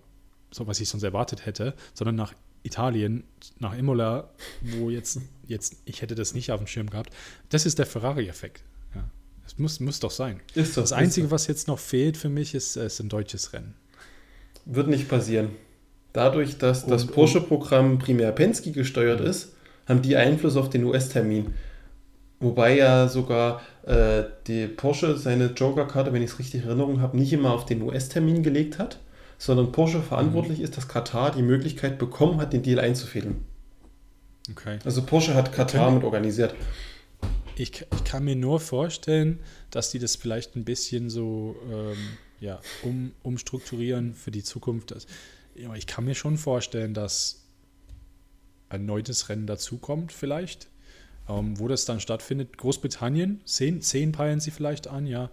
so 0.52 0.68
was 0.68 0.80
ich 0.80 0.90
sonst 0.90 1.04
erwartet 1.04 1.46
hätte, 1.46 1.76
sondern 1.94 2.16
nach 2.16 2.34
Italien, 2.64 3.24
nach 3.60 3.78
Imola, 3.78 4.32
wo 4.62 4.90
jetzt, 4.90 5.22
jetzt, 5.48 5.78
ich 5.86 6.02
hätte 6.02 6.16
das 6.16 6.34
nicht 6.34 6.52
auf 6.52 6.60
dem 6.60 6.68
Schirm 6.68 6.90
gehabt. 6.90 7.14
Das 7.50 7.66
ist 7.66 7.80
der 7.80 7.86
Ferrari-Effekt. 7.86 8.64
Das 9.50 9.58
muss, 9.58 9.80
muss 9.80 10.00
doch 10.00 10.12
sein. 10.12 10.42
Ist 10.54 10.76
so, 10.76 10.82
das 10.82 10.94
Einzige, 10.94 11.28
so. 11.28 11.32
was 11.32 11.48
jetzt 11.48 11.68
noch 11.68 11.80
fehlt 11.80 12.18
für 12.18 12.30
mich, 12.30 12.54
ist, 12.54 12.78
ist 12.78 13.00
ein 13.00 13.10
deutsches 13.10 13.52
Rennen. 13.52 13.74
Wird 14.66 14.90
nicht 14.90 15.10
passieren. 15.10 15.50
Dadurch, 16.14 16.60
dass 16.60 16.84
und, 16.84 16.92
das 16.92 17.08
Porsche-Programm 17.08 17.98
primär 17.98 18.32
Penske 18.32 18.72
gesteuert 18.72 19.22
ist, 19.22 19.54
haben 19.88 20.04
die 20.04 20.16
Einfluss 20.16 20.56
auf 20.56 20.70
den 20.70 20.84
US-Termin. 20.84 21.56
Wobei 22.40 22.78
ja 22.78 23.08
sogar 23.08 23.62
äh, 23.88 24.24
die 24.46 24.68
Porsche 24.68 25.18
seine 25.18 25.48
Joker-Karte, 25.48 26.14
wenn 26.14 26.22
ich 26.22 26.30
es 26.30 26.40
richtig 26.40 26.62
in 26.62 26.68
Erinnerung 26.68 27.02
habe, 27.02 27.18
nicht 27.18 27.34
immer 27.34 27.52
auf 27.52 27.66
den 27.66 27.82
US-Termin 27.82 28.44
gelegt 28.44 28.78
hat, 28.78 29.00
sondern 29.40 29.72
Porsche 29.72 30.04
verantwortlich 30.04 30.60
mhm. 30.60 30.64
ist, 30.66 30.78
dass 30.78 30.88
Katar 30.88 31.32
die 31.32 31.42
Möglichkeit 31.42 31.98
bekommen 31.98 32.40
hat, 32.40 32.54
den 32.54 32.62
Deal 32.62 32.80
einzufädeln. 32.80 33.46
Okay. 34.52 34.78
Also 34.86 35.02
Porsche 35.02 35.34
hat 35.34 35.54
Katar 35.54 35.88
okay. 35.88 35.96
mit 35.96 36.04
organisiert 36.04 36.54
ich, 37.60 37.86
ich 37.94 38.04
kann 38.06 38.24
mir 38.24 38.36
nur 38.36 38.60
vorstellen, 38.60 39.40
dass 39.70 39.92
die 39.92 40.00
das 40.00 40.16
vielleicht 40.16 40.56
ein 40.56 40.64
bisschen 40.64 41.10
so 41.10 41.56
ähm, 41.70 41.98
ja, 42.40 42.62
um, 42.84 43.12
umstrukturieren 43.22 44.16
für 44.16 44.32
die 44.32 44.44
Zukunft. 44.44 44.96
ich 45.76 45.88
kann 45.88 46.06
mir 46.06 46.16
schon 46.16 46.38
vorstellen, 46.38 46.94
dass 46.94 47.44
ein 48.70 48.86
neues 48.86 49.28
Rennen 49.30 49.46
dazukommt, 49.46 50.12
vielleicht. 50.12 50.70
Ähm, 51.28 51.60
wo 51.60 51.68
das 51.68 51.86
dann 51.86 52.00
stattfindet. 52.00 52.58
Großbritannien, 52.58 53.42
zehn, 53.46 53.82
zehn 53.82 54.12
peilen 54.12 54.40
sie 54.40 54.52
vielleicht 54.52 54.88
an, 54.88 55.06
ja. 55.06 55.30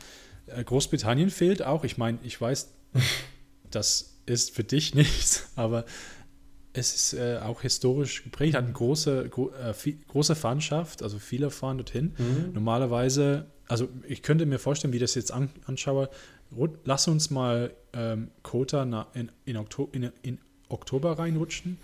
Äh, 0.47 0.63
Großbritannien 0.65 1.31
fehlt 1.31 1.63
auch. 1.63 1.85
Ich 1.85 1.97
meine, 1.97 2.19
ich 2.23 2.39
weiß, 2.41 2.71
das 3.71 4.17
ist 4.27 4.51
für 4.51 4.65
dich 4.65 4.95
nichts, 4.97 5.49
aber 5.55 5.87
es 6.77 6.95
ist 6.95 7.13
äh, 7.15 7.39
auch 7.43 7.63
historisch 7.63 8.25
geprägt, 8.25 8.55
hat 8.55 8.65
eine 8.65 8.73
große, 8.73 9.29
gro 9.31 9.51
äh, 9.51 9.73
viel, 9.73 9.99
große 10.09 10.35
Fahnschaft, 10.35 11.03
also 11.03 11.19
viele 11.19 11.51
fahren 11.51 11.79
dorthin. 11.79 12.15
Mhm. 12.19 12.53
Normalerweise, 12.53 13.47
also 13.67 13.89
ich 14.07 14.23
könnte 14.23 14.47
mir 14.47 14.59
vorstellen, 14.59 14.93
wie 14.93 14.99
ich 14.99 15.03
das 15.03 15.15
jetzt 15.15 15.33
an, 15.33 15.51
anschaue, 15.65 16.11
lass 16.85 17.09
uns 17.09 17.31
mal 17.31 17.73
ähm, 17.93 18.31
Kota 18.43 18.83
in, 19.15 19.31
in, 19.45 19.57
Oktober, 19.57 19.95
in, 19.95 20.13
in, 20.23 20.39
Oktober 20.69 21.19
reinrutschen 21.19 21.79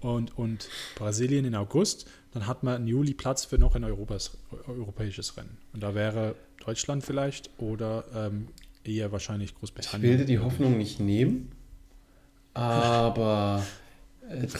und, 0.00 0.36
und 0.38 0.68
Brasilien 0.94 1.44
in 1.44 1.54
August, 1.54 2.08
dann 2.32 2.46
hat 2.46 2.62
man 2.62 2.82
im 2.82 2.86
Juli 2.86 3.14
Platz 3.14 3.44
für 3.44 3.58
noch 3.58 3.74
ein 3.74 3.84
Europas, 3.84 4.38
europäisches 4.66 5.36
Rennen. 5.36 5.58
Und 5.72 5.82
da 5.82 5.94
wäre 5.94 6.36
Deutschland 6.64 7.04
vielleicht 7.04 7.50
oder 7.58 8.04
ähm, 8.14 8.48
eher 8.84 9.10
wahrscheinlich 9.12 9.54
Großbritannien. 9.56 10.04
Ich 10.04 10.18
will 10.18 10.24
dir 10.24 10.32
die 10.32 10.38
Hoffnung 10.38 10.78
nicht 10.78 11.00
nehmen, 11.00 11.50
aber 12.54 13.64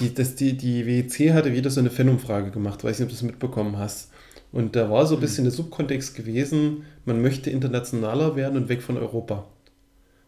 die, 0.01 0.15
das, 0.15 0.35
die, 0.35 0.57
die 0.57 0.87
WEC 0.87 1.33
hatte 1.33 1.53
wieder 1.53 1.71
so 1.71 1.81
eine 1.81 1.91
Fan-Umfrage 1.91 2.51
gemacht, 2.51 2.85
weiß 2.85 2.99
nicht, 2.99 3.07
ob 3.07 3.11
du 3.11 3.15
das 3.15 3.23
mitbekommen 3.23 3.79
hast. 3.79 4.11
Und 4.51 4.77
da 4.77 4.91
war 4.91 5.07
so 5.07 5.15
ein 5.15 5.17
hm. 5.17 5.21
bisschen 5.21 5.45
der 5.45 5.53
Subkontext 5.53 6.15
gewesen, 6.15 6.85
man 7.05 7.21
möchte 7.21 7.51
internationaler 7.51 8.37
werden 8.37 8.57
und 8.57 8.69
weg 8.69 8.83
von 8.83 8.97
Europa. 8.97 9.47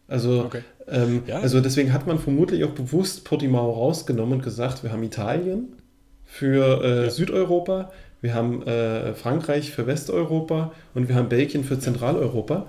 Also, 0.07 0.45
okay. 0.45 0.61
ähm, 0.87 1.23
ja. 1.25 1.39
also 1.39 1.61
deswegen 1.61 1.93
hat 1.93 2.05
man 2.05 2.19
vermutlich 2.19 2.63
auch 2.65 2.71
bewusst 2.71 3.23
Portimao 3.23 3.71
rausgenommen 3.71 4.33
und 4.33 4.43
gesagt, 4.43 4.83
wir 4.83 4.91
haben 4.91 5.03
Italien 5.03 5.69
für 6.25 6.83
äh, 6.83 7.03
ja. 7.03 7.09
Südeuropa, 7.09 7.91
wir 8.19 8.33
haben 8.35 8.61
äh, 8.63 9.13
Frankreich 9.13 9.71
für 9.71 9.87
Westeuropa 9.87 10.73
und 10.93 11.07
wir 11.07 11.15
haben 11.15 11.29
Belgien 11.29 11.63
für 11.63 11.79
Zentraleuropa. 11.79 12.67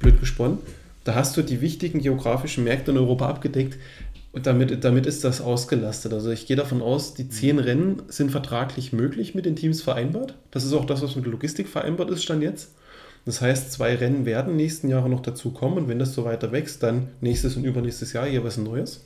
Blöd 0.00 0.18
gesponnen. 0.18 0.58
Da 1.04 1.14
hast 1.14 1.36
du 1.36 1.42
die 1.42 1.60
wichtigen 1.60 2.00
geografischen 2.00 2.64
Märkte 2.64 2.90
in 2.90 2.98
Europa 2.98 3.28
abgedeckt. 3.28 3.78
Und 4.32 4.46
damit, 4.46 4.82
damit 4.82 5.04
ist 5.04 5.24
das 5.24 5.42
ausgelastet. 5.42 6.12
Also 6.12 6.30
ich 6.30 6.46
gehe 6.46 6.56
davon 6.56 6.80
aus, 6.80 7.14
die 7.14 7.28
zehn 7.28 7.56
mhm. 7.56 7.62
Rennen 7.62 8.02
sind 8.08 8.30
vertraglich 8.30 8.92
möglich 8.92 9.34
mit 9.34 9.44
den 9.44 9.56
Teams 9.56 9.82
vereinbart. 9.82 10.36
Das 10.50 10.64
ist 10.64 10.72
auch 10.72 10.86
das, 10.86 11.02
was 11.02 11.16
mit 11.16 11.26
der 11.26 11.32
Logistik 11.32 11.68
vereinbart 11.68 12.10
ist, 12.10 12.22
stand 12.22 12.42
jetzt. 12.42 12.74
Das 13.24 13.40
heißt, 13.40 13.70
zwei 13.70 13.94
Rennen 13.94 14.24
werden 14.24 14.56
nächsten 14.56 14.88
Jahre 14.88 15.08
noch 15.08 15.20
dazu 15.20 15.52
kommen 15.52 15.76
und 15.76 15.88
wenn 15.88 15.98
das 15.98 16.14
so 16.14 16.24
weiter 16.24 16.50
wächst, 16.50 16.82
dann 16.82 17.08
nächstes 17.20 17.56
und 17.56 17.64
übernächstes 17.64 18.14
Jahr 18.14 18.26
jeweils 18.26 18.56
ein 18.56 18.64
neues. 18.64 19.04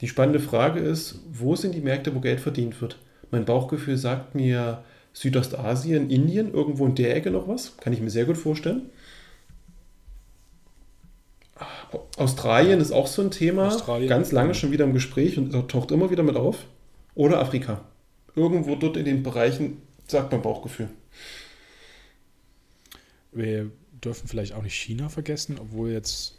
Die 0.00 0.08
spannende 0.08 0.40
Frage 0.40 0.80
ist, 0.80 1.20
wo 1.30 1.54
sind 1.54 1.74
die 1.74 1.80
Märkte, 1.80 2.14
wo 2.14 2.20
Geld 2.20 2.40
verdient 2.40 2.80
wird? 2.80 2.98
Mein 3.30 3.44
Bauchgefühl 3.44 3.96
sagt 3.96 4.34
mir 4.34 4.82
Südostasien, 5.12 6.08
Indien, 6.08 6.52
irgendwo 6.52 6.86
in 6.86 6.94
der 6.94 7.14
Ecke 7.14 7.30
noch 7.30 7.46
was. 7.46 7.76
Kann 7.76 7.92
ich 7.92 8.00
mir 8.00 8.10
sehr 8.10 8.24
gut 8.24 8.38
vorstellen. 8.38 8.82
Australien 12.16 12.80
ist 12.80 12.92
auch 12.92 13.06
so 13.06 13.22
ein 13.22 13.30
Thema, 13.30 13.68
Australien. 13.68 14.08
ganz 14.08 14.32
lange 14.32 14.54
schon 14.54 14.70
wieder 14.70 14.84
im 14.84 14.94
Gespräch 14.94 15.38
und 15.38 15.52
taucht 15.70 15.90
immer 15.90 16.10
wieder 16.10 16.22
mit 16.22 16.36
auf. 16.36 16.66
Oder 17.14 17.40
Afrika. 17.40 17.84
Irgendwo 18.34 18.74
dort 18.74 18.96
in 18.96 19.04
den 19.04 19.22
Bereichen, 19.22 19.82
sagt 20.06 20.32
mein 20.32 20.42
Bauchgefühl. 20.42 20.88
Wir 23.32 23.70
dürfen 24.04 24.28
vielleicht 24.28 24.52
auch 24.54 24.62
nicht 24.62 24.74
China 24.74 25.08
vergessen, 25.08 25.58
obwohl 25.60 25.90
jetzt, 25.90 26.34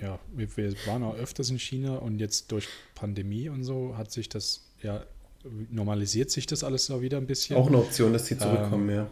ja, 0.00 0.18
wir, 0.34 0.56
wir 0.56 0.74
waren 0.86 1.02
auch 1.02 1.16
öfters 1.16 1.50
in 1.50 1.58
China 1.58 1.96
und 1.96 2.18
jetzt 2.18 2.52
durch 2.52 2.68
Pandemie 2.94 3.48
und 3.48 3.64
so 3.64 3.96
hat 3.96 4.10
sich 4.10 4.28
das, 4.28 4.62
ja, 4.82 5.04
normalisiert 5.70 6.30
sich 6.30 6.46
das 6.46 6.64
alles 6.64 6.90
auch 6.90 7.00
wieder 7.00 7.18
ein 7.18 7.26
bisschen. 7.26 7.56
Auch 7.56 7.68
eine 7.68 7.78
Option, 7.78 8.12
dass 8.12 8.26
sie 8.26 8.38
zurückkommen, 8.38 8.88
ähm, 8.88 8.96
ja. 8.96 9.10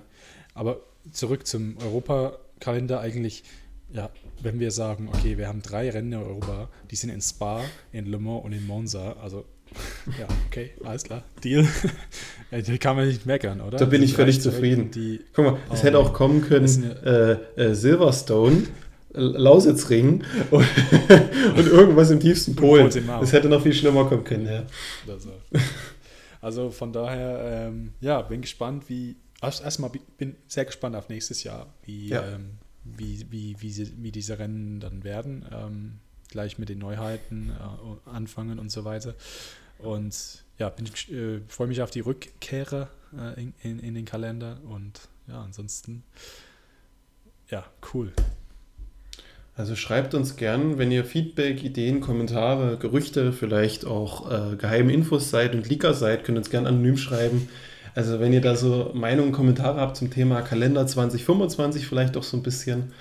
Aber 0.54 0.80
zurück 1.10 1.46
zum 1.46 1.76
Europakalender 1.78 3.00
eigentlich, 3.00 3.44
ja, 3.92 4.10
wenn 4.42 4.58
wir 4.60 4.70
sagen, 4.70 5.08
okay, 5.08 5.38
wir 5.38 5.48
haben 5.48 5.62
drei 5.62 5.90
Rennen 5.90 6.12
in 6.12 6.18
Europa, 6.18 6.68
die 6.90 6.96
sind 6.96 7.10
in 7.10 7.20
Spa, 7.20 7.62
in 7.92 8.06
Le 8.06 8.18
Mans 8.18 8.44
und 8.44 8.52
in 8.52 8.66
Monza, 8.66 9.16
also 9.22 9.44
ja, 10.18 10.26
okay, 10.46 10.72
alles 10.84 11.04
klar, 11.04 11.22
Deal. 11.42 11.66
da 12.50 12.76
kann 12.76 12.96
man 12.96 13.08
nicht 13.08 13.24
meckern, 13.26 13.60
oder? 13.60 13.78
Da 13.78 13.84
bin 13.86 14.02
ich 14.02 14.14
völlig 14.14 14.40
zufrieden. 14.40 14.90
Die, 14.90 15.20
Guck 15.32 15.44
mal, 15.44 15.58
es 15.72 15.80
oh, 15.80 15.84
hätte 15.84 15.98
auch 15.98 16.12
kommen 16.12 16.42
können 16.42 16.90
äh, 17.04 17.32
äh, 17.56 17.74
Silverstone, 17.74 18.64
Lausitzring 19.14 20.24
und, 20.50 20.66
und, 21.56 21.66
irgendwas 21.66 22.10
im 22.10 22.20
tiefsten 22.20 22.56
Polen. 22.56 22.88
Es 23.22 23.32
hätte 23.32 23.48
noch 23.48 23.62
viel 23.62 23.74
schlimmer 23.74 24.06
kommen 24.06 24.24
können, 24.24 24.46
ja. 24.46 24.64
Also 26.40 26.70
von 26.70 26.92
daher, 26.92 27.68
ähm, 27.68 27.92
ja, 28.00 28.20
bin 28.22 28.40
gespannt, 28.40 28.84
wie. 28.88 29.16
Erstmal 29.40 29.90
bin 30.18 30.36
sehr 30.46 30.64
gespannt 30.64 30.94
auf 30.94 31.08
nächstes 31.08 31.42
Jahr, 31.42 31.74
wie, 31.84 32.08
ja. 32.08 32.22
ähm, 32.34 32.58
wie, 32.84 33.26
wie, 33.30 33.56
wie, 33.60 33.70
sie, 33.70 33.92
wie 34.02 34.12
diese 34.12 34.38
Rennen 34.38 34.80
dann 34.80 35.04
werden. 35.04 35.44
Ähm, 35.52 35.92
gleich 36.28 36.58
mit 36.58 36.68
den 36.68 36.78
Neuheiten 36.78 37.50
äh, 37.50 38.10
anfangen 38.10 38.58
und 38.58 38.70
so 38.70 38.84
weiter. 38.84 39.14
Und 39.78 40.44
ja, 40.58 40.68
äh, 40.68 41.40
freue 41.48 41.68
mich 41.68 41.82
auf 41.82 41.90
die 41.90 42.00
Rückkehre 42.00 42.88
äh, 43.16 43.40
in, 43.40 43.54
in, 43.62 43.78
in, 43.78 43.94
den 43.94 44.04
Kalender 44.04 44.58
und 44.68 45.08
ja, 45.28 45.42
ansonsten, 45.42 46.02
ja, 47.48 47.64
cool. 47.92 48.12
Also 49.54 49.76
schreibt 49.76 50.14
uns 50.14 50.36
gern, 50.36 50.78
wenn 50.78 50.90
ihr 50.90 51.04
Feedback, 51.04 51.62
Ideen, 51.62 52.00
Kommentare, 52.00 52.78
Gerüchte, 52.78 53.32
vielleicht 53.32 53.84
auch 53.84 54.30
äh, 54.52 54.56
geheime 54.56 54.92
Infos 54.92 55.28
seid 55.28 55.54
und 55.54 55.68
Leaker 55.68 55.92
seid, 55.92 56.24
könnt 56.24 56.36
ihr 56.36 56.40
uns 56.40 56.50
gern 56.50 56.66
anonym 56.66 56.96
schreiben. 56.96 57.48
Also 57.94 58.20
wenn 58.20 58.32
ihr 58.32 58.40
da 58.40 58.56
so 58.56 58.90
Meinungen, 58.94 59.32
Kommentare 59.32 59.80
habt 59.80 59.96
zum 59.96 60.10
Thema 60.10 60.40
Kalender 60.42 60.86
2025, 60.86 61.86
vielleicht 61.86 62.16
auch 62.16 62.22
so 62.22 62.36
ein 62.36 62.42
bisschen 62.42 62.92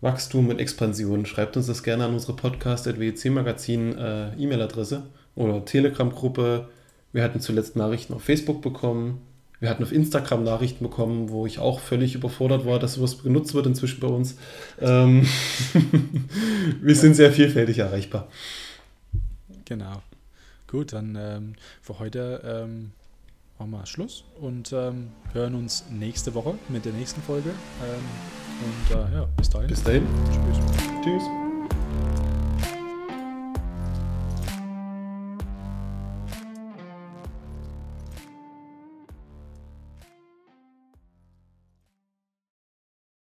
Wachstum 0.00 0.48
und 0.48 0.58
Expansion, 0.58 1.26
schreibt 1.26 1.56
uns 1.56 1.66
das 1.66 1.82
gerne 1.82 2.04
an 2.04 2.14
unsere 2.14 2.34
Podcast.wec-Magazin 2.34 3.98
äh, 3.98 5.00
oder 5.34 5.64
Telegram-Gruppe. 5.64 6.68
Wir 7.12 7.22
hatten 7.22 7.40
zuletzt 7.40 7.76
Nachrichten 7.76 8.14
auf 8.14 8.22
Facebook 8.22 8.62
bekommen. 8.62 9.20
Wir 9.60 9.70
hatten 9.70 9.82
auf 9.82 9.92
Instagram 9.92 10.44
Nachrichten 10.44 10.84
bekommen, 10.84 11.30
wo 11.30 11.46
ich 11.46 11.58
auch 11.58 11.80
völlig 11.80 12.14
überfordert 12.14 12.66
war, 12.66 12.78
dass 12.78 12.94
sowas 12.94 13.22
genutzt 13.22 13.54
wird 13.54 13.66
inzwischen 13.66 14.00
bei 14.00 14.08
uns. 14.08 14.36
Ähm 14.80 15.26
wir 16.82 16.96
sind 16.96 17.14
sehr 17.14 17.32
vielfältig 17.32 17.78
erreichbar. 17.78 18.28
Genau. 19.64 20.02
Gut, 20.66 20.92
dann 20.92 21.16
ähm, 21.18 21.54
für 21.80 21.98
heute 21.98 22.42
ähm, 22.44 22.92
machen 23.66 23.82
wir 23.82 23.86
Schluss 23.86 24.24
und 24.40 24.72
ähm, 24.72 25.08
hören 25.32 25.54
uns 25.54 25.84
nächste 25.90 26.34
Woche 26.34 26.54
mit 26.68 26.84
der 26.84 26.92
nächsten 26.92 27.22
Folge. 27.22 27.50
Ähm, 27.50 28.04
und 28.60 28.96
äh, 28.96 29.16
ja, 29.16 29.26
bis 29.36 29.50
dahin. 29.50 29.68
Bis 29.68 29.82
dahin. 29.82 30.06
Tschüss. 30.30 31.02
Tschüss. 31.02 31.53